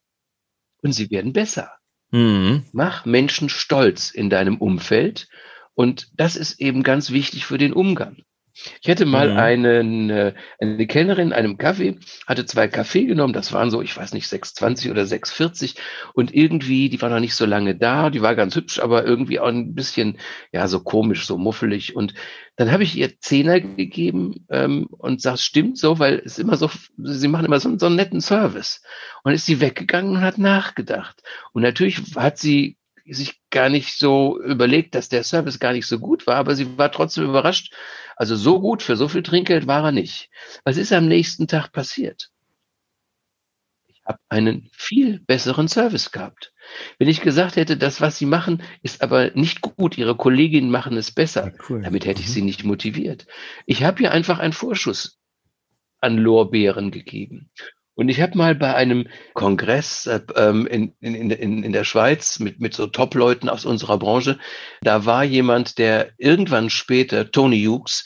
und 0.82 0.94
sie 0.94 1.12
werden 1.12 1.34
besser. 1.34 1.72
Mhm. 2.14 2.64
Mach 2.72 3.06
Menschen 3.06 3.50
stolz 3.50 4.12
in 4.12 4.30
deinem 4.30 4.58
Umfeld. 4.58 5.28
Und 5.74 6.12
das 6.16 6.36
ist 6.36 6.62
eben 6.62 6.84
ganz 6.84 7.10
wichtig 7.10 7.46
für 7.48 7.58
den 7.58 7.74
Umgang. 7.74 8.18
Ich 8.82 8.88
hätte 8.88 9.06
mal 9.06 9.32
mhm. 9.32 9.38
einen, 9.38 10.10
äh, 10.10 10.34
eine 10.60 10.86
Kellnerin 10.86 11.28
in 11.28 11.34
einem 11.34 11.58
Kaffee, 11.58 11.98
hatte 12.28 12.46
zwei 12.46 12.68
Kaffee 12.68 13.06
genommen, 13.06 13.34
das 13.34 13.52
waren 13.52 13.72
so, 13.72 13.82
ich 13.82 13.96
weiß 13.98 14.14
nicht, 14.14 14.28
6,20 14.28 14.92
oder 14.92 15.04
6,40 15.04 15.76
und 16.14 16.34
irgendwie, 16.34 16.90
die 16.90 17.02
war 17.02 17.10
noch 17.10 17.20
nicht 17.20 17.36
so 17.36 17.46
lange 17.46 17.76
da, 17.76 18.10
die 18.10 18.22
war 18.22 18.36
ganz 18.36 18.56
hübsch, 18.56 18.80
aber 18.80 19.06
irgendwie 19.06 19.40
auch 19.40 19.48
ein 19.48 19.74
bisschen, 19.74 20.20
ja, 20.52 20.68
so 20.68 20.82
komisch, 20.82 21.26
so 21.26 21.38
muffelig 21.38 21.96
und 21.96 22.14
dann 22.56 22.72
habe 22.72 22.84
ich 22.84 22.96
ihr 22.96 23.20
Zehner 23.20 23.60
gegeben 23.60 24.46
ähm, 24.50 24.86
und 24.90 25.22
sag, 25.22 25.40
stimmt 25.40 25.78
so, 25.80 25.98
weil 25.98 26.22
es 26.24 26.38
immer 26.38 26.56
so, 26.56 26.70
sie 26.98 27.28
machen 27.28 27.46
immer 27.46 27.60
so, 27.60 27.76
so 27.80 27.88
einen 27.88 27.96
netten 27.96 28.22
Service. 28.22 28.84
Und 29.24 29.34
ist 29.34 29.48
sie 29.48 29.60
weggegangen 29.60 30.18
und 30.18 30.22
hat 30.22 30.38
nachgedacht. 30.38 31.24
Und 31.54 31.64
natürlich 31.64 32.00
hat 32.16 32.38
sie 32.38 32.78
sich 33.06 33.42
gar 33.50 33.70
nicht 33.70 33.98
so 33.98 34.42
überlegt, 34.42 34.96
dass 34.96 35.10
der 35.10 35.24
Service 35.24 35.60
gar 35.60 35.74
nicht 35.74 35.88
so 35.88 36.00
gut 36.00 36.26
war, 36.28 36.36
aber 36.36 36.56
sie 36.56 36.78
war 36.78 36.92
trotzdem 36.92 37.26
überrascht. 37.26 37.74
Also 38.16 38.36
so 38.36 38.60
gut 38.60 38.82
für 38.82 38.96
so 38.96 39.08
viel 39.08 39.24
Trinkgeld 39.24 39.68
war 39.68 39.84
er 39.86 39.92
nicht. 39.92 40.30
Was 40.64 40.78
ist 40.78 40.94
am 40.94 41.08
nächsten 41.08 41.48
Tag 41.48 41.72
passiert? 41.72 42.30
Ich 43.88 44.02
habe 44.06 44.20
einen 44.30 44.70
viel 44.74 45.20
besseren 45.20 45.68
Service 45.68 46.12
gehabt. 46.12 46.54
Wenn 46.98 47.10
ich 47.10 47.22
gesagt 47.22 47.56
hätte, 47.56 47.78
das, 47.78 48.02
was 48.02 48.18
Sie 48.18 48.26
machen, 48.26 48.62
ist 48.82 49.02
aber 49.02 49.32
nicht 49.32 49.62
gut, 49.62 49.98
Ihre 49.98 50.16
Kolleginnen 50.16 50.70
machen 50.70 50.96
es 50.98 51.12
besser, 51.12 51.48
ja, 51.48 51.54
cool. 51.70 51.82
damit 51.82 52.06
hätte 52.06 52.22
ich 52.22 52.28
mhm. 52.28 52.32
Sie 52.32 52.42
nicht 52.42 52.64
motiviert. 52.64 53.28
Ich 53.66 53.84
habe 53.84 54.04
ihr 54.04 54.12
einfach 54.12 54.40
einen 54.40 54.54
Vorschuss 54.54 55.20
an 56.00 56.18
Lorbeeren 56.18 56.92
gegeben. 56.92 57.50
Und 57.96 58.10
ich 58.10 58.22
habe 58.22 58.38
mal 58.38 58.56
bei 58.56 58.74
einem 58.74 59.08
Kongress 59.34 60.08
äh, 60.08 60.22
ähm, 60.36 60.66
in, 60.66 60.96
in, 61.00 61.30
in, 61.30 61.64
in 61.64 61.72
der 61.72 61.84
Schweiz 61.84 62.40
mit, 62.40 62.60
mit 62.60 62.74
so 62.74 62.88
Top-Leuten 62.88 63.50
aus 63.50 63.66
unserer 63.66 64.00
Branche, 64.00 64.40
da 64.82 65.06
war 65.06 65.24
jemand, 65.24 65.78
der 65.78 66.12
irgendwann 66.18 66.70
später, 66.70 67.32
Tony 67.32 67.64
Hughes, 67.64 68.06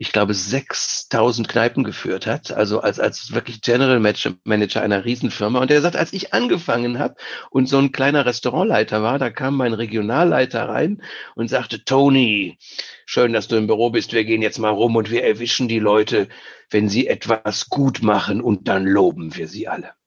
ich 0.00 0.12
glaube, 0.12 0.32
6000 0.32 1.48
Kneipen 1.48 1.82
geführt 1.82 2.26
hat, 2.26 2.52
also 2.52 2.80
als, 2.80 3.00
als 3.00 3.32
wirklich 3.32 3.60
General 3.62 3.98
Manager 3.98 4.80
einer 4.82 5.04
Riesenfirma. 5.04 5.60
Und 5.60 5.72
er 5.72 5.80
sagt, 5.82 5.96
als 5.96 6.12
ich 6.12 6.32
angefangen 6.32 7.00
habe 7.00 7.16
und 7.50 7.68
so 7.68 7.78
ein 7.78 7.90
kleiner 7.90 8.24
Restaurantleiter 8.24 9.02
war, 9.02 9.18
da 9.18 9.30
kam 9.30 9.56
mein 9.56 9.74
Regionalleiter 9.74 10.68
rein 10.68 11.02
und 11.34 11.48
sagte, 11.48 11.84
Tony, 11.84 12.58
schön, 13.06 13.32
dass 13.32 13.48
du 13.48 13.56
im 13.56 13.66
Büro 13.66 13.90
bist, 13.90 14.12
wir 14.12 14.24
gehen 14.24 14.42
jetzt 14.42 14.58
mal 14.58 14.70
rum 14.70 14.94
und 14.94 15.10
wir 15.10 15.24
erwischen 15.24 15.66
die 15.66 15.80
Leute, 15.80 16.28
wenn 16.70 16.88
sie 16.88 17.08
etwas 17.08 17.68
gut 17.68 18.02
machen 18.02 18.40
und 18.40 18.68
dann 18.68 18.84
loben 18.84 19.34
wir 19.34 19.48
sie 19.48 19.66
alle. 19.66 19.97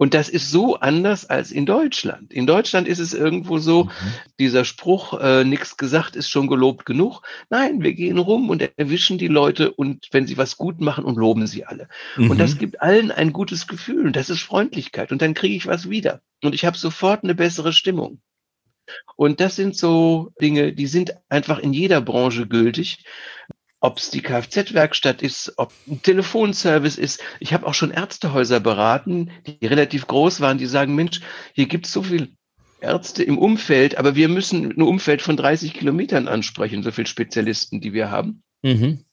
Und 0.00 0.14
das 0.14 0.30
ist 0.30 0.50
so 0.50 0.76
anders 0.76 1.28
als 1.28 1.52
in 1.52 1.66
Deutschland. 1.66 2.32
In 2.32 2.46
Deutschland 2.46 2.88
ist 2.88 3.00
es 3.00 3.12
irgendwo 3.12 3.58
so, 3.58 3.84
mhm. 3.84 3.90
dieser 4.38 4.64
Spruch, 4.64 5.20
äh, 5.20 5.44
nichts 5.44 5.76
gesagt 5.76 6.16
ist 6.16 6.30
schon 6.30 6.46
gelobt 6.46 6.86
genug. 6.86 7.20
Nein, 7.50 7.82
wir 7.82 7.92
gehen 7.92 8.16
rum 8.16 8.48
und 8.48 8.66
erwischen 8.78 9.18
die 9.18 9.28
Leute 9.28 9.70
und 9.70 10.08
wenn 10.10 10.26
sie 10.26 10.38
was 10.38 10.56
gut 10.56 10.80
machen 10.80 11.04
und 11.04 11.18
loben 11.18 11.46
sie 11.46 11.66
alle. 11.66 11.86
Mhm. 12.16 12.30
Und 12.30 12.40
das 12.40 12.54
mhm. 12.54 12.58
gibt 12.60 12.80
allen 12.80 13.10
ein 13.10 13.34
gutes 13.34 13.66
Gefühl 13.66 14.06
und 14.06 14.16
das 14.16 14.30
ist 14.30 14.40
Freundlichkeit 14.40 15.12
und 15.12 15.20
dann 15.20 15.34
kriege 15.34 15.54
ich 15.54 15.66
was 15.66 15.90
wieder. 15.90 16.22
Und 16.42 16.54
ich 16.54 16.64
habe 16.64 16.78
sofort 16.78 17.22
eine 17.22 17.34
bessere 17.34 17.74
Stimmung. 17.74 18.22
Und 19.16 19.38
das 19.40 19.54
sind 19.54 19.76
so 19.76 20.32
Dinge, 20.40 20.72
die 20.72 20.86
sind 20.86 21.12
einfach 21.28 21.58
in 21.58 21.74
jeder 21.74 22.00
Branche 22.00 22.46
gültig 22.46 23.04
ob 23.80 23.98
es 23.98 24.10
die 24.10 24.20
Kfz-Werkstatt 24.20 25.22
ist, 25.22 25.54
ob 25.56 25.72
ein 25.88 26.02
Telefonservice 26.02 26.98
ist. 26.98 27.22
Ich 27.40 27.52
habe 27.52 27.66
auch 27.66 27.74
schon 27.74 27.90
Ärztehäuser 27.90 28.60
beraten, 28.60 29.30
die 29.46 29.66
relativ 29.66 30.06
groß 30.06 30.40
waren, 30.40 30.58
die 30.58 30.66
sagen, 30.66 30.94
Mensch, 30.94 31.20
hier 31.54 31.66
gibt 31.66 31.86
es 31.86 31.92
so 31.92 32.02
viel 32.02 32.28
Ärzte 32.80 33.22
im 33.22 33.38
Umfeld, 33.38 33.96
aber 33.96 34.14
wir 34.14 34.28
müssen 34.28 34.70
ein 34.70 34.82
Umfeld 34.82 35.22
von 35.22 35.36
30 35.36 35.74
Kilometern 35.74 36.28
ansprechen, 36.28 36.82
so 36.82 36.90
viele 36.90 37.06
Spezialisten, 37.06 37.80
die 37.80 37.92
wir 37.92 38.10
haben. 38.10 38.42
Mhm. 38.62 39.04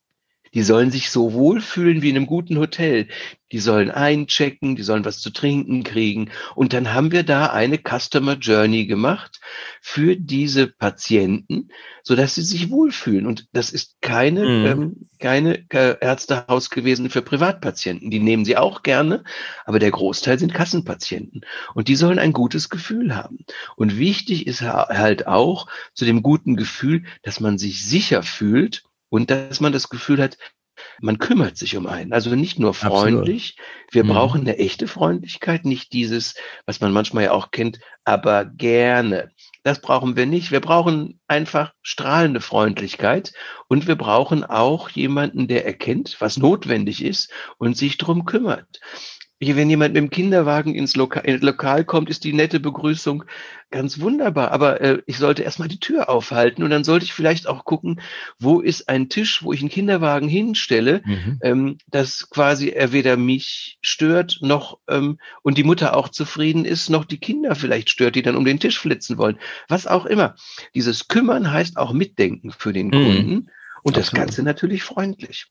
Die 0.53 0.63
sollen 0.63 0.91
sich 0.91 1.09
so 1.09 1.33
wohlfühlen 1.33 2.01
wie 2.01 2.09
in 2.09 2.15
einem 2.15 2.25
guten 2.25 2.57
Hotel. 2.57 3.07
Die 3.53 3.59
sollen 3.59 3.91
einchecken, 3.91 4.75
die 4.75 4.83
sollen 4.83 5.05
was 5.05 5.19
zu 5.19 5.29
trinken 5.29 5.83
kriegen. 5.83 6.31
Und 6.55 6.73
dann 6.73 6.93
haben 6.93 7.13
wir 7.13 7.23
da 7.23 7.47
eine 7.47 7.77
Customer 7.77 8.33
Journey 8.33 8.87
gemacht 8.87 9.39
für 9.81 10.17
diese 10.17 10.67
Patienten, 10.67 11.69
so 12.03 12.15
dass 12.15 12.35
sie 12.35 12.41
sich 12.41 12.69
wohlfühlen. 12.69 13.25
Und 13.25 13.47
das 13.53 13.69
ist 13.69 14.01
keine, 14.01 14.41
mhm. 14.45 14.65
ähm, 14.65 15.09
keine 15.19 15.65
Ärztehaus 15.69 16.69
gewesen 16.69 17.09
für 17.09 17.21
Privatpatienten. 17.21 18.11
Die 18.11 18.19
nehmen 18.19 18.43
sie 18.43 18.57
auch 18.57 18.83
gerne, 18.83 19.23
aber 19.65 19.79
der 19.79 19.91
Großteil 19.91 20.37
sind 20.37 20.53
Kassenpatienten. 20.53 21.41
Und 21.73 21.87
die 21.87 21.95
sollen 21.95 22.19
ein 22.19 22.33
gutes 22.33 22.69
Gefühl 22.69 23.15
haben. 23.15 23.45
Und 23.77 23.97
wichtig 23.97 24.45
ist 24.45 24.61
halt 24.61 25.25
auch 25.25 25.67
zu 25.93 26.03
dem 26.03 26.21
guten 26.21 26.57
Gefühl, 26.57 27.03
dass 27.23 27.39
man 27.39 27.57
sich 27.57 27.85
sicher 27.85 28.23
fühlt 28.23 28.83
und 29.09 29.29
dass 29.29 29.59
man 29.59 29.73
das 29.73 29.89
Gefühl 29.89 30.21
hat, 30.21 30.37
man 31.01 31.17
kümmert 31.17 31.57
sich 31.57 31.75
um 31.75 31.87
einen. 31.87 32.13
Also 32.13 32.35
nicht 32.35 32.59
nur 32.59 32.73
freundlich. 32.73 33.55
Absolut. 33.57 33.93
Wir 33.93 34.03
mhm. 34.03 34.07
brauchen 34.09 34.41
eine 34.41 34.57
echte 34.57 34.87
Freundlichkeit, 34.87 35.65
nicht 35.65 35.93
dieses, 35.93 36.35
was 36.65 36.81
man 36.81 36.91
manchmal 36.91 37.25
ja 37.25 37.31
auch 37.31 37.51
kennt, 37.51 37.79
aber 38.03 38.45
gerne. 38.45 39.31
Das 39.63 39.81
brauchen 39.81 40.15
wir 40.15 40.25
nicht. 40.25 40.51
Wir 40.51 40.61
brauchen 40.61 41.19
einfach 41.27 41.73
strahlende 41.81 42.41
Freundlichkeit 42.41 43.33
und 43.67 43.87
wir 43.87 43.95
brauchen 43.95 44.43
auch 44.43 44.89
jemanden, 44.89 45.47
der 45.47 45.65
erkennt, 45.65 46.17
was 46.19 46.37
notwendig 46.37 47.03
ist 47.03 47.31
und 47.57 47.75
sich 47.75 47.97
drum 47.97 48.25
kümmert. 48.25 48.79
Wenn 49.39 49.69
jemand 49.69 49.93
mit 49.93 50.01
dem 50.01 50.09
Kinderwagen 50.09 50.73
ins 50.73 50.95
Lokal, 50.95 51.23
ins 51.25 51.43
Lokal 51.43 51.85
kommt, 51.85 52.09
ist 52.09 52.23
die 52.23 52.33
nette 52.33 52.59
Begrüßung 52.59 53.23
ganz 53.69 53.99
wunderbar. 53.99 54.51
Aber 54.51 54.81
äh, 54.81 55.03
ich 55.05 55.19
sollte 55.19 55.43
erstmal 55.43 55.67
die 55.67 55.79
Tür 55.79 56.09
aufhalten 56.09 56.63
und 56.63 56.71
dann 56.71 56.83
sollte 56.83 57.05
ich 57.05 57.13
vielleicht 57.13 57.47
auch 57.47 57.63
gucken, 57.63 58.01
wo 58.39 58.61
ist 58.61 58.89
ein 58.89 59.09
Tisch, 59.09 59.43
wo 59.43 59.53
ich 59.53 59.59
einen 59.59 59.69
Kinderwagen 59.69 60.27
hinstelle, 60.27 61.01
mhm. 61.05 61.39
ähm, 61.43 61.77
dass 61.87 62.29
quasi 62.31 62.69
er 62.69 62.93
weder 62.93 63.15
mich 63.15 63.77
stört 63.81 64.39
noch 64.41 64.79
ähm, 64.87 65.19
und 65.43 65.59
die 65.59 65.63
Mutter 65.63 65.95
auch 65.95 66.09
zufrieden 66.09 66.65
ist, 66.65 66.89
noch 66.89 67.05
die 67.05 67.19
Kinder 67.19 67.53
vielleicht 67.53 67.91
stört, 67.91 68.15
die 68.15 68.23
dann 68.23 68.37
um 68.37 68.45
den 68.45 68.59
Tisch 68.59 68.79
flitzen 68.79 69.19
wollen. 69.19 69.37
Was 69.67 69.85
auch 69.85 70.07
immer. 70.07 70.35
Dieses 70.73 71.09
Kümmern 71.09 71.51
heißt 71.51 71.77
auch 71.77 71.93
Mitdenken 71.93 72.51
für 72.51 72.73
den 72.73 72.87
mhm. 72.87 72.91
Kunden 72.91 73.33
und 73.83 73.95
Absolut. 73.95 73.97
das 73.97 74.11
Ganze 74.11 74.43
natürlich 74.43 74.81
freundlich 74.83 75.45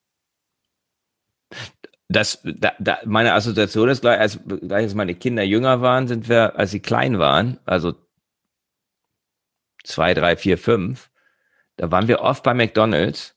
das, 2.08 2.40
da, 2.44 2.72
da, 2.78 2.98
meine 3.04 3.34
Assoziation 3.34 3.88
ist 3.88 4.00
gleich, 4.00 4.20
als, 4.20 4.38
gleich 4.46 4.84
als 4.84 4.94
meine 4.94 5.14
Kinder 5.14 5.42
jünger 5.42 5.80
waren, 5.80 6.06
sind 6.06 6.28
wir, 6.28 6.56
als 6.58 6.70
sie 6.70 6.80
klein 6.80 7.18
waren, 7.18 7.58
also 7.64 7.94
zwei, 9.82 10.14
drei, 10.14 10.36
vier, 10.36 10.58
fünf, 10.58 11.10
da 11.76 11.90
waren 11.90 12.08
wir 12.08 12.20
oft 12.20 12.42
bei 12.42 12.54
McDonalds, 12.54 13.34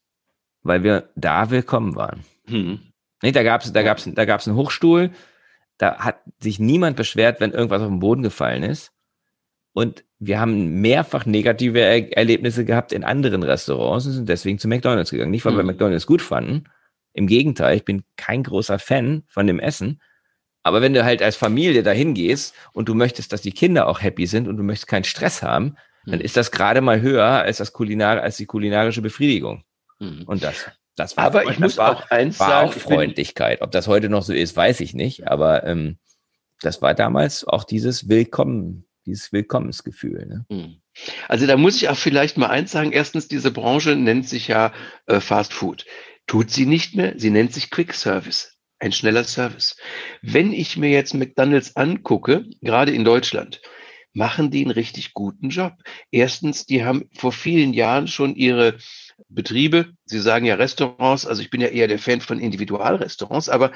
weil 0.62 0.84
wir 0.84 1.10
da 1.16 1.50
willkommen 1.50 1.96
waren. 1.96 2.24
Hm. 2.48 2.80
Nee, 3.22 3.32
da 3.32 3.44
gab's, 3.44 3.72
da 3.74 3.82
gab's, 3.82 4.08
da 4.12 4.26
gab's 4.26 4.48
einen 4.48 4.58
Hochstuhl, 4.58 5.12
da 5.78 5.98
hat 6.00 6.20
sich 6.40 6.60
niemand 6.60 6.96
beschwert, 6.96 7.40
wenn 7.40 7.52
irgendwas 7.52 7.82
auf 7.82 7.90
den 7.90 8.00
Boden 8.00 8.22
gefallen 8.22 8.64
ist. 8.64 8.92
Und 9.74 10.04
wir 10.20 10.40
haben 10.40 10.82
mehrfach 10.82 11.26
negative 11.26 11.80
er 11.80 12.18
Erlebnisse 12.18 12.66
gehabt 12.66 12.92
in 12.92 13.04
anderen 13.04 13.44
Restaurants 13.44 14.06
und 14.06 14.14
sind 14.14 14.30
deswegen 14.30 14.60
zu 14.60 14.68
McDonalds 14.68 15.12
gegangen. 15.12 15.32
Nicht, 15.32 15.46
weil 15.46 15.54
hm. 15.54 15.60
wir 15.60 15.66
McDonalds 15.66 16.06
gut 16.06 16.22
fanden, 16.22 16.66
im 17.14 17.28
Gegenteil, 17.28 17.78
ich 17.78 17.86
bin 17.86 18.04
kein 18.16 18.44
großer 18.44 18.80
Fan 18.80 19.24
von 19.28 19.48
dem 19.48 19.60
Essen. 19.60 20.02
Aber 20.64 20.82
wenn 20.82 20.94
du 20.94 21.04
halt 21.04 21.22
als 21.22 21.36
Familie 21.36 21.84
dahin 21.84 22.14
gehst 22.14 22.54
und 22.74 22.90
du 22.90 22.94
möchtest, 22.94 23.34
dass 23.34 23.42
die 23.42 23.52
Kinder 23.52 23.88
auch 23.88 24.02
happy 24.02 24.28
sind 24.28 24.48
und 24.48 24.58
du 24.58 24.64
möchtest 24.64 24.88
keinen 24.88 25.06
Stress 25.06 25.42
haben, 25.42 25.76
mhm. 26.06 26.12
dann 26.12 26.22
ist 26.22 26.38
das 26.38 26.52
gerade 26.52 26.82
mal 26.82 27.02
höher 27.02 27.26
als 27.26 27.58
das 27.58 27.74
Kulinar 27.74 28.22
als 28.22 28.38
die 28.38 28.46
kulinarische 28.46 29.02
Befriedigung. 29.02 29.64
Mhm. 30.00 30.24
Und 30.26 30.44
das, 30.44 30.70
das 30.96 31.16
war, 31.18 31.26
aber 31.26 31.46
ich 31.46 31.60
muss 31.60 31.78
war, 31.78 31.92
auch 31.92 32.12
eins 32.12 32.40
war 32.40 32.50
sagen, 32.50 32.70
auch 32.70 32.74
Freundlichkeit. 32.74 33.62
Ob 33.62 33.72
das 33.72 33.88
heute 33.88 34.10
noch 34.10 34.24
so 34.24 34.34
ist, 34.34 34.56
weiß 34.56 34.82
ich 34.82 34.94
nicht. 34.94 35.28
Aber 35.28 35.64
ähm, 35.66 35.98
das 36.62 36.82
war 36.82 36.94
damals 36.94 37.46
auch 37.46 37.64
dieses 37.64 38.10
Willkommen, 38.10 38.86
dieses 39.06 39.32
Willkommensgefühl. 39.32 40.26
Ne? 40.26 40.46
Mhm. 40.50 40.82
Also 41.28 41.48
da 41.48 41.56
muss 41.56 41.78
ich 41.78 41.90
auch 41.90 41.98
vielleicht 41.98 42.38
mal 42.38 42.50
eins 42.50 42.72
sagen. 42.72 42.92
Erstens, 42.92 43.28
diese 43.28 43.52
Branche 43.52 43.96
nennt 43.96 44.28
sich 44.28 44.50
ja 44.50 44.74
äh, 45.06 45.22
Fast 45.22 45.54
Food. 45.54 45.86
Tut 46.30 46.52
sie 46.52 46.68
nicht 46.68 46.94
mehr. 46.94 47.16
Sie 47.18 47.32
nennt 47.32 47.54
sich 47.54 47.72
Quick 47.72 47.92
Service. 47.92 48.56
Ein 48.78 48.92
schneller 48.92 49.24
Service. 49.24 49.76
Wenn 50.22 50.54
ich 50.54 50.78
mir 50.78 50.92
jetzt 50.92 51.16
McDonald's 51.16 51.76
angucke, 51.76 52.46
gerade 52.62 52.92
in 52.92 53.04
Deutschland, 53.04 53.62
machen 54.14 54.52
die 54.52 54.62
einen 54.62 54.70
richtig 54.70 55.16
guten 55.16 55.50
Job. 55.50 55.74
Erstens, 56.12 56.68
die 56.68 56.86
haben 56.86 57.10
vor 57.18 57.32
vielen 57.32 57.74
Jahren 57.74 58.08
schon 58.08 58.36
ihre 58.36 58.78
Betriebe, 59.28 59.94
Sie 60.06 60.20
sagen 60.20 60.46
ja 60.46 60.54
Restaurants, 60.54 61.26
also 61.26 61.42
ich 61.42 61.50
bin 61.50 61.62
ja 61.62 61.68
eher 61.70 61.88
der 61.88 61.98
Fan 61.98 62.22
von 62.22 62.40
Individualrestaurants, 62.40 63.50
aber 63.50 63.72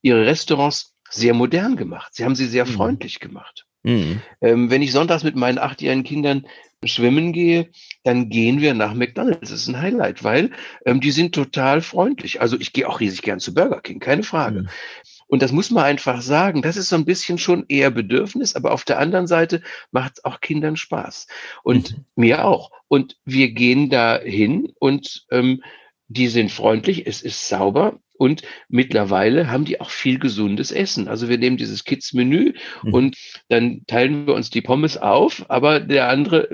ihre 0.00 0.24
Restaurants 0.24 0.94
sehr 1.10 1.34
modern 1.34 1.74
gemacht. 1.74 2.14
Sie 2.14 2.24
haben 2.24 2.36
sie 2.36 2.46
sehr 2.46 2.66
mhm. 2.66 2.70
freundlich 2.70 3.18
gemacht. 3.18 3.66
Mhm. 3.86 4.20
Ähm, 4.40 4.70
wenn 4.70 4.82
ich 4.82 4.90
sonntags 4.90 5.22
mit 5.22 5.36
meinen 5.36 5.58
achtjährigen 5.58 6.02
Kindern 6.02 6.46
schwimmen 6.84 7.32
gehe, 7.32 7.70
dann 8.02 8.28
gehen 8.28 8.60
wir 8.60 8.74
nach 8.74 8.94
McDonald's. 8.94 9.50
Das 9.50 9.60
ist 9.60 9.68
ein 9.68 9.80
Highlight, 9.80 10.24
weil 10.24 10.50
ähm, 10.84 11.00
die 11.00 11.12
sind 11.12 11.34
total 11.34 11.80
freundlich. 11.80 12.40
Also 12.40 12.58
ich 12.58 12.72
gehe 12.72 12.88
auch 12.88 13.00
riesig 13.00 13.22
gern 13.22 13.38
zu 13.40 13.54
Burger 13.54 13.80
King, 13.80 14.00
keine 14.00 14.24
Frage. 14.24 14.62
Mhm. 14.62 14.68
Und 15.28 15.42
das 15.42 15.52
muss 15.52 15.70
man 15.70 15.84
einfach 15.84 16.20
sagen. 16.20 16.62
Das 16.62 16.76
ist 16.76 16.88
so 16.88 16.96
ein 16.96 17.04
bisschen 17.04 17.38
schon 17.38 17.64
eher 17.68 17.90
Bedürfnis, 17.90 18.56
aber 18.56 18.72
auf 18.72 18.84
der 18.84 18.98
anderen 18.98 19.26
Seite 19.26 19.62
macht 19.92 20.14
es 20.16 20.24
auch 20.24 20.40
Kindern 20.40 20.76
Spaß. 20.76 21.28
Und 21.62 21.92
mhm. 21.92 22.04
mir 22.16 22.44
auch. 22.44 22.72
Und 22.88 23.16
wir 23.24 23.52
gehen 23.52 23.88
da 23.88 24.18
hin 24.18 24.72
und 24.80 25.26
ähm, 25.30 25.62
die 26.08 26.28
sind 26.28 26.52
freundlich, 26.52 27.06
es 27.06 27.22
ist 27.22 27.48
sauber, 27.48 27.98
und 28.18 28.42
mittlerweile 28.68 29.50
haben 29.50 29.64
die 29.64 29.80
auch 29.80 29.90
viel 29.90 30.18
gesundes 30.18 30.70
Essen. 30.70 31.08
Also 31.08 31.28
wir 31.28 31.38
nehmen 31.38 31.56
dieses 31.56 31.84
Kids-Menü 31.84 32.54
mhm. 32.82 32.94
und 32.94 33.16
dann 33.48 33.84
teilen 33.86 34.26
wir 34.26 34.34
uns 34.34 34.50
die 34.50 34.62
Pommes 34.62 34.96
auf, 34.96 35.44
aber 35.48 35.80
der 35.80 36.08
andere 36.08 36.48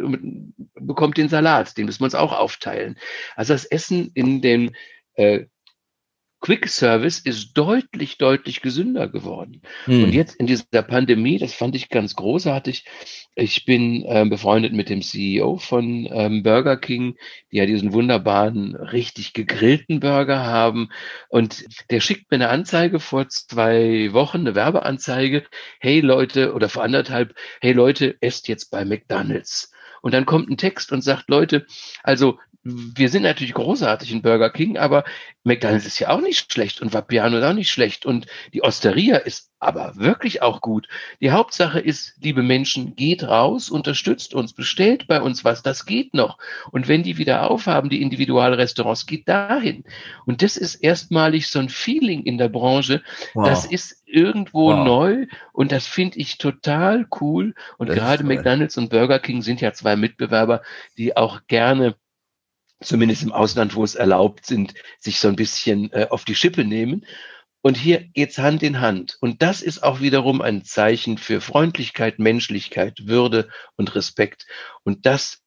bekommt 0.74 1.16
den 1.16 1.28
Salat, 1.28 1.76
den 1.76 1.86
müssen 1.86 2.00
wir 2.00 2.06
uns 2.06 2.14
auch 2.14 2.32
aufteilen. 2.32 2.98
Also 3.36 3.54
das 3.54 3.64
Essen 3.64 4.10
in 4.14 4.42
den 4.42 4.72
äh, 5.14 5.46
Quick 6.42 6.68
Service 6.68 7.20
ist 7.20 7.52
deutlich, 7.54 8.18
deutlich 8.18 8.60
gesünder 8.62 9.08
geworden. 9.08 9.62
Hm. 9.84 10.04
Und 10.04 10.12
jetzt 10.12 10.34
in 10.34 10.48
dieser 10.48 10.82
Pandemie, 10.82 11.38
das 11.38 11.54
fand 11.54 11.76
ich 11.76 11.88
ganz 11.88 12.16
großartig. 12.16 12.84
Ich 13.36 13.64
bin 13.64 14.04
äh, 14.04 14.26
befreundet 14.28 14.72
mit 14.72 14.88
dem 14.88 15.02
CEO 15.02 15.56
von 15.56 16.08
ähm, 16.12 16.42
Burger 16.42 16.76
King, 16.76 17.16
die 17.52 17.58
ja 17.58 17.66
diesen 17.66 17.92
wunderbaren, 17.92 18.74
richtig 18.74 19.32
gegrillten 19.34 20.00
Burger 20.00 20.44
haben. 20.44 20.90
Und 21.28 21.64
der 21.90 22.00
schickt 22.00 22.30
mir 22.30 22.34
eine 22.34 22.48
Anzeige 22.48 22.98
vor 22.98 23.28
zwei 23.28 24.12
Wochen, 24.12 24.38
eine 24.38 24.56
Werbeanzeige. 24.56 25.44
Hey 25.78 26.00
Leute, 26.00 26.54
oder 26.54 26.68
vor 26.68 26.82
anderthalb, 26.82 27.34
hey 27.60 27.72
Leute, 27.72 28.16
esst 28.20 28.48
jetzt 28.48 28.70
bei 28.70 28.84
McDonald's. 28.84 29.71
Und 30.02 30.12
dann 30.12 30.26
kommt 30.26 30.50
ein 30.50 30.58
Text 30.58 30.92
und 30.92 31.00
sagt, 31.00 31.30
Leute, 31.30 31.66
also 32.02 32.38
wir 32.64 33.08
sind 33.08 33.22
natürlich 33.22 33.54
großartig 33.54 34.12
in 34.12 34.22
Burger 34.22 34.50
King, 34.50 34.78
aber 34.78 35.04
McDonald's 35.42 35.86
ist 35.86 35.98
ja 35.98 36.10
auch 36.10 36.20
nicht 36.20 36.52
schlecht 36.52 36.80
und 36.80 36.94
Vapiano 36.94 37.38
ist 37.38 37.44
auch 37.44 37.54
nicht 37.54 37.70
schlecht 37.70 38.06
und 38.06 38.26
die 38.52 38.62
Osteria 38.62 39.16
ist 39.16 39.50
aber 39.58 39.96
wirklich 39.96 40.42
auch 40.42 40.60
gut. 40.60 40.86
Die 41.20 41.32
Hauptsache 41.32 41.80
ist, 41.80 42.14
liebe 42.20 42.42
Menschen, 42.42 42.94
geht 42.94 43.24
raus, 43.24 43.68
unterstützt 43.68 44.34
uns, 44.34 44.52
bestellt 44.52 45.08
bei 45.08 45.20
uns 45.20 45.44
was, 45.44 45.62
das 45.62 45.86
geht 45.86 46.14
noch. 46.14 46.38
Und 46.70 46.86
wenn 46.86 47.02
die 47.02 47.18
wieder 47.18 47.50
aufhaben, 47.50 47.90
die 47.90 48.02
Individualrestaurants, 48.02 49.06
geht 49.06 49.28
dahin. 49.28 49.84
Und 50.24 50.42
das 50.42 50.56
ist 50.56 50.76
erstmalig 50.76 51.48
so 51.48 51.58
ein 51.58 51.68
Feeling 51.68 52.22
in 52.22 52.38
der 52.38 52.48
Branche. 52.48 53.02
Wow. 53.34 53.48
Das 53.48 53.64
ist 53.64 54.01
irgendwo 54.12 54.70
wow. 54.72 54.84
neu 54.84 55.26
und 55.52 55.72
das 55.72 55.86
finde 55.86 56.18
ich 56.18 56.38
total 56.38 57.06
cool. 57.20 57.54
Und 57.78 57.88
das 57.88 57.96
gerade 57.96 58.24
McDonald's 58.24 58.76
und 58.76 58.90
Burger 58.90 59.18
King 59.18 59.42
sind 59.42 59.60
ja 59.60 59.72
zwei 59.72 59.96
Mitbewerber, 59.96 60.62
die 60.96 61.16
auch 61.16 61.40
gerne 61.46 61.96
zumindest 62.80 63.22
im 63.22 63.32
Ausland, 63.32 63.74
wo 63.74 63.84
es 63.84 63.94
erlaubt 63.94 64.46
sind, 64.46 64.74
sich 64.98 65.20
so 65.20 65.28
ein 65.28 65.36
bisschen 65.36 65.92
äh, 65.92 66.08
auf 66.10 66.24
die 66.24 66.34
Schippe 66.34 66.64
nehmen. 66.64 67.06
Und 67.62 67.76
hier 67.76 68.00
geht's 68.00 68.38
Hand 68.38 68.62
in 68.64 68.80
Hand. 68.80 69.16
Und 69.20 69.40
das 69.40 69.62
ist 69.62 69.84
auch 69.84 70.00
wiederum 70.00 70.42
ein 70.42 70.64
Zeichen 70.64 71.16
für 71.16 71.40
Freundlichkeit, 71.40 72.18
Menschlichkeit, 72.18 73.06
Würde 73.06 73.48
und 73.76 73.94
Respekt. 73.94 74.46
Und 74.82 75.06
das 75.06 75.42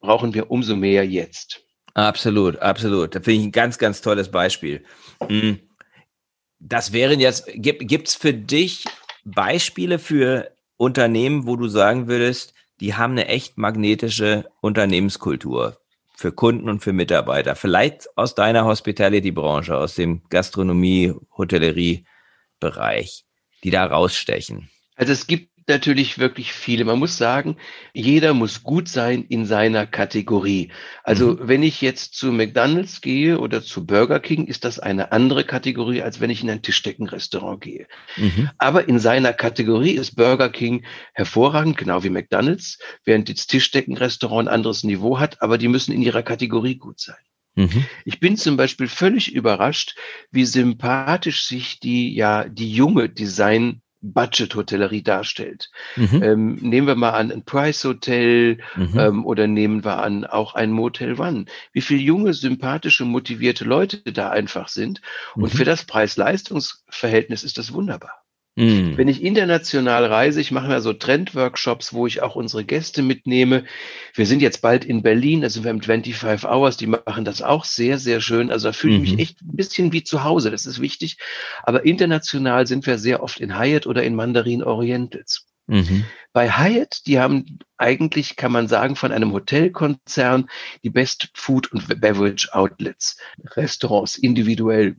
brauchen 0.00 0.34
wir 0.34 0.50
umso 0.50 0.74
mehr 0.74 1.06
jetzt. 1.06 1.62
Absolut, 1.94 2.56
absolut. 2.56 3.14
Da 3.14 3.20
finde 3.20 3.40
ich 3.40 3.46
ein 3.46 3.52
ganz, 3.52 3.78
ganz 3.78 4.00
tolles 4.00 4.30
Beispiel. 4.30 4.84
Hm. 5.24 5.60
Das 6.60 6.92
wären 6.92 7.20
jetzt, 7.20 7.46
gibt 7.54 8.08
es 8.08 8.14
für 8.14 8.32
dich 8.32 8.84
Beispiele 9.24 9.98
für 9.98 10.50
Unternehmen, 10.76 11.46
wo 11.46 11.56
du 11.56 11.68
sagen 11.68 12.06
würdest, 12.06 12.54
die 12.80 12.94
haben 12.94 13.12
eine 13.12 13.26
echt 13.26 13.58
magnetische 13.58 14.48
Unternehmenskultur? 14.60 15.80
für 16.20 16.32
Kunden 16.32 16.68
und 16.68 16.80
für 16.80 16.92
Mitarbeiter? 16.92 17.56
Vielleicht 17.56 18.06
aus 18.16 18.34
deiner 18.34 18.66
Hospitality-Branche, 18.66 19.74
aus 19.76 19.94
dem 19.94 20.22
Gastronomie, 20.28 21.14
Hotellerie-Bereich, 21.36 23.24
die 23.64 23.70
da 23.70 23.86
rausstechen? 23.86 24.68
Also 24.96 25.14
es 25.14 25.26
gibt 25.26 25.49
natürlich 25.70 26.18
wirklich 26.18 26.52
viele. 26.52 26.84
Man 26.84 26.98
muss 26.98 27.16
sagen, 27.16 27.56
jeder 27.94 28.34
muss 28.34 28.62
gut 28.62 28.88
sein 28.88 29.24
in 29.24 29.46
seiner 29.46 29.86
Kategorie. 29.86 30.70
Also 31.02 31.32
mhm. 31.32 31.38
wenn 31.42 31.62
ich 31.62 31.80
jetzt 31.80 32.14
zu 32.14 32.32
McDonald's 32.32 33.00
gehe 33.00 33.38
oder 33.38 33.62
zu 33.62 33.86
Burger 33.86 34.20
King, 34.20 34.46
ist 34.46 34.64
das 34.64 34.78
eine 34.78 35.12
andere 35.12 35.44
Kategorie, 35.44 36.02
als 36.02 36.20
wenn 36.20 36.30
ich 36.30 36.42
in 36.42 36.50
ein 36.50 36.62
Tischdeckenrestaurant 36.62 37.62
gehe. 37.62 37.86
Mhm. 38.16 38.50
Aber 38.58 38.88
in 38.88 38.98
seiner 38.98 39.32
Kategorie 39.32 39.92
ist 39.92 40.16
Burger 40.16 40.50
King 40.50 40.84
hervorragend, 41.14 41.78
genau 41.78 42.04
wie 42.04 42.10
McDonald's, 42.10 42.78
während 43.04 43.30
das 43.30 43.46
Tischdeckenrestaurant 43.46 44.48
ein 44.48 44.54
anderes 44.54 44.84
Niveau 44.84 45.18
hat, 45.18 45.40
aber 45.40 45.56
die 45.56 45.68
müssen 45.68 45.92
in 45.92 46.02
ihrer 46.02 46.22
Kategorie 46.22 46.76
gut 46.76 47.00
sein. 47.00 47.16
Mhm. 47.54 47.84
Ich 48.04 48.20
bin 48.20 48.36
zum 48.36 48.56
Beispiel 48.56 48.88
völlig 48.88 49.32
überrascht, 49.32 49.96
wie 50.30 50.44
sympathisch 50.44 51.44
sich 51.44 51.80
die, 51.80 52.14
ja, 52.14 52.48
die 52.48 52.72
junge 52.72 53.08
Design 53.08 53.82
Budget-Hotellerie 54.02 55.02
darstellt. 55.02 55.70
Mhm. 55.96 56.22
Ähm, 56.22 56.54
nehmen 56.60 56.86
wir 56.86 56.94
mal 56.94 57.10
an 57.10 57.30
ein 57.30 57.44
Price-Hotel 57.44 58.58
mhm. 58.76 58.98
ähm, 58.98 59.26
oder 59.26 59.46
nehmen 59.46 59.84
wir 59.84 59.98
an 60.02 60.24
auch 60.24 60.54
ein 60.54 60.70
Motel 60.70 61.20
One. 61.20 61.44
Wie 61.72 61.82
viele 61.82 62.00
junge, 62.00 62.32
sympathische, 62.32 63.04
motivierte 63.04 63.64
Leute 63.64 64.00
da 64.12 64.30
einfach 64.30 64.68
sind. 64.68 65.02
Und 65.34 65.52
mhm. 65.52 65.56
für 65.56 65.64
das 65.64 65.84
Preis-Leistungs-Verhältnis 65.84 67.44
ist 67.44 67.58
das 67.58 67.72
wunderbar. 67.72 68.19
Mhm. 68.56 68.96
Wenn 68.96 69.08
ich 69.08 69.22
international 69.22 70.04
reise, 70.04 70.40
ich 70.40 70.50
mache 70.50 70.70
ja 70.70 70.80
so 70.80 70.92
Trendworkshops, 70.92 71.92
wo 71.92 72.06
ich 72.06 72.22
auch 72.22 72.34
unsere 72.34 72.64
Gäste 72.64 73.02
mitnehme. 73.02 73.64
Wir 74.14 74.26
sind 74.26 74.42
jetzt 74.42 74.60
bald 74.60 74.84
in 74.84 75.02
Berlin, 75.02 75.44
also 75.44 75.62
wir 75.62 75.70
haben 75.70 75.80
25 75.80 76.44
Hours, 76.44 76.76
die 76.76 76.88
machen 76.88 77.24
das 77.24 77.42
auch 77.42 77.64
sehr, 77.64 77.98
sehr 77.98 78.20
schön. 78.20 78.50
Also 78.50 78.68
da 78.68 78.72
fühle 78.72 78.94
ich 78.94 78.98
mhm. 78.98 79.16
mich 79.16 79.20
echt 79.20 79.42
ein 79.42 79.56
bisschen 79.56 79.92
wie 79.92 80.02
zu 80.02 80.24
Hause, 80.24 80.50
das 80.50 80.66
ist 80.66 80.80
wichtig. 80.80 81.18
Aber 81.62 81.84
international 81.84 82.66
sind 82.66 82.86
wir 82.86 82.98
sehr 82.98 83.22
oft 83.22 83.40
in 83.40 83.58
Hyatt 83.58 83.86
oder 83.86 84.02
in 84.02 84.16
Mandarin 84.16 84.62
Orientals. 84.62 85.46
Mhm. 85.68 86.04
Bei 86.32 86.50
Hyatt, 86.50 87.06
die 87.06 87.20
haben 87.20 87.60
eigentlich, 87.76 88.34
kann 88.34 88.50
man 88.50 88.66
sagen, 88.66 88.96
von 88.96 89.12
einem 89.12 89.32
Hotelkonzern 89.32 90.50
die 90.82 90.90
Best 90.90 91.30
Food 91.34 91.70
und 91.72 92.00
Beverage 92.00 92.48
Outlets, 92.52 93.16
Restaurants 93.54 94.16
individuell 94.18 94.96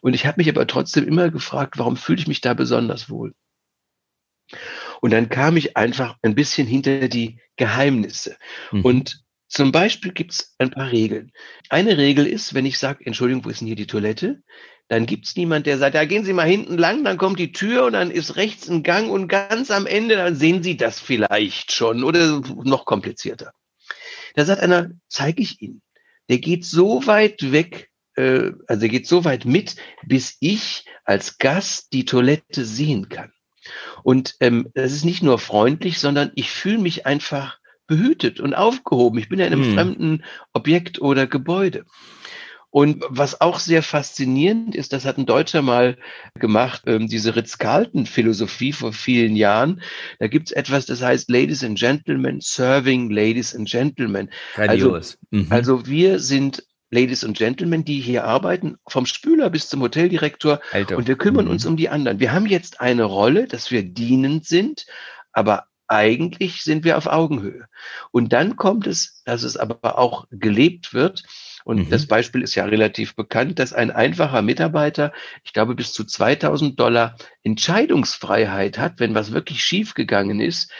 und 0.00 0.14
ich 0.14 0.26
habe 0.26 0.36
mich 0.38 0.48
aber 0.48 0.66
trotzdem 0.66 1.06
immer 1.06 1.30
gefragt, 1.30 1.78
warum 1.78 1.96
fühle 1.96 2.20
ich 2.20 2.28
mich 2.28 2.40
da 2.40 2.54
besonders 2.54 3.10
wohl? 3.10 3.34
Und 5.00 5.12
dann 5.12 5.28
kam 5.28 5.56
ich 5.56 5.76
einfach 5.76 6.16
ein 6.22 6.34
bisschen 6.34 6.66
hinter 6.66 7.08
die 7.08 7.40
Geheimnisse. 7.56 8.36
Mhm. 8.72 8.84
Und 8.84 9.24
zum 9.48 9.72
Beispiel 9.72 10.12
gibt 10.12 10.32
es 10.32 10.54
ein 10.58 10.70
paar 10.70 10.90
Regeln. 10.90 11.32
Eine 11.68 11.98
Regel 11.98 12.26
ist, 12.26 12.54
wenn 12.54 12.66
ich 12.66 12.78
sage, 12.78 13.04
Entschuldigung, 13.04 13.44
wo 13.44 13.48
ist 13.48 13.60
denn 13.60 13.66
hier 13.66 13.76
die 13.76 13.86
Toilette? 13.86 14.42
Dann 14.88 15.06
gibt 15.06 15.26
es 15.26 15.36
niemand, 15.36 15.66
der 15.66 15.78
sagt, 15.78 15.94
ja, 15.94 16.04
gehen 16.04 16.24
Sie 16.24 16.32
mal 16.32 16.48
hinten 16.48 16.76
lang, 16.76 17.04
dann 17.04 17.16
kommt 17.16 17.38
die 17.38 17.52
Tür 17.52 17.84
und 17.84 17.92
dann 17.92 18.10
ist 18.10 18.36
rechts 18.36 18.68
ein 18.68 18.82
Gang 18.82 19.08
und 19.08 19.28
ganz 19.28 19.70
am 19.70 19.86
Ende, 19.86 20.16
dann 20.16 20.34
sehen 20.34 20.62
Sie 20.62 20.76
das 20.76 20.98
vielleicht 20.98 21.72
schon 21.72 22.02
oder 22.02 22.40
noch 22.64 22.84
komplizierter. 22.84 23.52
Da 24.34 24.44
sagt 24.44 24.62
einer, 24.62 24.90
zeige 25.08 25.42
ich 25.42 25.60
Ihnen. 25.60 25.82
Der 26.28 26.38
geht 26.38 26.64
so 26.64 27.06
weit 27.06 27.52
weg 27.52 27.89
äh, 28.16 28.52
also 28.66 28.82
er 28.82 28.88
geht 28.88 29.06
so 29.06 29.24
weit 29.24 29.44
mit, 29.44 29.76
bis 30.06 30.36
ich 30.40 30.84
als 31.04 31.38
Gast 31.38 31.92
die 31.92 32.04
Toilette 32.04 32.64
sehen 32.64 33.08
kann. 33.08 33.32
Und 34.02 34.36
ähm, 34.40 34.68
das 34.74 34.92
ist 34.92 35.04
nicht 35.04 35.22
nur 35.22 35.38
freundlich, 35.38 35.98
sondern 35.98 36.32
ich 36.34 36.50
fühle 36.50 36.78
mich 36.78 37.06
einfach 37.06 37.58
behütet 37.86 38.40
und 38.40 38.54
aufgehoben. 38.54 39.18
Ich 39.18 39.28
bin 39.28 39.38
ja 39.38 39.46
in 39.46 39.52
einem 39.52 39.64
hm. 39.64 39.74
fremden 39.74 40.24
Objekt 40.52 41.00
oder 41.00 41.26
Gebäude. 41.26 41.84
Und 42.70 43.04
was 43.08 43.40
auch 43.40 43.58
sehr 43.58 43.82
faszinierend 43.82 44.76
ist, 44.76 44.92
das 44.92 45.04
hat 45.04 45.18
ein 45.18 45.26
Deutscher 45.26 45.60
mal 45.60 45.98
gemacht, 46.36 46.82
ähm, 46.86 47.08
diese 47.08 47.34
Ritz-Carlton-Philosophie 47.34 48.72
vor 48.72 48.92
vielen 48.92 49.34
Jahren. 49.34 49.82
Da 50.20 50.28
gibt 50.28 50.50
es 50.50 50.52
etwas, 50.52 50.86
das 50.86 51.02
heißt 51.02 51.28
Ladies 51.30 51.64
and 51.64 51.76
Gentlemen, 51.76 52.40
Serving 52.40 53.10
Ladies 53.10 53.56
and 53.56 53.68
Gentlemen. 53.68 54.30
Also, 54.56 55.00
mhm. 55.30 55.46
also 55.50 55.86
wir 55.86 56.20
sind 56.20 56.62
Ladies 56.90 57.24
and 57.24 57.36
Gentlemen, 57.36 57.84
die 57.84 58.00
hier 58.00 58.24
arbeiten, 58.24 58.76
vom 58.86 59.06
Spüler 59.06 59.48
bis 59.48 59.68
zum 59.68 59.80
Hoteldirektor. 59.80 60.60
Alter. 60.72 60.96
Und 60.96 61.06
wir 61.06 61.16
kümmern 61.16 61.44
mhm. 61.44 61.52
uns 61.52 61.66
um 61.66 61.76
die 61.76 61.88
anderen. 61.88 62.18
Wir 62.18 62.32
haben 62.32 62.46
jetzt 62.46 62.80
eine 62.80 63.04
Rolle, 63.04 63.46
dass 63.46 63.70
wir 63.70 63.82
dienend 63.82 64.46
sind, 64.46 64.86
aber 65.32 65.66
eigentlich 65.86 66.62
sind 66.62 66.84
wir 66.84 66.96
auf 66.96 67.08
Augenhöhe. 67.08 67.66
Und 68.12 68.32
dann 68.32 68.56
kommt 68.56 68.86
es, 68.86 69.22
dass 69.24 69.42
es 69.42 69.56
aber 69.56 69.98
auch 69.98 70.26
gelebt 70.30 70.94
wird. 70.94 71.24
Und 71.64 71.86
mhm. 71.86 71.90
das 71.90 72.06
Beispiel 72.06 72.42
ist 72.42 72.54
ja 72.54 72.64
relativ 72.64 73.16
bekannt, 73.16 73.58
dass 73.58 73.72
ein 73.72 73.90
einfacher 73.90 74.42
Mitarbeiter, 74.42 75.12
ich 75.42 75.52
glaube, 75.52 75.74
bis 75.74 75.92
zu 75.92 76.04
2000 76.04 76.78
Dollar 76.78 77.16
Entscheidungsfreiheit 77.42 78.78
hat, 78.78 79.00
wenn 79.00 79.16
was 79.16 79.32
wirklich 79.32 79.64
schiefgegangen 79.64 80.40
ist, 80.40 80.70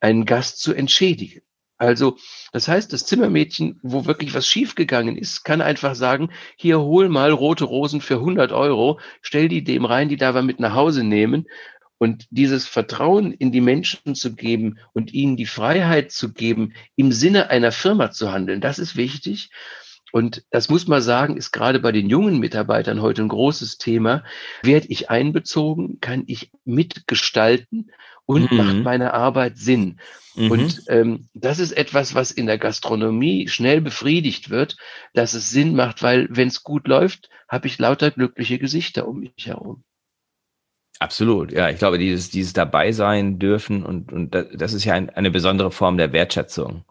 einen 0.00 0.24
Gast 0.24 0.60
zu 0.60 0.74
entschädigen. 0.74 1.42
Also, 1.78 2.16
das 2.52 2.68
heißt, 2.68 2.92
das 2.92 3.04
Zimmermädchen, 3.04 3.78
wo 3.82 4.06
wirklich 4.06 4.32
was 4.34 4.46
schiefgegangen 4.46 5.16
ist, 5.16 5.44
kann 5.44 5.60
einfach 5.60 5.94
sagen, 5.94 6.30
hier 6.56 6.80
hol 6.80 7.08
mal 7.08 7.30
rote 7.30 7.64
Rosen 7.64 8.00
für 8.00 8.14
100 8.14 8.52
Euro, 8.52 8.98
stell 9.20 9.48
die 9.48 9.62
dem 9.62 9.84
rein, 9.84 10.08
die 10.08 10.16
da 10.16 10.34
wir 10.34 10.42
mit 10.42 10.58
nach 10.58 10.74
Hause 10.74 11.04
nehmen. 11.04 11.46
Und 11.98 12.26
dieses 12.30 12.66
Vertrauen 12.66 13.32
in 13.32 13.52
die 13.52 13.60
Menschen 13.60 14.14
zu 14.14 14.34
geben 14.34 14.78
und 14.92 15.12
ihnen 15.14 15.36
die 15.36 15.46
Freiheit 15.46 16.12
zu 16.12 16.32
geben, 16.32 16.74
im 16.94 17.12
Sinne 17.12 17.50
einer 17.50 17.72
Firma 17.72 18.10
zu 18.10 18.32
handeln, 18.32 18.60
das 18.60 18.78
ist 18.78 18.96
wichtig. 18.96 19.50
Und 20.12 20.44
das 20.50 20.68
muss 20.70 20.86
man 20.86 21.02
sagen, 21.02 21.36
ist 21.36 21.52
gerade 21.52 21.80
bei 21.80 21.92
den 21.92 22.08
jungen 22.08 22.38
Mitarbeitern 22.38 23.02
heute 23.02 23.22
ein 23.22 23.28
großes 23.28 23.76
Thema. 23.76 24.24
Werde 24.62 24.86
ich 24.88 25.10
einbezogen? 25.10 25.98
Kann 26.00 26.24
ich 26.26 26.50
mitgestalten? 26.64 27.90
Und 28.26 28.50
mhm. 28.50 28.56
macht 28.58 28.76
meine 28.82 29.14
Arbeit 29.14 29.56
Sinn? 29.56 30.00
Mhm. 30.34 30.50
Und 30.50 30.82
ähm, 30.88 31.28
das 31.34 31.58
ist 31.58 31.72
etwas, 31.72 32.14
was 32.14 32.30
in 32.30 32.46
der 32.46 32.58
Gastronomie 32.58 33.48
schnell 33.48 33.80
befriedigt 33.80 34.50
wird, 34.50 34.76
dass 35.14 35.34
es 35.34 35.50
Sinn 35.50 35.74
macht, 35.74 36.02
weil 36.02 36.28
wenn 36.30 36.48
es 36.48 36.62
gut 36.62 36.86
läuft, 36.88 37.30
habe 37.48 37.66
ich 37.66 37.78
lauter 37.78 38.10
glückliche 38.10 38.58
Gesichter 38.58 39.08
um 39.08 39.20
mich 39.20 39.46
herum. 39.46 39.82
Absolut, 40.98 41.52
ja. 41.52 41.68
Ich 41.70 41.78
glaube, 41.78 41.98
dieses, 41.98 42.30
dieses 42.30 42.52
dabei 42.52 42.92
sein 42.92 43.38
dürfen 43.38 43.84
und, 43.84 44.12
und 44.12 44.34
das 44.34 44.72
ist 44.72 44.84
ja 44.84 44.94
ein, 44.94 45.10
eine 45.10 45.30
besondere 45.30 45.70
Form 45.70 45.98
der 45.98 46.12
Wertschätzung. 46.12 46.84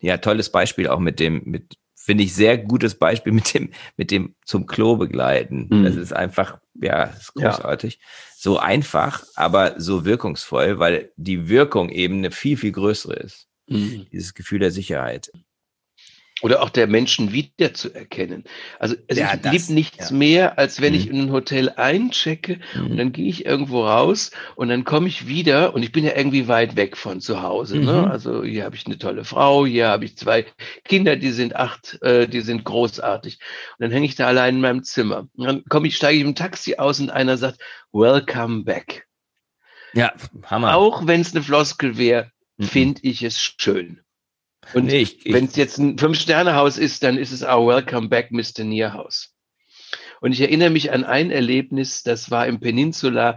Ja, 0.00 0.18
tolles 0.18 0.50
Beispiel 0.50 0.88
auch 0.88 0.98
mit 0.98 1.20
dem, 1.20 1.42
mit, 1.44 1.76
finde 2.02 2.24
ich, 2.24 2.34
sehr 2.34 2.58
gutes 2.58 2.96
Beispiel 2.96 3.32
mit 3.32 3.54
dem, 3.54 3.70
mit 3.96 4.10
dem 4.10 4.34
zum 4.44 4.66
Klo 4.66 4.96
begleiten. 4.96 5.68
Mhm. 5.70 5.84
Das 5.84 5.94
ist 5.94 6.12
einfach, 6.12 6.58
ja, 6.74 7.04
ist 7.04 7.34
großartig. 7.34 7.94
Ja. 7.94 8.00
So 8.36 8.58
einfach, 8.58 9.22
aber 9.36 9.80
so 9.80 10.04
wirkungsvoll, 10.04 10.80
weil 10.80 11.12
die 11.16 11.48
Wirkung 11.48 11.90
eben 11.90 12.18
eine 12.18 12.32
viel, 12.32 12.56
viel 12.56 12.72
größere 12.72 13.14
ist. 13.14 13.46
Mhm. 13.68 14.06
Dieses 14.10 14.34
Gefühl 14.34 14.58
der 14.58 14.72
Sicherheit 14.72 15.30
oder 16.42 16.62
auch 16.62 16.70
der 16.70 16.86
Menschen 16.86 17.32
wiederzuerkennen. 17.32 18.44
Also, 18.78 18.96
also 19.08 19.22
ja, 19.22 19.32
liebe 19.50 19.72
nichts 19.72 20.10
ja. 20.10 20.16
mehr, 20.16 20.58
als 20.58 20.80
wenn 20.80 20.92
mhm. 20.92 20.98
ich 20.98 21.08
in 21.08 21.20
ein 21.20 21.32
Hotel 21.32 21.70
einchecke 21.70 22.58
mhm. 22.74 22.90
und 22.90 22.96
dann 22.96 23.12
gehe 23.12 23.28
ich 23.28 23.46
irgendwo 23.46 23.86
raus 23.86 24.32
und 24.56 24.68
dann 24.68 24.84
komme 24.84 25.08
ich 25.08 25.28
wieder 25.28 25.74
und 25.74 25.82
ich 25.82 25.92
bin 25.92 26.04
ja 26.04 26.16
irgendwie 26.16 26.48
weit 26.48 26.76
weg 26.76 26.96
von 26.96 27.20
zu 27.20 27.42
Hause. 27.42 27.78
Ne? 27.78 27.80
Mhm. 27.80 27.86
Ne? 27.86 28.10
Also 28.10 28.42
hier 28.42 28.64
habe 28.64 28.74
ich 28.74 28.86
eine 28.86 28.98
tolle 28.98 29.24
Frau, 29.24 29.64
hier 29.64 29.88
habe 29.88 30.04
ich 30.04 30.18
zwei 30.18 30.44
Kinder, 30.84 31.16
die 31.16 31.30
sind 31.30 31.54
acht, 31.54 32.02
äh, 32.02 32.26
die 32.26 32.40
sind 32.40 32.64
großartig. 32.64 33.38
Und 33.78 33.84
dann 33.84 33.92
hänge 33.92 34.06
ich 34.06 34.16
da 34.16 34.26
allein 34.26 34.56
in 34.56 34.60
meinem 34.60 34.82
Zimmer. 34.82 35.28
Und 35.36 35.46
dann 35.46 35.64
komme 35.66 35.86
ich, 35.86 35.96
steige 35.96 36.18
ich 36.18 36.24
im 36.24 36.34
Taxi 36.34 36.74
aus 36.76 36.98
und 37.00 37.10
einer 37.10 37.36
sagt, 37.36 37.60
Welcome 37.92 38.64
back. 38.64 39.06
Ja, 39.94 40.12
Hammer. 40.46 40.74
Auch 40.74 41.06
wenn 41.06 41.20
es 41.20 41.34
eine 41.34 41.44
Floskel 41.44 41.98
wäre, 41.98 42.32
mhm. 42.56 42.64
finde 42.64 43.00
ich 43.04 43.22
es 43.22 43.38
schön. 43.40 44.00
Und 44.74 44.86
nee, 44.86 45.06
wenn 45.24 45.46
es 45.46 45.56
jetzt 45.56 45.78
ein 45.78 45.98
Fünf-Sterne-Haus 45.98 46.78
ist, 46.78 47.02
dann 47.02 47.18
ist 47.18 47.32
es 47.32 47.42
auch 47.42 47.66
Welcome 47.66 48.08
Back, 48.08 48.30
Mr. 48.30 48.64
Nierhaus. 48.64 49.34
Und 50.20 50.32
ich 50.32 50.40
erinnere 50.40 50.70
mich 50.70 50.92
an 50.92 51.04
ein 51.04 51.30
Erlebnis, 51.30 52.02
das 52.04 52.30
war 52.30 52.46
im 52.46 52.60
Peninsula 52.60 53.36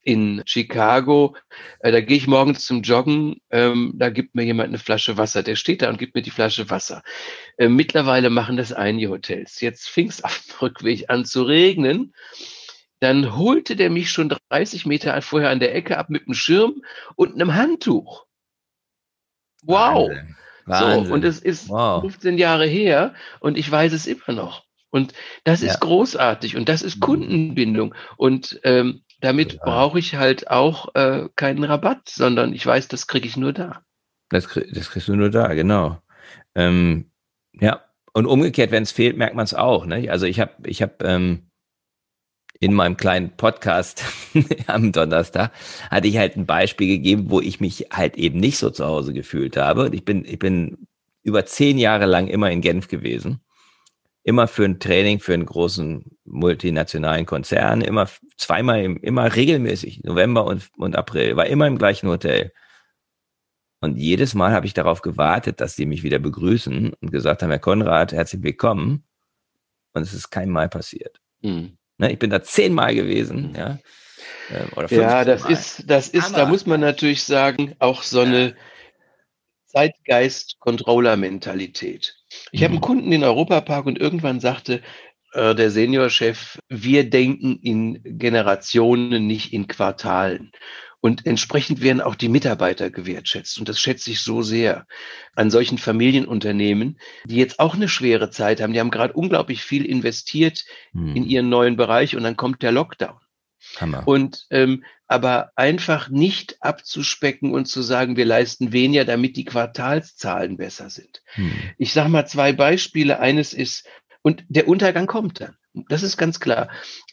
in 0.00 0.42
Chicago. 0.46 1.36
Äh, 1.80 1.92
da 1.92 2.00
gehe 2.00 2.16
ich 2.16 2.26
morgens 2.26 2.64
zum 2.64 2.82
Joggen, 2.82 3.40
ähm, 3.50 3.92
da 3.96 4.10
gibt 4.10 4.34
mir 4.34 4.44
jemand 4.44 4.68
eine 4.68 4.78
Flasche 4.78 5.16
Wasser. 5.16 5.42
Der 5.42 5.56
steht 5.56 5.82
da 5.82 5.88
und 5.88 5.98
gibt 5.98 6.14
mir 6.14 6.22
die 6.22 6.30
Flasche 6.30 6.70
Wasser. 6.70 7.02
Äh, 7.56 7.68
mittlerweile 7.68 8.30
machen 8.30 8.56
das 8.56 8.72
einige 8.72 9.10
Hotels. 9.10 9.60
Jetzt 9.60 9.88
fing 9.88 10.08
es 10.08 10.22
auf 10.24 10.44
dem 10.46 10.56
Rückweg 10.60 11.10
an 11.10 11.24
zu 11.24 11.42
regnen. 11.42 12.14
Dann 13.00 13.36
holte 13.36 13.76
der 13.76 13.90
mich 13.90 14.10
schon 14.10 14.34
30 14.48 14.86
Meter 14.86 15.20
vorher 15.20 15.50
an 15.50 15.60
der 15.60 15.74
Ecke 15.74 15.98
ab 15.98 16.10
mit 16.10 16.26
einem 16.26 16.34
Schirm 16.34 16.82
und 17.16 17.34
einem 17.34 17.54
Handtuch. 17.54 18.24
Wow. 19.62 20.10
Wahnsinn. 20.10 20.36
Wahnsinn. 20.66 21.06
So, 21.06 21.14
und 21.14 21.24
es 21.24 21.38
ist 21.40 21.68
wow. 21.68 22.00
15 22.00 22.38
Jahre 22.38 22.66
her 22.66 23.14
und 23.40 23.58
ich 23.58 23.70
weiß 23.70 23.92
es 23.92 24.06
immer 24.06 24.32
noch. 24.34 24.64
Und 24.90 25.12
das 25.42 25.60
ja. 25.60 25.70
ist 25.70 25.80
großartig 25.80 26.56
und 26.56 26.68
das 26.68 26.82
ist 26.82 26.96
mhm. 26.96 27.00
Kundenbindung. 27.00 27.94
Und 28.16 28.60
ähm, 28.62 29.02
damit 29.20 29.58
brauche 29.60 29.98
ich 29.98 30.14
halt 30.16 30.50
auch 30.50 30.94
äh, 30.94 31.28
keinen 31.34 31.64
Rabatt, 31.64 32.08
sondern 32.08 32.52
ich 32.52 32.64
weiß, 32.64 32.88
das 32.88 33.06
kriege 33.06 33.26
ich 33.26 33.36
nur 33.36 33.52
da. 33.52 33.82
Das, 34.28 34.48
krieg, 34.48 34.72
das 34.72 34.90
kriegst 34.90 35.08
du 35.08 35.16
nur 35.16 35.30
da, 35.30 35.54
genau. 35.54 35.98
Ähm, 36.54 37.10
ja, 37.52 37.84
und 38.12 38.26
umgekehrt, 38.26 38.70
wenn 38.70 38.84
es 38.84 38.92
fehlt, 38.92 39.16
merkt 39.16 39.34
man 39.34 39.44
es 39.44 39.54
auch. 39.54 39.86
Ne? 39.86 40.08
Also 40.10 40.26
ich 40.26 40.40
habe 40.40 40.52
ich 40.64 40.82
hab, 40.82 41.02
ähm, 41.02 41.50
in 42.64 42.72
meinem 42.72 42.96
kleinen 42.96 43.36
Podcast 43.36 44.04
am 44.68 44.90
Donnerstag 44.90 45.52
hatte 45.90 46.08
ich 46.08 46.16
halt 46.16 46.36
ein 46.36 46.46
Beispiel 46.46 46.88
gegeben, 46.88 47.28
wo 47.28 47.40
ich 47.40 47.60
mich 47.60 47.88
halt 47.92 48.16
eben 48.16 48.40
nicht 48.40 48.56
so 48.56 48.70
zu 48.70 48.86
Hause 48.86 49.12
gefühlt 49.12 49.58
habe. 49.58 49.90
Ich 49.92 50.06
bin, 50.06 50.24
ich 50.24 50.38
bin 50.38 50.86
über 51.22 51.44
zehn 51.44 51.76
Jahre 51.76 52.06
lang 52.06 52.26
immer 52.26 52.50
in 52.50 52.62
Genf 52.62 52.88
gewesen. 52.88 53.40
Immer 54.22 54.48
für 54.48 54.64
ein 54.64 54.80
Training 54.80 55.20
für 55.20 55.34
einen 55.34 55.44
großen 55.44 56.16
multinationalen 56.24 57.26
Konzern, 57.26 57.82
immer 57.82 58.08
zweimal, 58.38 58.82
im, 58.82 58.96
immer 58.96 59.36
regelmäßig, 59.36 60.02
November 60.02 60.46
und, 60.46 60.70
und 60.78 60.96
April, 60.96 61.36
war 61.36 61.44
immer 61.44 61.66
im 61.66 61.76
gleichen 61.76 62.08
Hotel. 62.08 62.50
Und 63.82 63.98
jedes 63.98 64.32
Mal 64.32 64.52
habe 64.52 64.64
ich 64.64 64.72
darauf 64.72 65.02
gewartet, 65.02 65.60
dass 65.60 65.76
die 65.76 65.84
mich 65.84 66.02
wieder 66.02 66.18
begrüßen 66.18 66.94
und 66.94 67.12
gesagt 67.12 67.42
haben, 67.42 67.50
Herr 67.50 67.58
Konrad, 67.58 68.14
herzlich 68.14 68.42
willkommen. 68.42 69.04
Und 69.92 70.00
es 70.00 70.14
ist 70.14 70.30
kein 70.30 70.48
Mal 70.48 70.70
passiert. 70.70 71.20
Mhm. 71.42 71.76
Ne, 71.98 72.12
ich 72.12 72.18
bin 72.18 72.30
da 72.30 72.42
zehnmal 72.42 72.94
gewesen, 72.94 73.50
mhm. 73.50 73.56
ja. 73.56 73.78
Ähm, 74.50 74.68
oder 74.76 74.92
ja, 74.92 75.24
das 75.24 75.44
Mal. 75.44 75.52
ist, 75.52 75.84
das 75.86 76.08
ist, 76.08 76.36
da 76.36 76.46
muss 76.46 76.66
man 76.66 76.80
natürlich 76.80 77.22
sagen, 77.24 77.74
auch 77.78 78.02
so 78.02 78.20
eine 78.20 78.54
Zeitgeist-Controller-Mentalität. 79.66 82.16
Ich 82.52 82.60
mhm. 82.60 82.64
habe 82.64 82.74
einen 82.74 82.80
Kunden 82.80 83.12
in 83.12 83.24
Europapark 83.24 83.86
und 83.86 83.98
irgendwann 83.98 84.40
sagte 84.40 84.82
äh, 85.32 85.54
der 85.54 85.70
Seniorchef, 85.70 86.58
wir 86.68 87.08
denken 87.08 87.58
in 87.62 88.00
Generationen, 88.18 89.26
nicht 89.26 89.52
in 89.52 89.66
Quartalen. 89.66 90.52
Und 91.04 91.26
entsprechend 91.26 91.82
werden 91.82 92.00
auch 92.00 92.14
die 92.14 92.30
Mitarbeiter 92.30 92.88
gewertschätzt. 92.88 93.58
Und 93.58 93.68
das 93.68 93.78
schätze 93.78 94.10
ich 94.10 94.22
so 94.22 94.40
sehr 94.40 94.86
an 95.34 95.50
solchen 95.50 95.76
Familienunternehmen, 95.76 96.98
die 97.26 97.36
jetzt 97.36 97.60
auch 97.60 97.74
eine 97.74 97.90
schwere 97.90 98.30
Zeit 98.30 98.62
haben. 98.62 98.72
Die 98.72 98.80
haben 98.80 98.90
gerade 98.90 99.12
unglaublich 99.12 99.62
viel 99.62 99.84
investiert 99.84 100.64
hm. 100.92 101.14
in 101.14 101.26
ihren 101.26 101.50
neuen 101.50 101.76
Bereich 101.76 102.16
und 102.16 102.22
dann 102.22 102.38
kommt 102.38 102.62
der 102.62 102.72
Lockdown. 102.72 103.20
Hammer. 103.76 104.08
Und 104.08 104.46
ähm, 104.48 104.82
aber 105.06 105.50
einfach 105.56 106.08
nicht 106.08 106.56
abzuspecken 106.62 107.52
und 107.52 107.66
zu 107.66 107.82
sagen, 107.82 108.16
wir 108.16 108.24
leisten 108.24 108.72
weniger, 108.72 109.04
damit 109.04 109.36
die 109.36 109.44
Quartalszahlen 109.44 110.56
besser 110.56 110.88
sind. 110.88 111.20
Hm. 111.34 111.52
Ich 111.76 111.92
sage 111.92 112.08
mal 112.08 112.24
zwei 112.24 112.54
Beispiele. 112.54 113.20
Eines 113.20 113.52
ist, 113.52 113.86
und 114.22 114.42
der 114.48 114.68
Untergang 114.68 115.06
kommt 115.06 115.42
dann. 115.42 115.58
Das 115.88 116.04
ist 116.04 116.16
ganz 116.16 116.38
klar. 116.38 116.68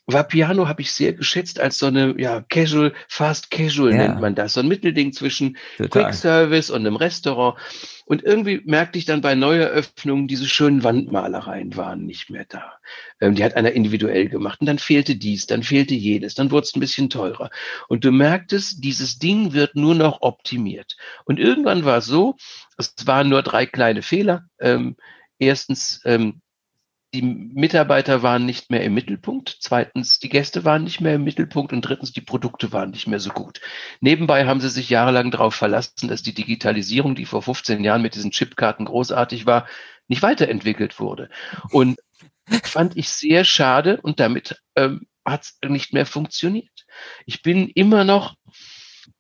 Vapiano 0.06 0.68
habe 0.68 0.82
ich 0.82 0.92
sehr 0.92 1.14
geschätzt 1.14 1.60
als 1.60 1.80
so 1.80 1.88
eine, 1.88 2.20
ja, 2.20 2.42
Casual, 2.42 2.94
Fast 3.08 3.50
Casual 3.50 3.92
ja. 3.92 3.98
nennt 3.98 4.22
man 4.22 4.36
das. 4.36 4.54
So 4.54 4.60
ein 4.60 4.68
Mittelding 4.68 5.14
zwischen 5.14 5.58
Total. 5.78 6.04
Quick 6.04 6.14
Service 6.14 6.70
und 6.70 6.82
einem 6.82 6.96
Restaurant. 6.96 7.58
Und 8.06 8.24
irgendwie 8.24 8.62
merkte 8.66 9.00
ich 9.00 9.06
dann 9.06 9.22
bei 9.22 9.36
Neueröffnungen, 9.36 10.28
diese 10.28 10.48
schönen 10.48 10.84
Wandmalereien 10.84 11.76
waren 11.76 12.06
nicht 12.06 12.30
mehr 12.30 12.46
da. 12.48 12.74
Ähm, 13.20 13.36
die 13.36 13.44
hat 13.44 13.56
einer 13.56 13.72
individuell 13.72 14.28
gemacht. 14.28 14.62
Und 14.62 14.68
dann 14.68 14.80
fehlte 14.80 15.16
dies, 15.16 15.48
dann 15.48 15.64
fehlte 15.64 15.96
jenes, 15.96 16.36
dann 16.36 16.52
wurde 16.52 16.66
es 16.66 16.76
ein 16.76 16.82
bisschen 16.82 17.10
teurer. 17.10 17.50
Und 17.88 18.04
du 18.04 18.12
merktest, 18.12 18.84
dieses 18.84 19.18
Ding 19.18 19.54
wird 19.54 19.76
nur 19.76 19.96
noch 19.96 20.22
optimiert. 20.22 20.98
Und 21.26 21.40
irgendwann 21.40 21.86
war 21.86 21.98
es 21.98 22.06
so, 22.06 22.36
es 22.78 22.94
waren 23.06 23.30
nur 23.30 23.42
drei 23.42 23.66
kleine 23.66 24.02
Fehler. 24.02 24.46
Ähm, 24.60 24.98
erstens, 25.40 26.02
ähm, 26.06 26.42
die 27.14 27.22
Mitarbeiter 27.22 28.24
waren 28.24 28.46
nicht 28.46 28.72
mehr 28.72 28.84
im 28.84 28.94
Mittelpunkt, 28.94 29.58
zweitens 29.60 30.20
die 30.20 30.30
Gäste 30.30 30.64
waren 30.64 30.84
nicht 30.84 31.02
mehr 31.02 31.16
im 31.16 31.24
Mittelpunkt 31.24 31.74
und 31.74 31.82
drittens 31.82 32.14
die 32.14 32.22
Produkte 32.22 32.72
waren 32.72 32.92
nicht 32.92 33.08
mehr 33.08 33.20
so 33.20 33.32
gut. 33.32 33.60
Nebenbei 34.00 34.46
haben 34.46 34.62
sie 34.62 34.70
sich 34.70 34.90
jahrelang 34.90 35.30
darauf 35.30 35.54
verlassen, 35.54 36.08
dass 36.08 36.24
die 36.24 36.34
Digitalisierung, 36.34 37.16
die 37.16 37.26
vor 37.26 37.42
15 37.42 37.84
Jahren 37.84 38.02
mit 38.02 38.16
diesen 38.16 38.32
Chipkarten 38.32 38.86
großartig 38.86 39.46
war, 39.46 39.68
nicht 40.08 40.22
weiterentwickelt 40.22 41.00
wurde. 41.00 41.30
Und 41.72 42.00
fand 42.64 42.96
ich 42.96 43.10
sehr 43.10 43.44
schade 43.44 44.00
und 44.02 44.20
damit 44.20 44.62
ähm, 44.76 45.08
hat 45.26 45.42
es 45.42 45.58
nicht 45.68 45.94
mehr 45.94 46.06
funktioniert. 46.06 46.86
Ich 47.26 47.42
bin 47.42 47.70
immer 47.70 48.04
noch 48.04 48.36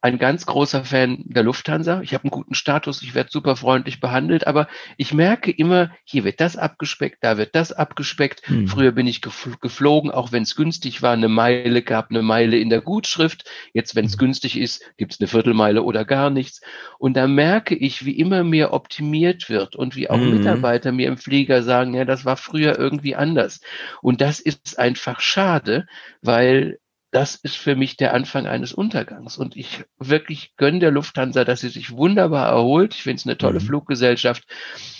ein 0.01 0.17
ganz 0.17 0.47
großer 0.47 0.83
Fan 0.83 1.23
der 1.25 1.43
Lufthansa. 1.43 2.01
Ich 2.01 2.15
habe 2.15 2.23
einen 2.23 2.31
guten 2.31 2.55
Status, 2.55 3.03
ich 3.03 3.13
werde 3.13 3.29
super 3.31 3.55
freundlich 3.55 3.99
behandelt, 3.99 4.47
aber 4.47 4.67
ich 4.97 5.13
merke 5.13 5.51
immer, 5.51 5.91
hier 6.03 6.23
wird 6.23 6.41
das 6.41 6.57
abgespeckt, 6.57 7.19
da 7.21 7.37
wird 7.37 7.55
das 7.55 7.71
abgespeckt. 7.71 8.41
Hm. 8.47 8.67
Früher 8.67 8.91
bin 8.93 9.05
ich 9.05 9.21
geflogen, 9.21 10.09
auch 10.09 10.31
wenn 10.31 10.41
es 10.41 10.55
günstig 10.55 11.03
war, 11.03 11.13
eine 11.13 11.29
Meile 11.29 11.83
gab 11.83 12.09
eine 12.09 12.23
Meile 12.23 12.57
in 12.57 12.69
der 12.69 12.81
Gutschrift. 12.81 13.47
Jetzt, 13.73 13.95
wenn 13.95 14.05
es 14.05 14.13
hm. 14.13 14.19
günstig 14.19 14.57
ist, 14.57 14.83
gibt 14.97 15.13
es 15.13 15.19
eine 15.19 15.27
Viertelmeile 15.27 15.83
oder 15.83 16.03
gar 16.03 16.31
nichts. 16.31 16.61
Und 16.97 17.15
da 17.15 17.27
merke 17.27 17.75
ich, 17.75 18.03
wie 18.03 18.17
immer 18.17 18.43
mehr 18.43 18.73
optimiert 18.73 19.49
wird 19.49 19.75
und 19.75 19.95
wie 19.95 20.09
auch 20.09 20.17
hm. 20.17 20.37
Mitarbeiter 20.37 20.91
mir 20.91 21.07
im 21.09 21.17
Flieger 21.17 21.61
sagen, 21.61 21.93
ja, 21.93 22.05
das 22.05 22.25
war 22.25 22.37
früher 22.37 22.79
irgendwie 22.79 23.15
anders. 23.15 23.61
Und 24.01 24.19
das 24.19 24.39
ist 24.39 24.79
einfach 24.79 25.19
schade, 25.19 25.85
weil 26.23 26.79
das 27.11 27.35
ist 27.35 27.57
für 27.57 27.75
mich 27.75 27.97
der 27.97 28.13
Anfang 28.13 28.47
eines 28.47 28.73
Untergangs. 28.73 29.37
Und 29.37 29.57
ich 29.57 29.83
wirklich 29.97 30.55
gönne 30.55 30.79
der 30.79 30.91
Lufthansa, 30.91 31.43
dass 31.43 31.59
sie 31.59 31.69
sich 31.69 31.91
wunderbar 31.91 32.47
erholt. 32.49 32.95
Ich 32.95 33.03
finde 33.03 33.17
es 33.17 33.25
eine 33.25 33.37
tolle 33.37 33.59
mhm. 33.59 33.65
Fluggesellschaft. 33.65 34.45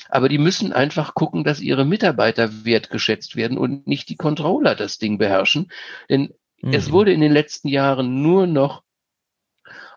Aber 0.09 0.27
die 0.27 0.37
müssen 0.37 0.73
einfach 0.73 1.13
gucken, 1.13 1.45
dass 1.45 1.61
ihre 1.61 1.85
Mitarbeiter 1.85 2.65
wertgeschätzt 2.65 3.37
werden 3.37 3.57
und 3.57 3.87
nicht 3.87 4.09
die 4.09 4.17
Controller 4.17 4.75
das 4.75 4.97
Ding 4.97 5.17
beherrschen. 5.17 5.71
Denn 6.09 6.33
mhm. 6.61 6.73
es 6.73 6.91
wurde 6.91 7.13
in 7.13 7.21
den 7.21 7.31
letzten 7.31 7.69
Jahren 7.69 8.21
nur 8.21 8.45
noch 8.45 8.83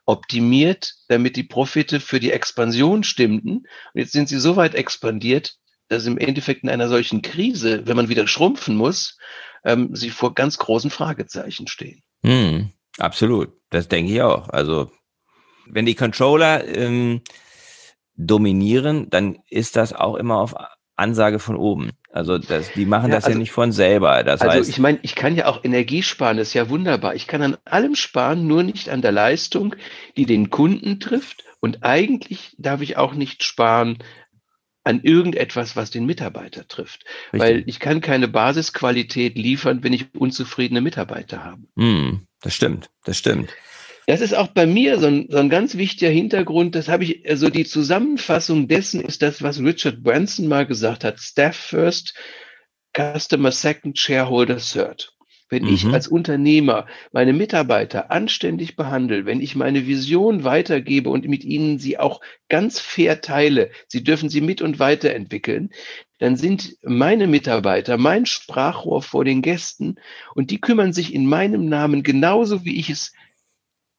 optimiert, 0.07 0.95
damit 1.09 1.35
die 1.35 1.43
Profite 1.43 1.99
für 1.99 2.21
die 2.21 2.31
Expansion 2.31 3.03
stimmten. 3.03 3.59
Und 3.59 3.67
jetzt 3.95 4.13
sind 4.13 4.29
sie 4.29 4.39
so 4.39 4.55
weit 4.55 4.77
expandiert, 4.77 5.57
dass 5.89 6.07
im 6.07 6.19
Endeffekt 6.19 6.65
in 6.65 6.71
einer 6.71 6.89
solchen 6.89 7.23
Krise, 7.23 7.87
wenn 7.87 7.97
man 7.97 8.09
wieder 8.09 8.27
schrumpfen 8.27 8.77
muss, 8.77 9.19
ähm, 9.65 9.95
sie 9.95 10.11
vor 10.11 10.35
ganz 10.35 10.59
großen 10.59 10.91
Fragezeichen 10.91 11.67
stehen. 11.67 12.03
Hm, 12.23 12.71
absolut, 12.99 13.53
das 13.71 13.89
denke 13.89 14.13
ich 14.13 14.23
auch. 14.23 14.49
Also 14.49 14.91
wenn 15.67 15.87
die 15.87 15.95
Controller 15.95 16.67
ähm, 16.67 17.23
dominieren, 18.17 19.11
dann 19.11 19.39
ist 19.49 19.77
das 19.77 19.93
auch 19.93 20.17
immer 20.17 20.39
auf 20.39 20.55
Ansage 20.97 21.39
von 21.39 21.57
oben. 21.57 21.93
Also 22.13 22.39
das, 22.39 22.71
die 22.73 22.87
machen 22.87 23.11
ja, 23.11 23.17
das 23.17 23.25
also, 23.25 23.35
ja 23.35 23.39
nicht 23.41 23.51
von 23.51 23.73
selber. 23.73 24.23
Das 24.23 24.41
also 24.41 24.59
heißt, 24.59 24.71
ich 24.71 24.79
meine, 24.79 25.01
ich 25.03 25.17
kann 25.17 25.35
ja 25.35 25.47
auch 25.47 25.65
Energie 25.65 26.03
sparen, 26.03 26.37
das 26.37 26.49
ist 26.49 26.55
ja 26.55 26.69
wunderbar. 26.69 27.17
Ich 27.17 27.27
kann 27.27 27.43
an 27.43 27.57
allem 27.65 27.97
sparen, 27.97 28.47
nur 28.47 28.63
nicht 28.63 28.89
an 28.89 29.03
der 29.03 29.11
Leistung, 29.11 29.75
die 30.17 30.27
den 30.27 30.51
Kunden 30.51 31.01
trifft. 31.01 31.45
Und 31.59 31.83
eigentlich 31.83 32.55
darf 32.59 32.83
ich 32.83 32.97
auch 32.97 33.15
nicht 33.15 33.43
sparen 33.43 33.99
an 34.85 35.03
irgendetwas, 35.03 35.77
was 35.77 35.91
den 35.91 36.07
Mitarbeiter 36.07 36.69
trifft. 36.69 37.05
Richtig. 37.33 37.41
Weil 37.41 37.65
ich 37.67 37.81
kann 37.81 38.01
keine 38.01 38.29
Basisqualität 38.29 39.37
liefern, 39.37 39.83
wenn 39.83 39.95
ich 39.95 40.15
unzufriedene 40.15 40.83
Mitarbeiter 40.83 41.43
habe. 41.43 41.63
Mm, 41.75 42.27
das 42.43 42.55
stimmt, 42.55 42.91
das 43.05 43.19
stimmt. 43.19 43.51
Das 44.07 44.21
ist 44.21 44.35
auch 44.35 44.49
bei 44.49 44.67
mir 44.67 44.99
so 44.99 45.07
ein, 45.07 45.29
so 45.31 45.39
ein 45.39 45.49
ganz 45.49 45.77
wichtiger 45.77 46.11
Hintergrund. 46.11 46.75
Das 46.75 46.89
habe 46.89 47.05
ich, 47.05 47.29
also 47.29 47.49
die 47.49 47.65
Zusammenfassung 47.65 48.69
dessen 48.69 49.01
ist 49.01 49.23
das, 49.23 49.43
was 49.43 49.61
Richard 49.61 50.03
Branson 50.03 50.47
mal 50.47 50.67
gesagt 50.67 51.05
hat. 51.05 51.19
Staff 51.21 51.57
first, 51.57 52.15
Customer 52.95 53.51
second, 53.51 53.99
Shareholder 53.99 54.59
third. 54.59 55.14
Wenn 55.55 55.67
mhm. 55.67 55.75
ich 55.75 55.87
als 55.87 56.09
Unternehmer 56.09 56.89
meine 57.13 57.33
Mitarbeiter 57.33 58.11
anständig 58.11 58.75
behandle, 58.75 59.25
wenn 59.25 59.41
ich 59.41 59.55
meine 59.55 59.87
Vision 59.87 60.43
weitergebe 60.43 61.11
und 61.11 61.29
mit 61.29 61.45
ihnen 61.45 61.79
sie 61.79 61.97
auch 61.97 62.21
ganz 62.49 62.81
fair 62.81 63.21
teile, 63.21 63.71
sie 63.87 64.03
dürfen 64.03 64.29
sie 64.29 64.41
mit 64.41 64.63
und 64.63 64.81
weiterentwickeln, 64.81 65.71
dann 66.19 66.35
sind 66.35 66.77
meine 66.83 67.29
Mitarbeiter 67.29 67.99
mein 67.99 68.27
Sprachrohr 68.27 69.01
vor 69.01 69.25
den 69.25 69.43
Gästen 69.43 69.95
und 70.35 70.51
die 70.51 70.61
kümmern 70.61 70.93
sich 70.93 71.15
in 71.15 71.25
meinem 71.25 71.69
Namen 71.69 72.03
genauso, 72.03 72.65
wie 72.65 72.81
ich 72.81 72.91
es 72.91 73.13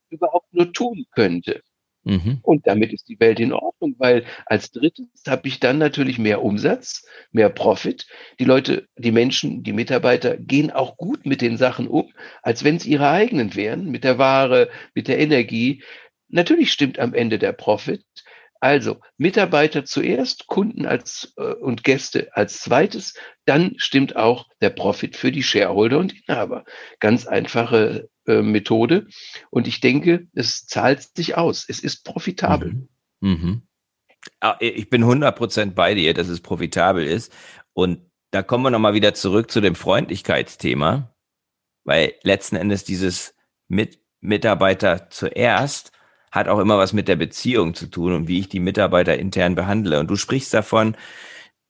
überhaupt 0.10 0.54
nur 0.54 0.74
tun 0.74 1.06
könnte. 1.14 1.64
Mhm. 2.06 2.40
Und 2.44 2.68
damit 2.68 2.94
ist 2.94 3.10
die 3.10 3.20
Welt 3.20 3.40
in 3.40 3.52
Ordnung, 3.52 3.96
weil 3.98 4.26
als 4.46 4.72
drittes 4.72 5.08
habe 5.28 5.48
ich 5.48 5.60
dann 5.60 5.80
natürlich 5.80 6.20
mehr 6.20 6.44
Umsatz, 6.44 7.04
mehr 7.32 7.50
Profit. 7.50 8.06
Die 8.40 8.46
Leute, 8.46 8.88
die 8.96 9.12
Menschen, 9.12 9.64
die 9.64 9.74
Mitarbeiter 9.74 10.38
gehen 10.38 10.70
auch 10.72 10.98
gut 10.98 11.26
mit 11.26 11.42
den 11.42 11.58
Sachen 11.58 11.88
um, 11.88 12.14
als 12.44 12.64
wenn 12.64 12.76
es 12.76 12.86
ihre 12.86 13.10
eigenen 13.10 13.56
wären, 13.56 13.90
mit 13.90 14.04
der 14.04 14.20
Ware, 14.20 14.70
mit 14.94 15.08
der 15.08 15.18
Energie. 15.18 15.84
Natürlich 16.30 16.72
stimmt 16.72 17.00
am 17.00 17.16
Ende 17.16 17.40
der 17.40 17.54
Profit. 17.54 18.06
Also 18.60 19.00
Mitarbeiter 19.18 19.84
zuerst, 19.84 20.48
Kunden 20.48 20.86
als 20.86 21.34
äh, 21.38 21.54
und 21.54 21.84
Gäste 21.84 22.30
als 22.34 22.60
zweites, 22.62 23.16
dann 23.46 23.74
stimmt 23.78 24.16
auch 24.16 24.48
der 24.62 24.70
Profit 24.70 25.16
für 25.16 25.32
die 25.32 25.44
Shareholder 25.44 25.98
und 25.98 26.14
Inhaber. 26.28 26.66
Ganz 27.00 27.28
einfache 27.28 28.10
äh, 28.28 28.42
Methode. 28.42 29.08
Und 29.50 29.68
ich 29.68 29.80
denke, 29.80 30.28
es 30.34 30.66
zahlt 30.66 31.16
sich 31.16 31.38
aus. 31.38 31.66
Es 31.68 31.80
ist 31.80 32.04
profitabel. 32.04 32.88
Mhm. 33.22 33.30
Mhm. 33.30 33.62
Ah, 34.40 34.58
ich 34.60 34.90
bin 34.90 35.04
100% 35.04 35.72
bei 35.72 35.94
dir, 35.94 36.14
dass 36.14 36.28
es 36.28 36.42
profitabel 36.42 37.06
ist. 37.06 37.32
Und 37.74 38.00
da 38.32 38.44
kommen 38.44 38.64
wir 38.64 38.72
nochmal 38.72 38.94
wieder 38.94 39.14
zurück 39.14 39.52
zu 39.52 39.62
dem 39.62 39.76
Freundlichkeitsthema, 39.76 41.16
weil 41.84 42.14
letzten 42.24 42.56
Endes 42.56 42.84
dieses 42.84 43.36
mit 43.68 44.00
Mitarbeiter 44.20 45.10
zuerst 45.10 45.92
hat 46.32 46.48
auch 46.48 46.60
immer 46.60 46.78
was 46.78 46.92
mit 46.92 47.08
der 47.08 47.16
Beziehung 47.16 47.76
zu 47.76 47.88
tun 47.88 48.14
und 48.14 48.28
wie 48.28 48.40
ich 48.40 48.50
die 48.50 48.60
Mitarbeiter 48.60 49.18
intern 49.18 49.56
behandle. 49.56 50.00
Und 50.00 50.08
du 50.10 50.18
sprichst 50.18 50.54
davon, 50.54 50.98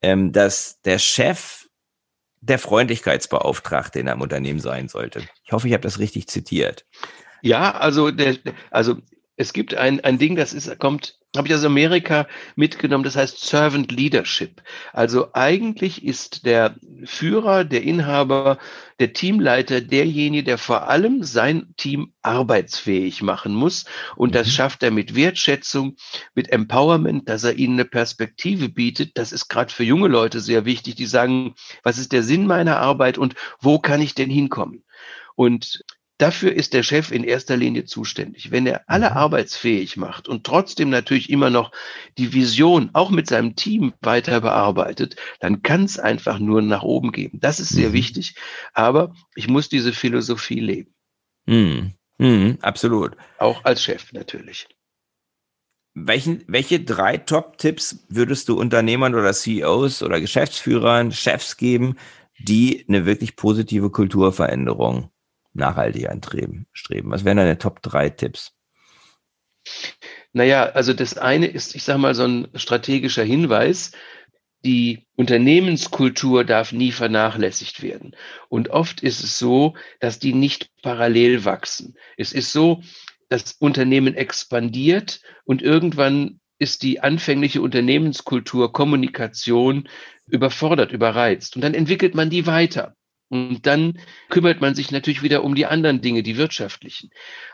ähm, 0.02 0.32
dass 0.32 0.82
der 0.82 0.98
Chef 0.98 1.65
der 2.48 2.60
Freundlichkeitsbeauftragte 2.60 4.00
in 4.00 4.08
einem 4.08 4.22
Unternehmen 4.22 4.60
sein 4.60 4.88
sollte. 4.88 5.24
Ich 5.44 5.52
hoffe, 5.52 5.68
ich 5.68 5.74
habe 5.74 5.82
das 5.82 6.00
richtig 6.00 6.28
zitiert. 6.28 6.86
Ja, 7.42 7.72
also 7.72 8.12
der, 8.12 8.38
also 8.72 8.98
es 9.36 9.52
gibt 9.52 9.74
ein, 9.74 10.00
ein 10.02 10.18
Ding, 10.18 10.36
das 10.36 10.54
ist, 10.54 10.80
kommt, 10.80 11.20
habe 11.38 11.48
ich 11.48 11.54
aus 11.54 11.64
Amerika 11.64 12.28
mitgenommen, 12.56 13.04
das 13.04 13.16
heißt 13.16 13.40
Servant 13.40 13.92
Leadership. 13.92 14.62
Also 14.94 15.30
eigentlich 15.34 16.04
ist 16.04 16.46
der 16.46 16.76
Führer, 17.04 17.64
der 17.64 17.84
Inhaber, 17.84 18.58
der 19.00 19.14
Teamleiter 19.14 19.82
derjenige, 19.82 20.44
der 20.44 20.58
vor 20.58 20.90
allem 20.90 21.24
sein 21.24 21.74
Team 21.78 22.14
arbeitsfähig 22.22 23.22
machen 23.22 23.54
muss. 23.54 23.86
Und 24.16 24.36
das 24.36 24.48
mhm. 24.48 24.52
schafft 24.52 24.84
er 24.84 24.92
mit 24.92 25.16
Wertschätzung, 25.16 25.96
mit 26.34 26.50
Empowerment, 26.52 27.28
dass 27.28 27.44
er 27.44 27.56
ihnen 27.56 27.74
eine 27.74 27.86
Perspektive 27.86 28.70
bietet. 28.70 29.18
Das 29.18 29.32
ist 29.32 29.50
gerade 29.50 29.74
für 29.74 29.84
junge 29.84 30.08
Leute 30.08 30.40
sehr 30.40 30.66
wichtig, 30.66 30.96
die 30.96 31.06
sagen, 31.06 31.56
was 31.84 31.98
ist 31.98 32.12
der 32.12 32.24
Sinn 32.24 32.48
meiner 32.48 32.78
Arbeit 32.78 33.18
und 33.18 33.36
wo 33.60 33.80
kann 33.80 34.02
ich 34.02 34.16
denn 34.16 34.30
hinkommen? 34.30 34.84
Und 35.36 35.84
Dafür 36.18 36.54
ist 36.54 36.74
der 36.74 36.84
Chef 36.84 37.12
in 37.12 37.26
erster 37.26 37.58
Linie 37.58 37.84
zuständig. 37.84 38.50
Wenn 38.50 38.66
er 38.66 38.84
alle 38.88 39.10
mhm. 39.10 39.18
arbeitsfähig 39.18 39.98
macht 39.98 40.30
und 40.30 40.46
trotzdem 40.46 40.90
natürlich 40.90 41.30
immer 41.30 41.50
noch 41.50 41.72
die 42.18 42.34
Vision 42.34 42.90
auch 42.94 43.10
mit 43.10 43.28
seinem 43.28 43.56
Team 43.56 43.94
weiter 44.00 44.40
bearbeitet, 44.40 45.18
dann 45.42 45.62
kann 45.62 45.84
es 45.84 46.00
einfach 46.00 46.40
nur 46.40 46.62
nach 46.62 46.84
oben 46.84 47.12
geben. 47.12 47.40
Das 47.42 47.60
ist 47.60 47.70
sehr 47.70 47.90
mhm. 47.90 47.94
wichtig. 47.94 48.36
Aber 48.74 49.14
ich 49.36 49.50
muss 49.50 49.68
diese 49.68 49.92
Philosophie 49.92 50.62
leben. 50.62 50.94
Mhm. 51.48 51.94
Mhm, 52.18 52.60
absolut. 52.62 53.18
Auch 53.38 53.66
als 53.66 53.84
Chef 53.84 54.14
natürlich. 54.14 54.70
Welchen, 55.94 56.44
welche 56.48 56.80
drei 56.80 57.18
Top-Tipps 57.18 58.06
würdest 58.08 58.48
du 58.48 58.58
Unternehmern 58.58 59.16
oder 59.16 59.34
CEOs 59.34 60.02
oder 60.02 60.22
Geschäftsführern, 60.22 61.12
Chefs 61.12 61.58
geben, 61.58 61.98
die 62.38 62.86
eine 62.88 63.06
wirklich 63.06 63.36
positive 63.36 63.90
Kulturveränderung 63.90 65.10
nachhaltig 65.56 66.10
anstreben. 66.10 66.68
Streben. 66.74 67.12
Was 67.12 67.26
wären 67.26 67.38
deine 67.38 67.58
Top 67.58 67.82
3 67.82 68.10
Tipps? 68.12 68.54
Naja, 70.34 70.66
also 70.66 70.94
das 70.94 71.18
eine 71.18 71.48
ist, 71.48 71.76
ich 71.76 71.84
sage 71.84 72.00
mal, 72.00 72.14
so 72.14 72.24
ein 72.26 72.48
strategischer 72.56 73.24
Hinweis. 73.24 73.92
Die 74.64 75.06
Unternehmenskultur 75.16 76.44
darf 76.44 76.72
nie 76.72 76.92
vernachlässigt 76.92 77.82
werden. 77.82 78.16
Und 78.50 78.70
oft 78.70 79.02
ist 79.02 79.24
es 79.24 79.38
so, 79.38 79.76
dass 80.00 80.20
die 80.20 80.34
nicht 80.34 80.72
parallel 80.82 81.46
wachsen. 81.46 81.96
Es 82.18 82.34
ist 82.34 82.52
so, 82.52 82.82
das 83.30 83.54
Unternehmen 83.54 84.16
expandiert 84.16 85.22
und 85.46 85.62
irgendwann 85.62 86.40
ist 86.58 86.84
die 86.84 87.02
anfängliche 87.02 87.62
Unternehmenskultur, 87.62 88.72
Kommunikation 88.72 89.90
überfordert, 90.28 90.92
überreizt. 90.92 91.56
Und 91.56 91.62
dann 91.64 91.74
entwickelt 91.74 92.16
man 92.16 92.30
die 92.30 92.48
weiter. 92.48 92.96
Und 93.30 93.66
dann 93.66 94.00
kümmert 94.30 94.62
man 94.62 94.76
sich 94.76 94.92
natürlich 94.92 95.24
wieder 95.24 95.44
um 95.44 95.56
die 95.56 95.66
anderen 95.66 96.02
Dinge, 96.02 96.24
die 96.24 96.38
wirtschaftlichen. 96.38 97.10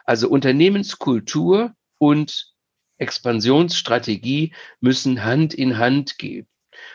Also 0.05 0.29
Unternehmenskultur 0.29 1.73
und 1.97 2.53
Expansionsstrategie 2.97 4.53
müssen 4.79 5.23
Hand 5.23 5.53
in 5.53 5.77
Hand 5.77 6.17
gehen. 6.17 6.47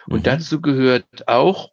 Und 0.07 0.21
mhm. 0.21 0.25
dazu 0.25 0.61
gehört 0.61 1.29
auch, 1.29 1.73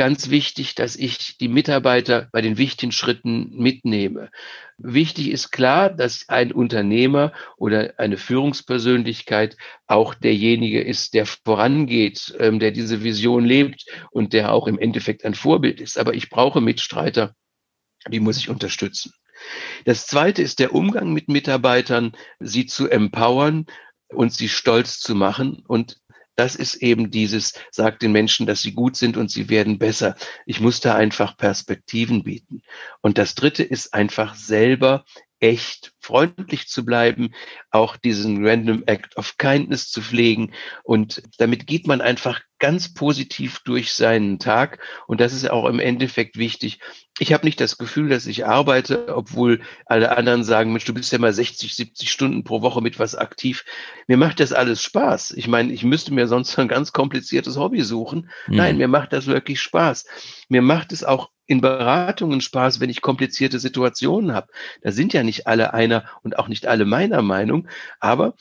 ganz 0.00 0.30
wichtig, 0.30 0.74
dass 0.74 0.96
ich 0.96 1.36
die 1.36 1.48
Mitarbeiter 1.48 2.30
bei 2.32 2.40
den 2.40 2.56
wichtigen 2.56 2.90
Schritten 2.90 3.50
mitnehme. 3.50 4.30
Wichtig 4.78 5.28
ist 5.28 5.50
klar, 5.50 5.90
dass 5.90 6.26
ein 6.30 6.52
Unternehmer 6.52 7.34
oder 7.58 7.92
eine 7.98 8.16
Führungspersönlichkeit 8.16 9.58
auch 9.86 10.14
derjenige 10.14 10.80
ist, 10.80 11.12
der 11.12 11.26
vorangeht, 11.26 12.34
ähm, 12.38 12.60
der 12.60 12.70
diese 12.70 13.04
Vision 13.04 13.44
lebt 13.44 13.84
und 14.10 14.32
der 14.32 14.54
auch 14.54 14.68
im 14.68 14.78
Endeffekt 14.78 15.26
ein 15.26 15.34
Vorbild 15.34 15.82
ist. 15.82 15.98
Aber 15.98 16.14
ich 16.14 16.30
brauche 16.30 16.62
Mitstreiter, 16.62 17.34
die 18.10 18.20
muss 18.20 18.38
ich 18.38 18.48
unterstützen. 18.48 19.12
Das 19.84 20.06
zweite 20.06 20.40
ist 20.40 20.60
der 20.60 20.74
Umgang 20.74 21.12
mit 21.12 21.28
Mitarbeitern, 21.28 22.12
sie 22.38 22.64
zu 22.64 22.88
empowern 22.88 23.66
und 24.08 24.32
sie 24.32 24.48
stolz 24.48 24.98
zu 24.98 25.14
machen 25.14 25.62
und 25.68 26.00
das 26.40 26.56
ist 26.56 26.76
eben 26.76 27.10
dieses, 27.10 27.52
sagt 27.70 28.00
den 28.00 28.12
Menschen, 28.12 28.46
dass 28.46 28.62
sie 28.62 28.72
gut 28.72 28.96
sind 28.96 29.18
und 29.18 29.30
sie 29.30 29.50
werden 29.50 29.78
besser. 29.78 30.16
Ich 30.46 30.58
muss 30.58 30.80
da 30.80 30.94
einfach 30.94 31.36
Perspektiven 31.36 32.22
bieten. 32.24 32.62
Und 33.02 33.18
das 33.18 33.34
dritte 33.34 33.62
ist 33.62 33.92
einfach 33.92 34.34
selber 34.34 35.04
echt 35.38 35.92
freundlich 36.00 36.68
zu 36.68 36.84
bleiben, 36.84 37.30
auch 37.70 37.96
diesen 37.96 38.46
Random 38.46 38.82
Act 38.86 39.16
of 39.16 39.36
Kindness 39.38 39.90
zu 39.90 40.02
pflegen. 40.02 40.52
Und 40.82 41.22
damit 41.38 41.66
geht 41.66 41.86
man 41.86 42.00
einfach 42.00 42.40
ganz 42.58 42.94
positiv 42.94 43.60
durch 43.64 43.92
seinen 43.92 44.38
Tag. 44.38 44.78
Und 45.06 45.20
das 45.20 45.32
ist 45.32 45.50
auch 45.50 45.66
im 45.66 45.80
Endeffekt 45.80 46.36
wichtig. 46.36 46.78
Ich 47.18 47.32
habe 47.32 47.44
nicht 47.44 47.60
das 47.60 47.76
Gefühl, 47.76 48.08
dass 48.08 48.26
ich 48.26 48.46
arbeite, 48.46 49.14
obwohl 49.14 49.60
alle 49.86 50.16
anderen 50.16 50.44
sagen, 50.44 50.72
Mensch, 50.72 50.84
du 50.84 50.94
bist 50.94 51.12
ja 51.12 51.18
mal 51.18 51.32
60, 51.32 51.74
70 51.74 52.10
Stunden 52.10 52.44
pro 52.44 52.62
Woche 52.62 52.80
mit 52.80 52.98
was 52.98 53.14
aktiv. 53.14 53.64
Mir 54.06 54.16
macht 54.16 54.40
das 54.40 54.52
alles 54.52 54.82
Spaß. 54.82 55.32
Ich 55.32 55.48
meine, 55.48 55.72
ich 55.72 55.82
müsste 55.84 56.14
mir 56.14 56.28
sonst 56.28 56.58
ein 56.58 56.68
ganz 56.68 56.92
kompliziertes 56.92 57.56
Hobby 57.56 57.82
suchen. 57.82 58.30
Mhm. 58.46 58.56
Nein, 58.56 58.76
mir 58.78 58.88
macht 58.88 59.12
das 59.12 59.26
wirklich 59.26 59.60
Spaß. 59.60 60.06
Mir 60.48 60.62
macht 60.62 60.92
es 60.92 61.02
auch 61.02 61.30
in 61.50 61.60
Beratungen 61.60 62.40
Spaß, 62.40 62.78
wenn 62.78 62.90
ich 62.90 63.02
komplizierte 63.02 63.58
Situationen 63.58 64.32
habe. 64.32 64.46
Da 64.82 64.92
sind 64.92 65.12
ja 65.12 65.24
nicht 65.24 65.48
alle 65.48 65.74
einer 65.74 65.99
und 66.22 66.38
auch 66.38 66.48
nicht 66.48 66.66
alle 66.66 66.84
meiner 66.84 67.22
Meinung, 67.22 67.68
aber 67.98 68.34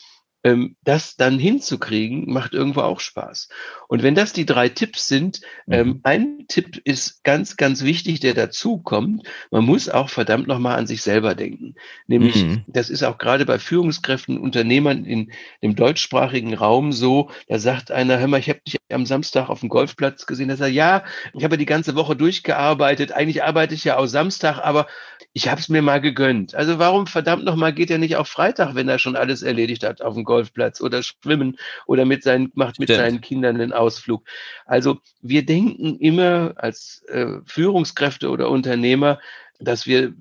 ähm, 0.44 0.76
das 0.84 1.16
dann 1.18 1.38
hinzukriegen, 1.38 2.32
macht 2.32 2.54
irgendwo 2.54 2.82
auch 2.82 3.00
Spaß. 3.00 3.50
Und 3.88 4.04
wenn 4.04 4.16
das 4.16 4.34
die 4.34 4.46
drei 4.46 4.70
Tipps 4.70 5.08
sind, 5.08 5.42
ähm, 5.70 5.88
mhm. 5.88 6.00
ein 6.04 6.46
Tipp 6.48 6.82
ist 6.84 7.24
ganz, 7.24 7.58
ganz 7.58 7.84
wichtig, 7.84 8.20
der 8.20 8.34
dazu 8.34 8.78
kommt. 8.78 9.28
Man 9.52 9.66
muss 9.66 9.90
auch 9.90 10.10
verdammt 10.10 10.48
nochmal 10.48 10.78
an 10.78 10.88
sich 10.88 11.02
selber 11.02 11.36
denken. 11.36 11.76
Nämlich, 12.08 12.44
mhm. 12.44 12.64
das 12.68 12.90
ist 12.90 13.04
auch 13.04 13.18
gerade 13.18 13.46
bei 13.46 13.60
Führungskräften, 13.60 14.38
Unternehmern 14.38 15.06
in 15.06 15.32
dem 15.62 15.76
deutschsprachigen 15.76 16.54
Raum 16.54 16.92
so, 16.92 17.30
da 17.48 17.60
sagt 17.60 17.92
einer, 17.92 18.20
hör 18.20 18.28
mal, 18.28 18.40
ich 18.40 18.50
habe 18.50 18.62
dich 18.66 18.78
am 18.92 19.06
Samstag 19.06 19.50
auf 19.50 19.60
dem 19.60 19.70
Golfplatz 19.70 20.26
gesehen. 20.26 20.50
Er 20.50 20.58
sagt, 20.58 20.72
ja, 20.72 21.04
ich 21.34 21.44
habe 21.44 21.58
die 21.58 21.66
ganze 21.66 21.96
Woche 21.96 22.16
durchgearbeitet. 22.16 23.12
Eigentlich 23.12 23.44
arbeite 23.44 23.76
ich 23.76 23.84
ja 23.84 23.98
auch 23.98 24.08
Samstag, 24.08 24.60
aber 24.60 24.88
ich 25.34 25.48
habe 25.48 25.62
es 25.62 25.70
mir 25.70 25.82
mal 25.82 26.02
gegönnt. 26.02 26.56
Also 26.56 26.80
warum 26.80 27.06
verdammt 27.06 27.46
nochmal 27.46 27.74
geht 27.74 27.92
er 27.92 27.98
nicht 27.98 28.16
auf 28.16 28.28
Freitag, 28.28 28.76
wenn 28.76 28.90
er 28.90 29.00
schon 29.00 29.16
alles 29.16 29.44
erledigt 29.44 29.84
hat 29.84 30.02
auf 30.02 30.16
dem 30.16 30.24
Golfplatz 30.30 30.80
oder 30.80 31.02
schwimmen 31.02 31.58
oder 31.88 32.06
mit 32.06 32.22
seinen, 32.22 32.52
macht 32.54 32.78
mit 32.78 32.88
Stimmt. 32.90 33.00
seinen 33.00 33.22
Kindern 33.22 33.60
einen 33.60 33.74
Ausflug. 33.74 34.24
Also 34.66 35.00
wir 35.22 35.44
denken 35.44 35.98
immer 35.98 36.54
als 36.56 37.04
äh, 37.08 37.40
Führungskräfte 37.46 38.30
oder 38.30 38.52
Unternehmer, 38.52 39.20
dass 39.60 39.88
wir 39.88 40.14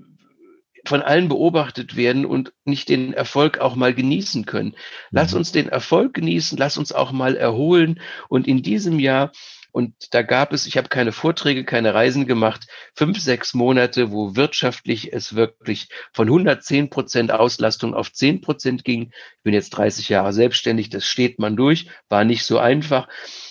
von 0.87 1.03
allen 1.03 1.29
beobachtet 1.29 1.97
werden 1.97 2.25
und 2.25 2.55
nicht 2.65 2.89
den 2.89 3.13
Erfolg 3.13 3.59
auch 3.59 3.77
mal 3.77 3.93
genießen 3.93 4.47
können. 4.47 4.75
Lass 5.11 5.33
mhm. 5.33 5.39
uns 5.39 5.53
den 5.53 5.69
Erfolg 5.69 6.15
genießen, 6.15 6.57
lass 6.57 6.79
uns 6.79 6.93
auch 6.93 7.13
mal 7.13 7.37
erholen. 7.37 8.01
Und 8.31 8.49
in 8.49 8.63
diesem 8.63 8.99
Jahr 8.99 9.33
und 9.79 9.95
da 10.11 10.23
gab 10.23 10.53
es, 10.53 10.67
ich 10.67 10.77
habe 10.77 10.89
keine 10.89 11.13
Vorträge, 11.13 11.65
keine 11.65 11.95
Reisen 11.95 12.27
gemacht, 12.27 12.67
fünf, 12.97 13.21
sechs 13.21 13.55
Monate, 13.55 14.11
wo 14.11 14.35
wirtschaftlich 14.35 15.13
es 15.13 15.37
wirklich 15.37 15.89
von 16.13 16.27
110 16.27 16.91
Prozent 16.91 17.31
Auslastung 17.31 17.95
auf 17.95 18.13
10 18.13 18.41
Prozent 18.41 18.83
ging. 18.83 19.13
Ich 19.13 19.43
bin 19.45 19.55
jetzt 19.55 19.71
30 19.71 20.09
Jahre 20.09 20.33
selbstständig, 20.33 20.91
das 20.91 21.07
steht 21.07 21.39
man 21.39 21.55
durch, 21.55 21.87
war 22.09 22.25
nicht 22.25 22.45
so 22.45 22.59
einfach. 22.59 23.07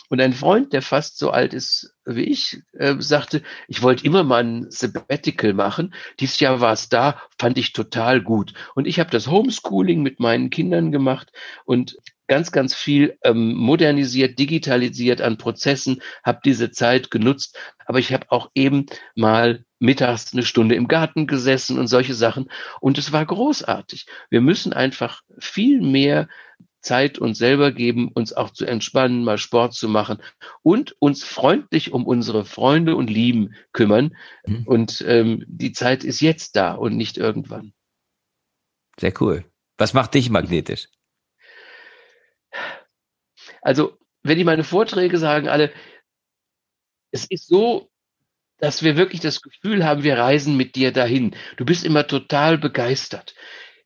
Und 0.09 0.19
ein 0.19 0.33
Freund, 0.33 0.73
der 0.73 0.81
fast 0.81 1.17
so 1.17 1.31
alt 1.31 1.53
ist 1.53 1.93
wie 2.03 2.23
ich, 2.23 2.61
äh, 2.73 2.95
sagte, 2.99 3.41
ich 3.69 3.81
wollte 3.81 4.05
immer 4.05 4.23
mal 4.23 4.43
ein 4.43 4.65
Sabbatical 4.69 5.53
machen. 5.53 5.93
Dieses 6.19 6.41
Jahr 6.41 6.59
war 6.59 6.73
es 6.73 6.89
da, 6.89 7.21
fand 7.39 7.57
ich 7.57 7.71
total 7.71 8.21
gut. 8.21 8.53
Und 8.75 8.85
ich 8.85 8.99
habe 8.99 9.11
das 9.11 9.27
Homeschooling 9.27 10.03
mit 10.03 10.19
meinen 10.19 10.49
Kindern 10.49 10.91
gemacht 10.91 11.31
und 11.63 11.95
ganz, 12.27 12.51
ganz 12.51 12.75
viel 12.75 13.17
ähm, 13.23 13.53
modernisiert, 13.55 14.37
digitalisiert 14.37 15.21
an 15.21 15.37
Prozessen, 15.37 16.01
habe 16.23 16.39
diese 16.43 16.71
Zeit 16.71 17.11
genutzt. 17.11 17.57
Aber 17.85 17.99
ich 17.99 18.13
habe 18.13 18.27
auch 18.29 18.51
eben 18.53 18.85
mal 19.15 19.63
mittags 19.79 20.33
eine 20.33 20.43
Stunde 20.43 20.75
im 20.75 20.87
Garten 20.87 21.27
gesessen 21.27 21.79
und 21.79 21.87
solche 21.87 22.13
Sachen. 22.13 22.49
Und 22.81 22.97
es 22.97 23.11
war 23.11 23.25
großartig. 23.25 24.07
Wir 24.29 24.41
müssen 24.41 24.73
einfach 24.73 25.21
viel 25.39 25.81
mehr 25.81 26.27
Zeit 26.81 27.19
uns 27.19 27.37
selber 27.37 27.71
geben, 27.71 28.09
uns 28.13 28.33
auch 28.33 28.51
zu 28.51 28.65
entspannen, 28.65 29.23
mal 29.23 29.37
Sport 29.37 29.73
zu 29.73 29.89
machen 29.89 30.21
und 30.63 30.95
uns 30.99 31.23
freundlich 31.23 31.91
um 31.91 32.05
unsere 32.05 32.45
Freunde 32.45 32.95
und 32.95 33.09
Lieben 33.09 33.55
kümmern. 33.73 34.15
Mhm. 34.45 34.63
Und 34.65 35.03
ähm, 35.05 35.43
die 35.47 35.73
Zeit 35.73 36.03
ist 36.03 36.21
jetzt 36.21 36.55
da 36.55 36.73
und 36.73 36.95
nicht 36.95 37.17
irgendwann. 37.17 37.73
Sehr 38.99 39.13
cool. 39.21 39.45
Was 39.77 39.93
macht 39.93 40.13
dich 40.13 40.29
magnetisch? 40.29 40.87
Also, 43.67 43.97
wenn 44.23 44.39
ich 44.39 44.45
meine 44.45 44.63
Vorträge 44.63 45.17
sagen 45.17 45.49
alle, 45.49 45.73
es 47.11 47.25
ist 47.29 47.47
so, 47.47 47.91
dass 48.59 48.81
wir 48.81 48.95
wirklich 48.95 49.19
das 49.19 49.41
Gefühl 49.41 49.83
haben, 49.83 50.03
wir 50.03 50.17
reisen 50.17 50.55
mit 50.55 50.75
dir 50.75 50.93
dahin. 50.93 51.35
Du 51.57 51.65
bist 51.65 51.83
immer 51.83 52.07
total 52.07 52.57
begeistert. 52.57 53.35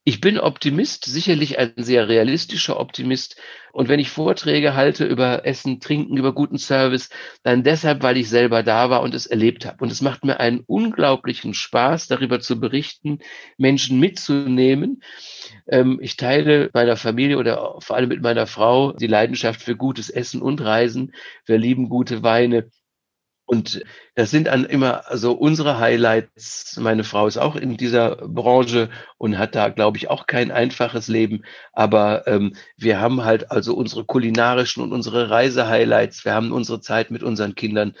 Ich 0.04 0.20
bin 0.20 0.40
Optimist, 0.40 1.04
sicherlich 1.04 1.60
ein 1.60 1.74
sehr 1.76 2.08
realistischer 2.08 2.80
Optimist. 2.80 3.36
Und 3.72 3.88
wenn 3.88 4.00
ich 4.00 4.10
Vorträge 4.10 4.74
halte 4.74 5.04
über 5.04 5.46
Essen, 5.46 5.78
Trinken, 5.78 6.16
über 6.16 6.34
guten 6.34 6.58
Service, 6.58 7.08
dann 7.44 7.62
deshalb, 7.62 8.02
weil 8.02 8.16
ich 8.16 8.28
selber 8.28 8.64
da 8.64 8.90
war 8.90 9.02
und 9.02 9.14
es 9.14 9.26
erlebt 9.26 9.64
habe. 9.64 9.84
Und 9.84 9.92
es 9.92 10.00
macht 10.00 10.24
mir 10.24 10.40
einen 10.40 10.64
unglaublichen 10.66 11.54
Spaß, 11.54 12.08
darüber 12.08 12.40
zu 12.40 12.58
berichten, 12.58 13.20
Menschen 13.58 14.00
mitzunehmen. 14.00 15.04
Ähm, 15.68 16.00
ich 16.02 16.16
teile 16.16 16.68
meiner 16.74 16.96
Familie 16.96 17.38
oder 17.38 17.76
vor 17.78 17.94
allem 17.94 18.08
mit 18.08 18.22
meiner 18.22 18.48
Frau 18.48 18.92
die 18.92 19.06
Leidenschaft 19.06 19.62
für 19.62 19.76
gutes 19.76 20.10
Essen 20.10 20.42
und 20.42 20.60
Reisen. 20.60 21.12
Wir 21.46 21.58
lieben 21.58 21.88
gute 21.88 22.24
Weine. 22.24 22.70
Und 23.52 23.84
das 24.14 24.30
sind 24.30 24.46
dann 24.46 24.64
immer 24.64 25.04
so 25.12 25.32
unsere 25.32 25.78
Highlights. 25.78 26.78
Meine 26.80 27.04
Frau 27.04 27.26
ist 27.26 27.36
auch 27.36 27.54
in 27.54 27.76
dieser 27.76 28.16
Branche 28.16 28.88
und 29.18 29.36
hat 29.36 29.54
da, 29.54 29.68
glaube 29.68 29.98
ich, 29.98 30.08
auch 30.08 30.26
kein 30.26 30.50
einfaches 30.50 31.06
Leben. 31.08 31.44
Aber 31.74 32.26
ähm, 32.26 32.56
wir 32.78 32.98
haben 32.98 33.26
halt 33.26 33.50
also 33.50 33.74
unsere 33.74 34.06
kulinarischen 34.06 34.82
und 34.82 34.94
unsere 34.94 35.28
Reise-Highlights. 35.28 36.24
Wir 36.24 36.32
haben 36.32 36.50
unsere 36.50 36.80
Zeit 36.80 37.10
mit 37.10 37.22
unseren 37.22 37.54
Kindern. 37.54 37.94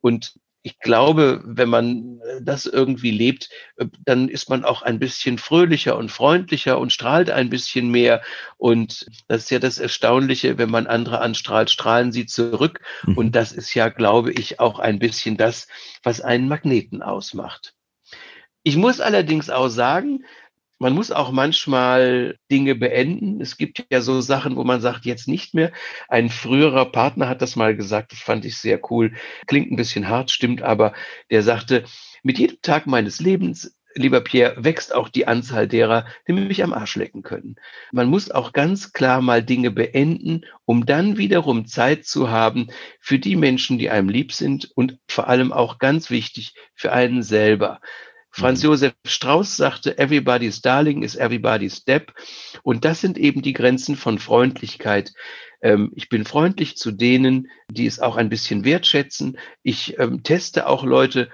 Und 0.00 0.40
ich 0.66 0.80
glaube, 0.80 1.42
wenn 1.44 1.68
man 1.68 2.20
äh, 2.22 2.42
das 2.42 2.66
irgendwie 2.66 3.12
lebt, 3.12 3.50
äh, 3.76 3.86
dann 4.04 4.28
ist 4.28 4.50
man 4.50 4.64
auch 4.64 4.82
ein 4.82 4.98
bisschen 4.98 5.38
fröhlicher 5.38 5.96
und 5.96 6.10
freundlicher 6.10 6.80
und 6.80 6.92
strahlt 6.92 7.30
ein 7.30 7.50
bisschen 7.50 7.88
mehr. 7.88 8.20
Und 8.56 9.06
das 9.28 9.44
ist 9.44 9.50
ja 9.50 9.60
das 9.60 9.78
Erstaunliche, 9.78 10.58
wenn 10.58 10.68
man 10.68 10.88
andere 10.88 11.20
anstrahlt, 11.20 11.70
strahlen 11.70 12.10
sie 12.10 12.26
zurück. 12.26 12.80
Mhm. 13.04 13.16
Und 13.16 13.36
das 13.36 13.52
ist 13.52 13.74
ja, 13.74 13.90
glaube 13.90 14.32
ich, 14.32 14.58
auch 14.58 14.80
ein 14.80 14.98
bisschen 14.98 15.36
das, 15.36 15.68
was 16.02 16.20
einen 16.20 16.48
Magneten 16.48 17.00
ausmacht. 17.00 17.74
Ich 18.64 18.74
muss 18.76 18.98
allerdings 18.98 19.50
auch 19.50 19.68
sagen, 19.68 20.24
man 20.78 20.92
muss 20.92 21.10
auch 21.10 21.32
manchmal 21.32 22.38
Dinge 22.50 22.74
beenden. 22.74 23.40
Es 23.40 23.56
gibt 23.56 23.84
ja 23.90 24.00
so 24.00 24.20
Sachen, 24.20 24.56
wo 24.56 24.64
man 24.64 24.80
sagt, 24.80 25.04
jetzt 25.06 25.28
nicht 25.28 25.54
mehr. 25.54 25.72
Ein 26.08 26.28
früherer 26.28 26.86
Partner 26.86 27.28
hat 27.28 27.42
das 27.42 27.56
mal 27.56 27.76
gesagt, 27.76 28.12
das 28.12 28.18
fand 28.18 28.44
ich 28.44 28.58
sehr 28.58 28.80
cool. 28.90 29.14
Klingt 29.46 29.70
ein 29.70 29.76
bisschen 29.76 30.08
hart, 30.08 30.30
stimmt 30.30 30.62
aber. 30.62 30.92
Der 31.30 31.42
sagte, 31.42 31.84
mit 32.22 32.38
jedem 32.38 32.60
Tag 32.62 32.86
meines 32.86 33.20
Lebens 33.20 33.76
lieber 33.96 34.20
Pierre, 34.20 34.62
wächst 34.62 34.94
auch 34.94 35.08
die 35.08 35.26
Anzahl 35.26 35.66
derer, 35.66 36.06
die 36.28 36.32
mich 36.32 36.62
am 36.62 36.72
Arsch 36.72 36.96
lecken 36.96 37.22
können. 37.22 37.56
Man 37.92 38.08
muss 38.08 38.30
auch 38.30 38.52
ganz 38.52 38.92
klar 38.92 39.22
mal 39.22 39.42
Dinge 39.42 39.70
beenden, 39.70 40.42
um 40.64 40.86
dann 40.86 41.16
wiederum 41.16 41.66
Zeit 41.66 42.04
zu 42.04 42.30
haben 42.30 42.68
für 43.00 43.18
die 43.18 43.36
Menschen, 43.36 43.78
die 43.78 43.90
einem 43.90 44.08
lieb 44.08 44.32
sind 44.32 44.70
und 44.74 44.98
vor 45.08 45.28
allem 45.28 45.52
auch 45.52 45.78
ganz 45.78 46.10
wichtig 46.10 46.54
für 46.74 46.92
einen 46.92 47.22
selber. 47.22 47.80
Franz 48.36 48.62
mhm. 48.62 48.68
Josef 48.68 48.94
Strauß 49.06 49.56
sagte, 49.56 49.96
everybody's 49.98 50.60
darling 50.60 51.02
is 51.02 51.16
everybody's 51.16 51.84
Depp. 51.84 52.12
Und 52.62 52.84
das 52.84 53.00
sind 53.00 53.16
eben 53.16 53.40
die 53.40 53.54
Grenzen 53.54 53.96
von 53.96 54.18
Freundlichkeit. 54.18 55.14
Ähm, 55.62 55.90
ich 55.96 56.10
bin 56.10 56.26
freundlich 56.26 56.76
zu 56.76 56.92
denen, 56.92 57.48
die 57.70 57.86
es 57.86 57.98
auch 57.98 58.16
ein 58.16 58.28
bisschen 58.28 58.64
wertschätzen. 58.64 59.38
Ich 59.62 59.98
ähm, 59.98 60.22
teste 60.22 60.66
auch 60.66 60.84
Leute, 60.84 61.30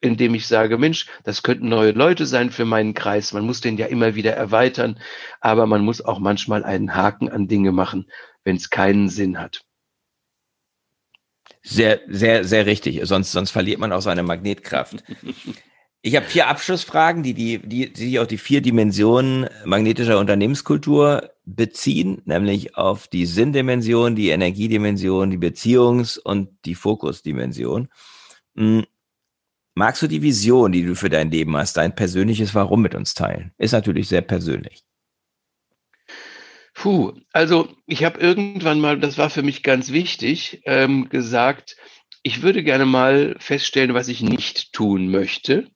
indem 0.00 0.34
ich 0.34 0.46
sage, 0.46 0.78
Mensch, 0.78 1.06
das 1.24 1.42
könnten 1.42 1.68
neue 1.68 1.90
Leute 1.90 2.24
sein 2.24 2.50
für 2.50 2.64
meinen 2.64 2.94
Kreis. 2.94 3.32
Man 3.32 3.44
muss 3.44 3.60
den 3.60 3.76
ja 3.76 3.86
immer 3.86 4.14
wieder 4.14 4.34
erweitern, 4.34 5.00
aber 5.40 5.66
man 5.66 5.84
muss 5.84 6.00
auch 6.00 6.20
manchmal 6.20 6.62
einen 6.62 6.94
Haken 6.94 7.28
an 7.28 7.48
Dinge 7.48 7.72
machen, 7.72 8.08
wenn 8.44 8.54
es 8.54 8.70
keinen 8.70 9.08
Sinn 9.08 9.40
hat. 9.40 9.64
Sehr, 11.62 12.00
sehr, 12.06 12.44
sehr 12.44 12.66
richtig. 12.66 13.00
Sonst, 13.02 13.32
sonst 13.32 13.50
verliert 13.50 13.80
man 13.80 13.92
auch 13.92 14.02
seine 14.02 14.22
Magnetkraft. 14.22 15.02
Ich 16.00 16.14
habe 16.14 16.26
vier 16.26 16.46
Abschlussfragen, 16.46 17.24
die, 17.24 17.34
die, 17.34 17.58
die, 17.58 17.92
die 17.92 18.04
sich 18.04 18.18
auf 18.20 18.28
die 18.28 18.38
vier 18.38 18.60
Dimensionen 18.60 19.48
magnetischer 19.64 20.18
Unternehmenskultur 20.18 21.30
beziehen, 21.44 22.22
nämlich 22.24 22.76
auf 22.76 23.08
die 23.08 23.26
Sinndimension, 23.26 24.14
die 24.14 24.28
Energiedimension, 24.28 25.30
die 25.30 25.38
Beziehungs- 25.38 26.18
und 26.18 26.50
die 26.64 26.76
Fokusdimension. 26.76 27.88
Hm. 28.56 28.86
Magst 29.74 30.02
du 30.02 30.06
die 30.08 30.22
Vision, 30.22 30.72
die 30.72 30.84
du 30.84 30.94
für 30.94 31.08
dein 31.08 31.30
Leben 31.30 31.56
hast, 31.56 31.76
dein 31.76 31.94
persönliches 31.94 32.54
Warum 32.54 32.82
mit 32.82 32.94
uns 32.94 33.14
teilen? 33.14 33.52
Ist 33.58 33.72
natürlich 33.72 34.08
sehr 34.08 34.22
persönlich. 34.22 34.84
Puh, 36.74 37.12
also 37.32 37.68
ich 37.86 38.04
habe 38.04 38.20
irgendwann 38.20 38.80
mal, 38.80 39.00
das 39.00 39.18
war 39.18 39.30
für 39.30 39.42
mich 39.42 39.64
ganz 39.64 39.90
wichtig, 39.90 40.62
ähm, 40.64 41.08
gesagt, 41.08 41.76
ich 42.22 42.42
würde 42.42 42.62
gerne 42.62 42.86
mal 42.86 43.36
feststellen, 43.40 43.94
was 43.94 44.08
ich 44.08 44.20
nicht 44.20 44.72
tun 44.72 45.10
möchte. 45.10 45.70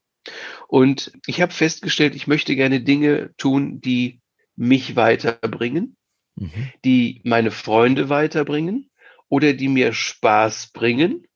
Und 0.67 1.11
ich 1.25 1.41
habe 1.41 1.51
festgestellt, 1.51 2.15
ich 2.15 2.27
möchte 2.27 2.55
gerne 2.55 2.81
Dinge 2.81 3.33
tun, 3.37 3.81
die 3.81 4.21
mich 4.55 4.95
weiterbringen, 4.95 5.97
mhm. 6.35 6.71
die 6.85 7.21
meine 7.23 7.51
Freunde 7.51 8.09
weiterbringen 8.09 8.89
oder 9.29 9.53
die 9.53 9.67
mir 9.67 9.93
Spaß 9.93 10.67
bringen. 10.73 11.27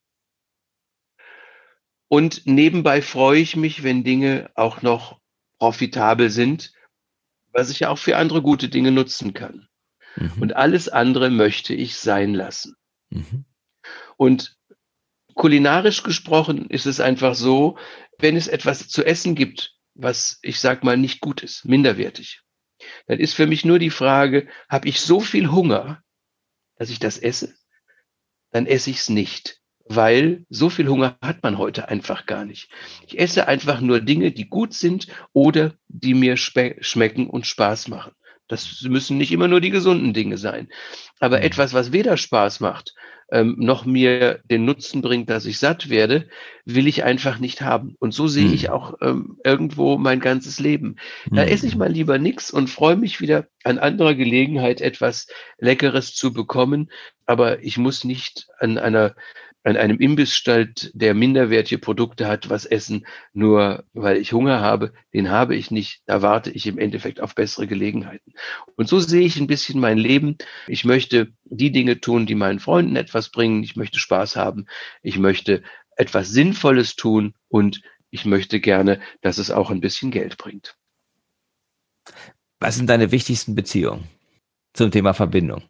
Und 2.08 2.46
nebenbei 2.46 3.02
freue 3.02 3.42
ich 3.42 3.56
mich, 3.56 3.84
wenn 3.84 4.04
Dinge 4.04 4.50
auch 4.56 4.82
noch 4.82 5.20
profitabel 5.60 6.30
sind, 6.30 6.72
was 7.52 7.70
ich 7.70 7.80
ja 7.82 7.90
auch 7.90 7.98
für 7.98 8.18
andere 8.18 8.42
gute 8.42 8.70
Dinge 8.70 8.92
nutzen 8.92 9.34
kann. 9.34 9.68
Mhm. 10.16 10.42
Und 10.42 10.56
alles 10.56 10.90
andere 10.90 11.30
möchte 11.30 11.74
ich 11.74 11.98
sein 11.98 12.34
lassen. 12.34 12.76
Mhm. 13.10 13.46
Und 14.16 14.58
kulinarisch 15.34 16.04
gesprochen 16.04 16.70
ist 16.70 16.86
es 16.86 17.00
einfach 17.00 17.36
so, 17.36 17.78
wenn 18.20 18.36
es 18.36 18.48
etwas 18.48 18.88
zu 18.88 19.06
essen 19.06 19.36
gibt, 19.36 19.76
was 19.94 20.40
ich 20.42 20.60
sag 20.60 20.84
mal 20.84 20.98
nicht 20.98 21.22
gut 21.22 21.44
ist, 21.44 21.66
minderwertig, 21.66 22.42
dann 23.08 23.20
ist 23.20 23.34
für 23.34 23.48
mich 23.48 23.66
nur 23.66 23.80
die 23.80 23.90
Frage, 23.90 24.48
habe 24.70 24.88
ich 24.88 25.02
so 25.02 25.20
viel 25.20 25.52
Hunger, 25.52 26.04
dass 26.76 26.90
ich 26.90 27.00
das 27.00 27.18
esse? 27.18 27.56
Dann 28.52 28.66
esse 28.66 28.90
ich 28.90 28.98
es 28.98 29.10
nicht, 29.10 29.62
weil 29.86 30.46
so 30.50 30.70
viel 30.70 30.88
Hunger 30.88 31.18
hat 31.22 31.44
man 31.44 31.58
heute 31.58 31.90
einfach 31.90 32.26
gar 32.26 32.46
nicht. 32.46 32.70
Ich 33.06 33.20
esse 33.20 33.48
einfach 33.48 33.82
nur 33.82 34.00
Dinge, 34.00 34.32
die 34.32 34.48
gut 34.48 34.74
sind 34.74 35.08
oder 35.34 35.74
die 35.88 36.14
mir 36.14 36.38
schmecken 36.38 37.30
und 37.30 37.48
Spaß 37.48 37.88
machen. 37.88 38.14
Das 38.48 38.82
müssen 38.84 39.18
nicht 39.18 39.32
immer 39.32 39.48
nur 39.48 39.62
die 39.62 39.70
gesunden 39.70 40.14
Dinge 40.14 40.38
sein. 40.38 40.70
Aber 41.20 41.38
mhm. 41.38 41.44
etwas, 41.44 41.74
was 41.74 41.92
weder 41.92 42.18
Spaß 42.18 42.60
macht, 42.60 42.94
ähm, 43.30 43.56
noch 43.60 43.86
mir 43.86 44.40
den 44.46 44.64
Nutzen 44.66 45.02
bringt, 45.02 45.30
dass 45.30 45.46
ich 45.46 45.60
satt 45.60 45.90
werde, 45.90 46.30
will 46.66 46.88
ich 46.88 47.04
einfach 47.04 47.40
nicht 47.40 47.62
haben. 47.62 47.96
Und 48.00 48.14
so 48.14 48.28
sehe 48.28 48.48
mhm. 48.48 48.54
ich 48.54 48.70
auch 48.70 48.96
ähm, 49.02 49.38
irgendwo 49.44 49.98
mein 49.98 50.20
ganzes 50.20 50.60
Leben. 50.60 50.96
Da 51.30 51.44
mhm. 51.44 51.50
esse 51.50 51.68
ich 51.68 51.76
mal 51.76 51.92
lieber 51.92 52.20
nichts 52.20 52.52
und 52.52 52.70
freue 52.70 52.96
mich 52.96 53.20
wieder 53.20 53.48
an 53.64 53.80
anderer 53.80 54.16
Gelegenheit 54.16 54.80
etwas 54.80 55.28
Leckeres 55.58 56.16
zu 56.16 56.32
bekommen. 56.32 56.90
Aber 57.26 57.62
ich 57.64 57.78
muss 57.78 58.06
nicht 58.06 58.48
an 58.60 58.78
einer 58.78 59.16
an 59.68 59.76
einem 59.76 59.98
Imbissstall, 59.98 60.72
der 60.94 61.14
minderwertige 61.14 61.78
Produkte 61.78 62.26
hat, 62.26 62.50
was 62.50 62.66
essen, 62.66 63.06
nur 63.34 63.84
weil 63.94 64.16
ich 64.16 64.32
Hunger 64.32 64.62
habe, 64.62 64.94
den 65.14 65.30
habe 65.30 65.58
ich 65.58 65.72
nicht. 65.72 66.04
Da 66.06 66.22
warte 66.22 66.52
ich 66.52 66.68
im 66.68 66.78
Endeffekt 66.78 67.20
auf 67.20 67.36
bessere 67.36 67.68
Gelegenheiten. 67.68 68.34
Und 68.78 68.88
so 68.88 69.02
sehe 69.02 69.26
ich 69.26 69.38
ein 69.38 69.48
bisschen 69.48 69.82
mein 69.82 69.98
Leben. 69.98 70.38
Ich 70.68 70.86
möchte 70.86 71.34
die 71.44 71.74
Dinge 71.74 72.00
tun, 72.00 72.26
die 72.26 72.36
meinen 72.36 72.60
Freunden 72.60 72.96
etwas 72.96 73.30
bringen. 73.30 73.62
Ich 73.62 73.76
möchte 73.76 74.00
Spaß 74.00 74.38
haben. 74.38 74.68
Ich 75.02 75.20
möchte 75.20 75.64
etwas 75.98 76.30
Sinnvolles 76.30 76.96
tun 76.96 77.34
und 77.50 77.82
ich 78.10 78.24
möchte 78.24 78.62
gerne, 78.62 79.02
dass 79.20 79.38
es 79.38 79.52
auch 79.52 79.70
ein 79.70 79.82
bisschen 79.82 80.12
Geld 80.12 80.38
bringt. 80.38 80.78
Was 82.62 82.78
sind 82.78 82.90
deine 82.90 83.12
wichtigsten 83.12 83.54
Beziehungen 83.54 84.08
zum 84.72 84.92
Thema 84.92 85.14
Verbindung? 85.14 85.64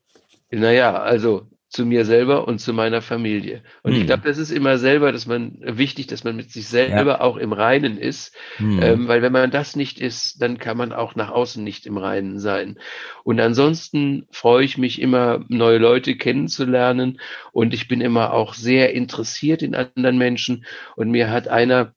Naja, 0.51 1.01
also 1.01 1.49
zu 1.69 1.85
mir 1.85 2.05
selber 2.05 2.47
und 2.47 2.59
zu 2.59 2.71
meiner 2.71 3.01
Familie. 3.01 3.61
Und 3.83 3.93
hm. 3.93 4.01
ich 4.01 4.07
glaube, 4.07 4.23
das 4.25 4.37
ist 4.37 4.51
immer 4.51 4.77
selber, 4.77 5.11
dass 5.11 5.25
man 5.25 5.57
wichtig, 5.61 6.07
dass 6.07 6.23
man 6.23 6.35
mit 6.35 6.49
sich 6.49 6.67
selber 6.67 7.05
ja. 7.05 7.21
auch 7.21 7.35
im 7.35 7.51
Reinen 7.51 7.97
ist, 7.97 8.33
hm. 8.55 8.81
ähm, 8.81 9.07
weil 9.07 9.21
wenn 9.21 9.33
man 9.33 9.51
das 9.51 9.75
nicht 9.75 9.99
ist, 9.99 10.41
dann 10.41 10.59
kann 10.59 10.77
man 10.77 10.93
auch 10.93 11.15
nach 11.15 11.29
außen 11.29 11.61
nicht 11.61 11.85
im 11.85 11.97
Reinen 11.97 12.39
sein. 12.39 12.79
Und 13.23 13.39
ansonsten 13.41 14.27
freue 14.31 14.63
ich 14.63 14.77
mich 14.77 15.01
immer, 15.01 15.43
neue 15.49 15.77
Leute 15.77 16.15
kennenzulernen 16.15 17.19
und 17.51 17.73
ich 17.73 17.89
bin 17.89 17.99
immer 17.99 18.33
auch 18.33 18.53
sehr 18.53 18.93
interessiert 18.93 19.61
in 19.61 19.75
anderen 19.75 20.17
Menschen. 20.17 20.65
Und 20.95 21.11
mir 21.11 21.29
hat 21.29 21.49
einer 21.49 21.93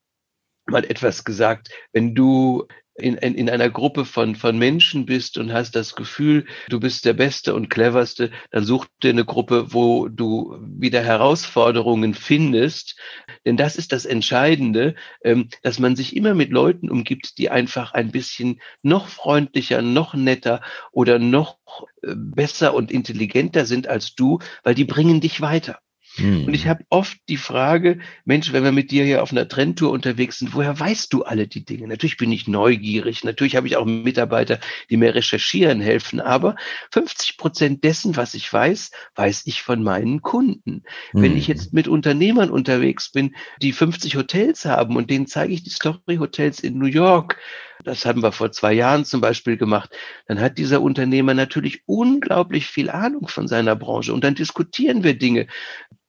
mal 0.65 0.83
etwas 0.83 1.23
gesagt, 1.23 1.69
wenn 1.93 2.13
du 2.13 2.67
in, 3.01 3.15
in, 3.15 3.35
in 3.35 3.49
einer 3.49 3.69
Gruppe 3.69 4.05
von, 4.05 4.35
von 4.35 4.57
Menschen 4.57 5.05
bist 5.05 5.37
und 5.37 5.51
hast 5.51 5.75
das 5.75 5.95
Gefühl, 5.95 6.45
du 6.69 6.79
bist 6.79 7.05
der 7.05 7.13
Beste 7.13 7.53
und 7.53 7.69
Cleverste, 7.69 8.31
dann 8.51 8.63
such 8.63 8.85
dir 9.03 9.09
eine 9.09 9.25
Gruppe, 9.25 9.73
wo 9.73 10.07
du 10.07 10.57
wieder 10.61 11.01
Herausforderungen 11.01 12.13
findest. 12.13 12.97
Denn 13.45 13.57
das 13.57 13.75
ist 13.75 13.91
das 13.91 14.05
Entscheidende, 14.05 14.95
ähm, 15.23 15.49
dass 15.63 15.79
man 15.79 15.95
sich 15.95 16.15
immer 16.15 16.33
mit 16.33 16.51
Leuten 16.51 16.89
umgibt, 16.89 17.37
die 17.37 17.49
einfach 17.49 17.93
ein 17.93 18.11
bisschen 18.11 18.61
noch 18.81 19.07
freundlicher, 19.07 19.81
noch 19.81 20.13
netter 20.13 20.61
oder 20.91 21.19
noch 21.19 21.57
äh, 22.03 22.13
besser 22.15 22.73
und 22.73 22.91
intelligenter 22.91 23.65
sind 23.65 23.87
als 23.87 24.15
du, 24.15 24.39
weil 24.63 24.75
die 24.75 24.85
bringen 24.85 25.21
dich 25.21 25.41
weiter. 25.41 25.79
Mhm. 26.17 26.45
Und 26.45 26.53
ich 26.53 26.67
habe 26.67 26.83
oft 26.89 27.17
die 27.29 27.37
Frage, 27.37 27.99
Mensch, 28.25 28.51
wenn 28.51 28.63
wir 28.63 28.71
mit 28.71 28.91
dir 28.91 29.05
hier 29.05 29.23
auf 29.23 29.31
einer 29.31 29.47
Trendtour 29.47 29.91
unterwegs 29.91 30.39
sind, 30.39 30.53
woher 30.53 30.77
weißt 30.77 31.11
du 31.13 31.23
alle 31.23 31.47
die 31.47 31.63
Dinge? 31.63 31.87
Natürlich 31.87 32.17
bin 32.17 32.31
ich 32.31 32.47
neugierig, 32.47 33.23
natürlich 33.23 33.55
habe 33.55 33.67
ich 33.67 33.77
auch 33.77 33.85
Mitarbeiter, 33.85 34.59
die 34.89 34.97
mir 34.97 35.15
recherchieren 35.15 35.81
helfen, 35.81 36.19
aber 36.19 36.55
50 36.91 37.37
Prozent 37.37 37.83
dessen, 37.83 38.17
was 38.17 38.33
ich 38.33 38.51
weiß, 38.51 38.91
weiß 39.15 39.43
ich 39.45 39.61
von 39.61 39.83
meinen 39.83 40.21
Kunden. 40.21 40.83
Mhm. 41.13 41.21
Wenn 41.21 41.37
ich 41.37 41.47
hm. 41.47 41.55
jetzt 41.55 41.73
mit 41.73 41.87
Unternehmern 41.87 42.49
unterwegs 42.49 43.11
bin, 43.11 43.35
die 43.61 43.71
50 43.71 44.15
Hotels 44.15 44.65
haben 44.65 44.95
und 44.95 45.09
denen 45.09 45.27
zeige 45.27 45.53
ich 45.53 45.63
die 45.63 45.69
Story 45.69 46.17
Hotels 46.17 46.59
in 46.59 46.77
New 46.77 46.85
York, 46.85 47.37
das 47.83 48.05
haben 48.05 48.21
wir 48.21 48.31
vor 48.31 48.51
zwei 48.51 48.73
Jahren 48.73 49.05
zum 49.05 49.21
Beispiel 49.21 49.57
gemacht, 49.57 49.89
dann 50.27 50.39
hat 50.39 50.57
dieser 50.57 50.81
Unternehmer 50.81 51.33
natürlich 51.33 51.83
unglaublich 51.85 52.67
viel 52.67 52.89
Ahnung 52.89 53.27
von 53.27 53.47
seiner 53.47 53.75
Branche 53.75 54.13
und 54.13 54.23
dann 54.23 54.35
diskutieren 54.35 55.03
wir 55.03 55.17
Dinge. 55.17 55.47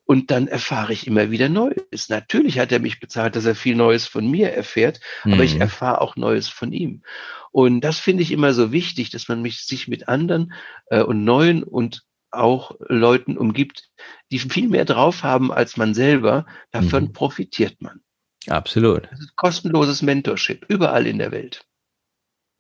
Und 0.04 0.30
dann 0.30 0.48
erfahre 0.48 0.92
ich 0.92 1.06
immer 1.06 1.30
wieder 1.30 1.48
Neues. 1.48 2.08
Natürlich 2.08 2.58
hat 2.58 2.72
er 2.72 2.80
mich 2.80 3.00
bezahlt, 3.00 3.36
dass 3.36 3.44
er 3.44 3.54
viel 3.54 3.76
Neues 3.76 4.06
von 4.06 4.28
mir 4.30 4.52
erfährt, 4.52 5.00
mhm. 5.24 5.34
aber 5.34 5.44
ich 5.44 5.54
mhm. 5.54 5.62
erfahre 5.62 6.00
auch 6.00 6.16
Neues 6.16 6.48
von 6.48 6.72
ihm. 6.72 7.02
Und 7.52 7.82
das 7.82 7.98
finde 7.98 8.22
ich 8.22 8.32
immer 8.32 8.52
so 8.52 8.72
wichtig, 8.72 9.10
dass 9.10 9.28
man 9.28 9.42
mich, 9.42 9.64
sich 9.64 9.86
mit 9.86 10.08
anderen 10.08 10.52
äh, 10.86 11.02
und 11.02 11.24
neuen 11.24 11.62
und 11.62 12.02
auch 12.30 12.76
Leuten 12.88 13.36
umgibt, 13.36 13.90
die 14.30 14.38
viel 14.38 14.68
mehr 14.68 14.86
drauf 14.86 15.22
haben 15.22 15.52
als 15.52 15.76
man 15.76 15.94
selber. 15.94 16.46
Davon 16.70 17.04
mhm. 17.04 17.12
profitiert 17.12 17.80
man. 17.80 18.00
Absolut. 18.48 19.08
Das 19.10 19.20
ist 19.20 19.36
kostenloses 19.36 20.02
Mentorship, 20.02 20.64
überall 20.68 21.06
in 21.06 21.18
der 21.18 21.30
Welt. 21.30 21.64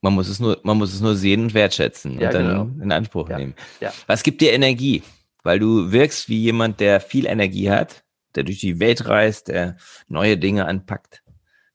Man 0.00 0.14
muss 0.14 0.28
es 0.28 0.40
nur, 0.40 0.60
man 0.62 0.78
muss 0.78 0.92
es 0.92 1.00
nur 1.00 1.16
sehen 1.16 1.42
und 1.42 1.54
wertschätzen 1.54 2.18
ja, 2.18 2.28
und 2.28 2.34
dann 2.34 2.46
genau. 2.46 2.82
in 2.82 2.92
Anspruch 2.92 3.28
ja. 3.30 3.38
nehmen. 3.38 3.54
Ja. 3.80 3.92
Was 4.06 4.22
gibt 4.22 4.40
dir 4.40 4.52
Energie? 4.52 5.02
Weil 5.42 5.58
du 5.58 5.92
wirkst 5.92 6.28
wie 6.28 6.38
jemand, 6.38 6.80
der 6.80 7.00
viel 7.00 7.26
Energie 7.26 7.70
hat, 7.70 8.04
der 8.34 8.44
durch 8.44 8.60
die 8.60 8.80
Welt 8.80 9.06
reist, 9.08 9.48
der 9.48 9.76
neue 10.08 10.38
Dinge 10.38 10.66
anpackt. 10.66 11.22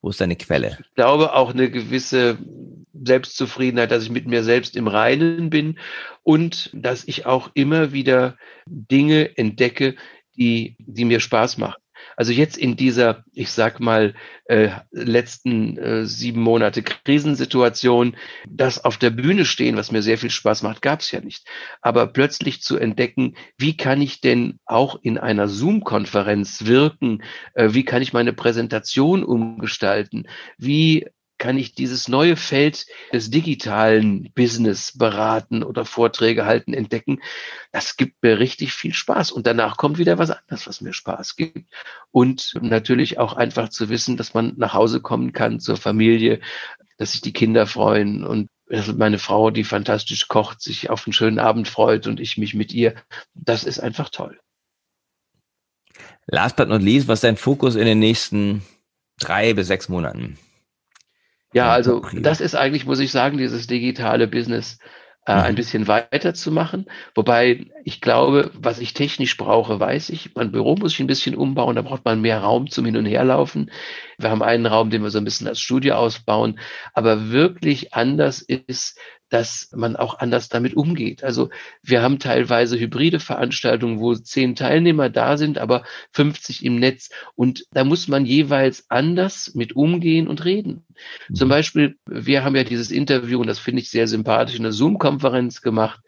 Wo 0.01 0.09
ist 0.09 0.21
deine 0.21 0.35
Quelle? 0.35 0.77
Ich 0.79 0.93
glaube 0.95 1.33
auch 1.33 1.53
eine 1.53 1.69
gewisse 1.69 2.37
Selbstzufriedenheit, 2.93 3.91
dass 3.91 4.03
ich 4.03 4.09
mit 4.09 4.27
mir 4.27 4.43
selbst 4.43 4.75
im 4.75 4.87
Reinen 4.87 5.49
bin 5.49 5.79
und 6.23 6.69
dass 6.73 7.03
ich 7.07 7.25
auch 7.25 7.49
immer 7.55 7.91
wieder 7.91 8.37
Dinge 8.65 9.37
entdecke, 9.37 9.95
die, 10.35 10.75
die 10.79 11.05
mir 11.05 11.19
Spaß 11.19 11.57
machen. 11.57 11.81
Also 12.17 12.31
jetzt 12.33 12.57
in 12.57 12.75
dieser, 12.75 13.23
ich 13.31 13.51
sag 13.51 13.79
mal, 13.79 14.15
äh, 14.45 14.71
letzten 14.91 15.77
äh, 15.77 16.05
sieben 16.07 16.41
Monate 16.41 16.81
Krisensituation, 16.81 18.17
das 18.49 18.83
auf 18.83 18.97
der 18.97 19.11
Bühne 19.11 19.45
stehen, 19.45 19.77
was 19.77 19.91
mir 19.91 20.01
sehr 20.01 20.17
viel 20.17 20.31
Spaß 20.31 20.63
macht, 20.63 20.81
gab 20.81 21.01
es 21.01 21.11
ja 21.11 21.21
nicht. 21.21 21.47
Aber 21.79 22.07
plötzlich 22.07 22.63
zu 22.63 22.77
entdecken, 22.77 23.35
wie 23.59 23.77
kann 23.77 24.01
ich 24.01 24.19
denn 24.19 24.59
auch 24.65 24.99
in 25.03 25.19
einer 25.19 25.47
Zoom-Konferenz 25.47 26.65
wirken? 26.65 27.21
Äh, 27.53 27.69
wie 27.73 27.85
kann 27.85 28.01
ich 28.01 28.13
meine 28.13 28.33
Präsentation 28.33 29.23
umgestalten? 29.23 30.27
Wie 30.57 31.05
kann 31.37 31.57
ich 31.57 31.73
dieses 31.73 32.07
neue 32.07 32.35
Feld 32.35 32.85
des 33.13 33.29
digitalen 33.29 34.31
Business 34.33 34.97
beraten 34.97 35.63
oder 35.63 35.85
Vorträge 35.85 36.45
halten, 36.45 36.73
entdecken. 36.73 37.21
Das 37.71 37.97
gibt 37.97 38.21
mir 38.23 38.39
richtig 38.39 38.73
viel 38.73 38.93
Spaß. 38.93 39.31
Und 39.31 39.47
danach 39.47 39.77
kommt 39.77 39.97
wieder 39.97 40.17
was 40.17 40.31
anderes, 40.31 40.67
was 40.67 40.81
mir 40.81 40.93
Spaß 40.93 41.35
gibt. 41.35 41.71
Und 42.11 42.53
natürlich 42.61 43.19
auch 43.19 43.33
einfach 43.33 43.69
zu 43.69 43.89
wissen, 43.89 44.17
dass 44.17 44.33
man 44.33 44.53
nach 44.57 44.73
Hause 44.73 45.01
kommen 45.01 45.33
kann 45.33 45.59
zur 45.59 45.77
Familie, 45.77 46.39
dass 46.97 47.11
sich 47.11 47.21
die 47.21 47.33
Kinder 47.33 47.67
freuen 47.67 48.23
und 48.25 48.49
meine 48.95 49.19
Frau, 49.19 49.49
die 49.49 49.63
fantastisch 49.63 50.27
kocht, 50.27 50.61
sich 50.61 50.89
auf 50.89 51.07
einen 51.07 51.13
schönen 51.13 51.39
Abend 51.39 51.67
freut 51.67 52.07
und 52.07 52.19
ich 52.19 52.37
mich 52.37 52.53
mit 52.53 52.73
ihr. 52.73 52.95
Das 53.33 53.63
ist 53.63 53.79
einfach 53.79 54.09
toll. 54.09 54.39
Last 56.25 56.57
but 56.57 56.67
not 56.67 56.81
least, 56.81 57.07
was 57.07 57.17
ist 57.17 57.23
dein 57.23 57.37
Fokus 57.37 57.75
in 57.75 57.85
den 57.85 57.99
nächsten 57.99 58.61
drei 59.19 59.53
bis 59.53 59.67
sechs 59.67 59.87
Monaten? 59.87 60.37
Ja, 61.57 61.71
also 61.71 62.01
das 62.13 62.41
ist 62.41 62.55
eigentlich, 62.55 62.85
muss 62.85 62.99
ich 62.99 63.11
sagen, 63.11 63.37
dieses 63.37 63.67
digitale 63.67 64.27
Business 64.27 64.79
äh, 65.27 65.33
ein 65.33 65.51
mhm. 65.51 65.55
bisschen 65.57 65.87
weiterzumachen. 65.87 66.85
Wobei 67.13 67.65
ich 67.83 67.99
glaube, 67.99 68.51
was 68.53 68.79
ich 68.79 68.93
technisch 68.93 69.35
brauche, 69.35 69.77
weiß 69.79 70.09
ich. 70.09 70.33
Mein 70.35 70.53
Büro 70.53 70.75
muss 70.75 70.93
ich 70.93 70.99
ein 71.01 71.07
bisschen 71.07 71.35
umbauen, 71.35 71.75
da 71.75 71.81
braucht 71.81 72.05
man 72.05 72.21
mehr 72.21 72.39
Raum 72.39 72.69
zum 72.69 72.85
Hin- 72.85 72.95
und 72.95 73.05
Herlaufen. 73.05 73.69
Wir 74.17 74.29
haben 74.29 74.41
einen 74.41 74.65
Raum, 74.65 74.89
den 74.89 75.03
wir 75.03 75.09
so 75.09 75.17
ein 75.17 75.25
bisschen 75.25 75.47
als 75.47 75.59
Studio 75.59 75.95
ausbauen. 75.95 76.59
Aber 76.93 77.29
wirklich 77.29 77.93
anders 77.93 78.41
ist 78.41 78.97
dass 79.29 79.69
man 79.75 79.95
auch 79.95 80.19
anders 80.19 80.49
damit 80.49 80.75
umgeht. 80.75 81.23
Also 81.23 81.49
wir 81.81 82.01
haben 82.01 82.19
teilweise 82.19 82.79
hybride 82.79 83.19
Veranstaltungen, 83.19 83.99
wo 83.99 84.13
zehn 84.15 84.55
Teilnehmer 84.55 85.09
da 85.09 85.37
sind, 85.37 85.57
aber 85.57 85.83
50 86.11 86.63
im 86.63 86.79
Netz. 86.79 87.09
Und 87.35 87.65
da 87.71 87.83
muss 87.83 88.07
man 88.07 88.25
jeweils 88.25 88.85
anders 88.89 89.53
mit 89.53 89.75
umgehen 89.75 90.27
und 90.27 90.45
reden. 90.45 90.85
Mhm. 91.29 91.35
Zum 91.35 91.49
Beispiel, 91.49 91.97
wir 92.05 92.43
haben 92.43 92.55
ja 92.55 92.63
dieses 92.63 92.91
Interview, 92.91 93.39
und 93.41 93.47
das 93.47 93.59
finde 93.59 93.81
ich 93.81 93.89
sehr 93.89 94.07
sympathisch, 94.07 94.55
in 94.55 94.65
einer 94.65 94.71
Zoom-Konferenz 94.71 95.61
gemacht. 95.61 95.99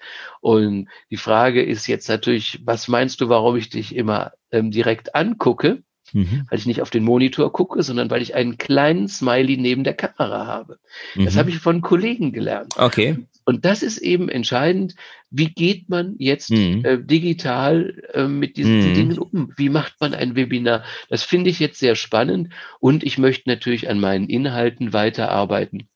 Und 0.42 0.88
die 1.10 1.18
Frage 1.18 1.64
ist 1.64 1.88
jetzt 1.88 2.08
natürlich, 2.08 2.62
was 2.64 2.88
meinst 2.88 3.20
du, 3.22 3.30
warum 3.30 3.58
ich 3.58 3.70
dich 3.70 3.96
immer 3.96 4.32
ähm, 4.52 4.72
direkt 4.72 5.16
angucke? 5.16 5.84
Mhm. 6.14 6.46
weil 6.50 6.60
ich 6.60 6.66
nicht 6.66 6.82
auf 6.82 6.90
den 6.90 7.04
Monitor 7.04 7.52
gucke, 7.52 7.84
sondern 7.84 8.10
weil 8.10 8.22
ich 8.22 8.36
einen 8.36 8.58
kleinen 8.58 9.08
Smiley 9.08 9.58
neben 9.58 9.84
der 9.84 9.94
Kamera 9.94 10.46
habe. 10.46 10.80
Mhm. 11.16 11.26
Das 11.26 11.38
habe 11.38 11.50
ich 11.50 11.58
von 11.58 11.82
Kollegen 11.82 12.32
gelernt. 12.32 12.74
Okay. 12.78 13.18
Und 13.46 13.66
das 13.66 13.82
ist 13.82 13.98
eben 13.98 14.30
entscheidend. 14.30 14.96
Wie 15.32 15.48
geht 15.48 15.90
man 15.90 16.16
jetzt 16.20 16.52
mhm. 16.52 16.86
äh, 16.86 16.98
digital 17.04 18.04
äh, 18.14 18.28
mit 18.28 18.58
diesen 18.58 18.90
mhm. 18.90 18.94
Dingen 18.94 19.18
um? 19.18 19.54
Wie 19.58 19.70
macht 19.70 19.96
man 20.00 20.14
ein 20.14 20.36
Webinar? 20.36 20.84
Das 21.10 21.24
finde 21.24 21.50
ich 21.50 21.60
jetzt 21.60 21.80
sehr 21.80 21.96
spannend 21.96 22.54
und 22.80 23.04
ich 23.04 23.18
möchte 23.18 23.50
natürlich 23.50 23.90
an 23.90 24.00
meinen 24.00 24.28
Inhalten 24.28 24.94
weiterarbeiten. 24.94 25.88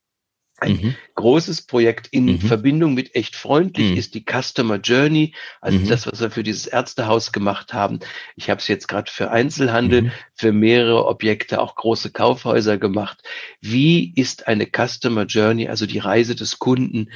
Ein 0.64 0.72
mhm. 0.82 0.96
großes 1.16 1.64
Projekt 1.64 2.08
in 2.08 2.26
mhm. 2.26 2.40
Verbindung 2.40 2.94
mit 2.94 3.16
echt 3.16 3.36
freundlich 3.36 3.92
mhm. 3.92 3.98
ist 3.98 4.16
die 4.16 4.24
Customer 4.24 4.78
Journey, 4.78 5.34
also 5.60 5.78
mhm. 5.78 5.88
das, 5.90 6.08
was 6.08 6.22
wir 6.22 6.32
für 6.32 6.44
dieses 6.44 6.68
Ärztehaus 6.68 7.32
gemacht 7.34 7.74
haben. 7.74 8.00
Ich 8.36 8.50
habe 8.50 8.60
es 8.60 8.68
jetzt 8.68 8.88
gerade 8.88 9.12
für 9.12 9.30
Einzelhandel, 9.30 10.04
mhm. 10.04 10.12
für 10.34 10.54
mehrere 10.54 11.06
Objekte, 11.06 11.62
auch 11.62 11.76
große 11.76 12.12
Kaufhäuser 12.12 12.78
gemacht. 12.78 13.22
Wie 13.60 14.14
ist 14.16 14.48
eine 14.48 14.66
Customer 14.66 15.26
Journey, 15.26 15.68
also 15.68 15.86
die 15.86 16.00
Reise 16.00 16.36
des 16.36 16.60
Kunden? 16.60 17.10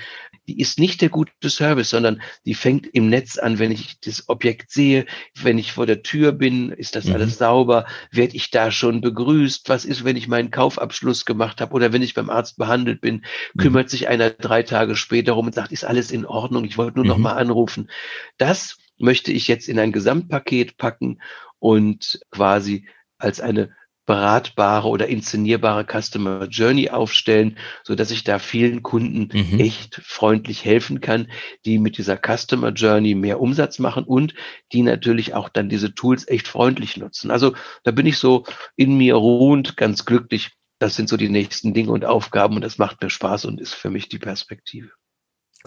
Die 0.47 0.59
ist 0.59 0.79
nicht 0.79 1.01
der 1.01 1.09
gute 1.09 1.49
Service, 1.49 1.89
sondern 1.89 2.21
die 2.45 2.53
fängt 2.53 2.87
im 2.87 3.09
Netz 3.09 3.37
an, 3.37 3.59
wenn 3.59 3.71
ich 3.71 3.99
das 3.99 4.29
Objekt 4.29 4.71
sehe, 4.71 5.05
wenn 5.41 5.57
ich 5.57 5.71
vor 5.71 5.85
der 5.85 6.03
Tür 6.03 6.31
bin, 6.31 6.71
ist 6.71 6.95
das 6.95 7.05
mhm. 7.05 7.13
alles 7.13 7.37
sauber? 7.37 7.85
Werde 8.11 8.35
ich 8.35 8.49
da 8.49 8.71
schon 8.71 9.01
begrüßt? 9.01 9.69
Was 9.69 9.85
ist, 9.85 10.03
wenn 10.03 10.15
ich 10.15 10.27
meinen 10.27 10.51
Kaufabschluss 10.51 11.25
gemacht 11.25 11.61
habe 11.61 11.73
oder 11.73 11.93
wenn 11.93 12.01
ich 12.01 12.13
beim 12.13 12.29
Arzt 12.29 12.57
behandelt 12.57 13.01
bin? 13.01 13.25
Mhm. 13.53 13.59
kümmert 13.61 13.89
sich 13.89 14.07
einer 14.07 14.29
drei 14.29 14.63
Tage 14.63 14.95
später 14.95 15.33
rum 15.33 15.47
und 15.47 15.55
sagt, 15.55 15.71
ist 15.71 15.85
alles 15.85 16.11
in 16.11 16.25
Ordnung, 16.25 16.65
ich 16.65 16.77
wollte 16.77 16.97
nur 16.97 17.05
mhm. 17.05 17.09
noch 17.09 17.17
mal 17.17 17.33
anrufen. 17.33 17.89
Das 18.37 18.77
möchte 18.97 19.31
ich 19.31 19.47
jetzt 19.47 19.67
in 19.67 19.79
ein 19.79 19.91
Gesamtpaket 19.91 20.77
packen 20.77 21.21
und 21.59 22.19
quasi 22.31 22.87
als 23.17 23.41
eine 23.41 23.75
beratbare 24.07 24.87
oder 24.87 25.07
inszenierbare 25.07 25.85
Customer 25.85 26.45
Journey 26.45 26.89
aufstellen, 26.89 27.57
so 27.83 27.93
dass 27.93 28.09
ich 28.09 28.23
da 28.23 28.39
vielen 28.39 28.81
Kunden 28.81 29.29
mhm. 29.31 29.59
echt 29.59 29.95
freundlich 30.03 30.65
helfen 30.65 31.01
kann, 31.01 31.29
die 31.65 31.77
mit 31.77 31.97
dieser 31.97 32.17
Customer 32.17 32.69
Journey 32.69 33.13
mehr 33.13 33.39
Umsatz 33.39 33.77
machen 33.77 34.05
und 34.05 34.33
die 34.71 34.81
natürlich 34.81 35.35
auch 35.35 35.49
dann 35.49 35.69
diese 35.69 35.93
Tools 35.93 36.27
echt 36.27 36.47
freundlich 36.47 36.95
nutzen. 36.97 37.29
Also 37.29 37.53
da 37.83 37.91
bin 37.91 38.05
ich 38.05 38.17
so 38.17 38.45
in 38.77 38.97
mir 38.97 39.15
ruhend 39.15 39.75
ganz 39.75 40.05
glücklich, 40.05 40.51
das 40.79 40.95
sind 40.95 41.09
so 41.09 41.17
die 41.17 41.29
nächsten 41.29 41.73
Dinge 41.73 41.91
und 41.91 42.05
Aufgaben 42.05 42.55
und 42.55 42.61
das 42.61 42.77
macht 42.77 43.01
mir 43.01 43.09
Spaß 43.09 43.43
und 43.45 43.59
ist 43.59 43.73
für 43.73 43.89
mich 43.89 44.07
die 44.07 44.19
Perspektive. 44.19 44.89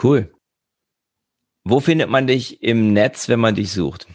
Cool. 0.02 0.32
Wo 1.62 1.80
findet 1.80 2.08
man 2.08 2.26
dich 2.26 2.62
im 2.62 2.94
Netz, 2.94 3.28
wenn 3.28 3.40
man 3.40 3.54
dich 3.54 3.70
sucht? 3.70 4.06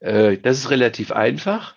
Äh, 0.00 0.38
das 0.38 0.58
ist 0.58 0.70
relativ 0.70 1.12
einfach. 1.12 1.76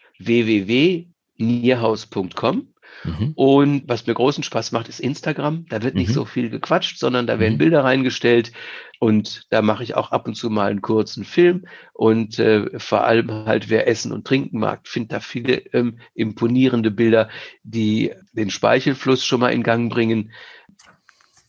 www.nierhaus.com 1.37 2.67
Mhm. 3.03 3.33
Und 3.35 3.83
was 3.87 4.07
mir 4.07 4.13
großen 4.13 4.43
Spaß 4.43 4.71
macht, 4.71 4.87
ist 4.87 4.99
Instagram. 4.99 5.65
Da 5.69 5.83
wird 5.83 5.95
nicht 5.95 6.09
mhm. 6.09 6.13
so 6.13 6.25
viel 6.25 6.49
gequatscht, 6.49 6.97
sondern 6.97 7.27
da 7.27 7.39
werden 7.39 7.55
mhm. 7.55 7.59
Bilder 7.59 7.83
reingestellt. 7.83 8.51
Und 8.99 9.45
da 9.49 9.61
mache 9.61 9.83
ich 9.83 9.95
auch 9.95 10.11
ab 10.11 10.27
und 10.27 10.35
zu 10.35 10.49
mal 10.49 10.71
einen 10.71 10.81
kurzen 10.81 11.25
Film. 11.25 11.65
Und 11.93 12.39
äh, 12.39 12.79
vor 12.79 13.03
allem 13.03 13.29
halt, 13.45 13.69
wer 13.69 13.87
Essen 13.87 14.11
und 14.11 14.25
Trinken 14.25 14.59
mag, 14.59 14.87
findet 14.87 15.11
da 15.11 15.19
viele 15.19 15.57
ähm, 15.73 15.99
imponierende 16.13 16.91
Bilder, 16.91 17.29
die 17.63 18.13
den 18.33 18.49
Speichelfluss 18.49 19.25
schon 19.25 19.41
mal 19.41 19.53
in 19.53 19.63
Gang 19.63 19.91
bringen. 19.91 20.31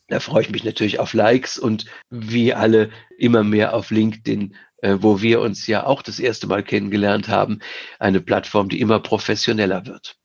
Da 0.09 0.20
freue 0.20 0.43
ich 0.43 0.51
mich 0.51 0.64
natürlich 0.64 1.01
auf 1.01 1.14
Likes 1.14 1.59
und 1.59 1.87
wie 2.11 2.55
alle 2.55 2.91
immer 3.18 3.43
mehr 3.43 3.74
auf 3.74 3.91
LinkedIn, 3.91 4.55
wo 4.82 5.20
wir 5.22 5.40
uns 5.40 5.66
ja 5.66 5.84
auch 5.84 6.02
das 6.02 6.18
erste 6.18 6.46
Mal 6.46 6.62
kennengelernt 6.62 7.28
haben. 7.28 7.60
Eine 7.98 8.20
Plattform, 8.20 8.68
die 8.68 8.80
immer 8.80 9.00
professioneller 9.00 9.86
wird. 9.86 10.16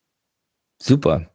Super. 0.81 1.31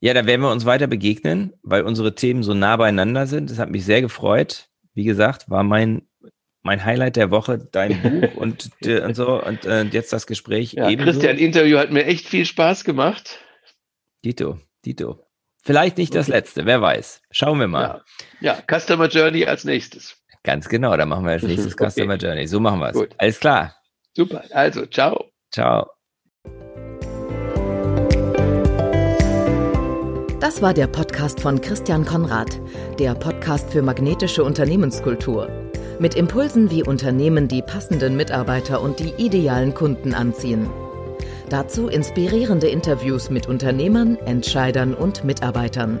Ja, 0.00 0.14
da 0.14 0.26
werden 0.26 0.42
wir 0.42 0.50
uns 0.50 0.64
weiter 0.64 0.88
begegnen, 0.88 1.52
weil 1.62 1.82
unsere 1.82 2.14
Themen 2.14 2.42
so 2.42 2.54
nah 2.54 2.76
beieinander 2.76 3.26
sind. 3.26 3.50
Das 3.50 3.58
hat 3.58 3.70
mich 3.70 3.84
sehr 3.84 4.02
gefreut. 4.02 4.68
Wie 4.94 5.04
gesagt, 5.04 5.48
war 5.48 5.62
mein 5.62 6.02
mein 6.62 6.84
Highlight 6.84 7.16
der 7.16 7.30
Woche, 7.30 7.58
dein 7.58 8.02
Buch 8.20 8.36
und, 8.36 8.70
äh, 8.82 9.00
und 9.00 9.14
so 9.14 9.42
und 9.42 9.64
äh, 9.64 9.82
jetzt 9.84 10.12
das 10.12 10.26
Gespräch. 10.26 10.74
Ja, 10.74 10.88
ebenso. 10.88 11.12
Christian, 11.12 11.38
Interview 11.38 11.78
hat 11.78 11.90
mir 11.90 12.04
echt 12.04 12.28
viel 12.28 12.46
Spaß 12.46 12.84
gemacht. 12.84 13.40
Dito, 14.24 14.60
Dito. 14.84 15.26
Vielleicht 15.64 15.98
nicht 15.98 16.10
okay. 16.10 16.18
das 16.18 16.28
letzte, 16.28 16.66
wer 16.66 16.80
weiß. 16.80 17.22
Schauen 17.30 17.58
wir 17.60 17.68
mal. 17.68 18.02
Ja. 18.40 18.54
ja, 18.54 18.78
Customer 18.78 19.08
Journey 19.08 19.44
als 19.44 19.64
nächstes. 19.64 20.21
Ganz 20.44 20.68
genau, 20.68 20.96
da 20.96 21.06
machen 21.06 21.24
wir 21.24 21.32
als 21.32 21.42
nächstes 21.42 21.74
okay. 21.78 21.90
Customer 21.90 22.16
Journey. 22.16 22.46
So 22.46 22.60
machen 22.60 22.80
wir 22.80 22.90
es. 22.90 23.08
Alles 23.18 23.40
klar. 23.40 23.76
Super, 24.16 24.42
also 24.50 24.86
ciao. 24.86 25.30
Ciao. 25.52 25.90
Das 30.40 30.60
war 30.60 30.74
der 30.74 30.88
Podcast 30.88 31.40
von 31.40 31.60
Christian 31.60 32.04
Konrad, 32.04 32.60
der 32.98 33.14
Podcast 33.14 33.70
für 33.70 33.80
magnetische 33.80 34.42
Unternehmenskultur. 34.42 35.48
Mit 36.00 36.16
Impulsen, 36.16 36.70
wie 36.70 36.82
Unternehmen 36.82 37.46
die 37.46 37.62
passenden 37.62 38.16
Mitarbeiter 38.16 38.82
und 38.82 38.98
die 38.98 39.14
idealen 39.18 39.72
Kunden 39.72 40.14
anziehen. 40.14 40.68
Dazu 41.48 41.86
inspirierende 41.86 42.66
Interviews 42.66 43.30
mit 43.30 43.46
Unternehmern, 43.46 44.16
Entscheidern 44.26 44.94
und 44.94 45.22
Mitarbeitern. 45.22 46.00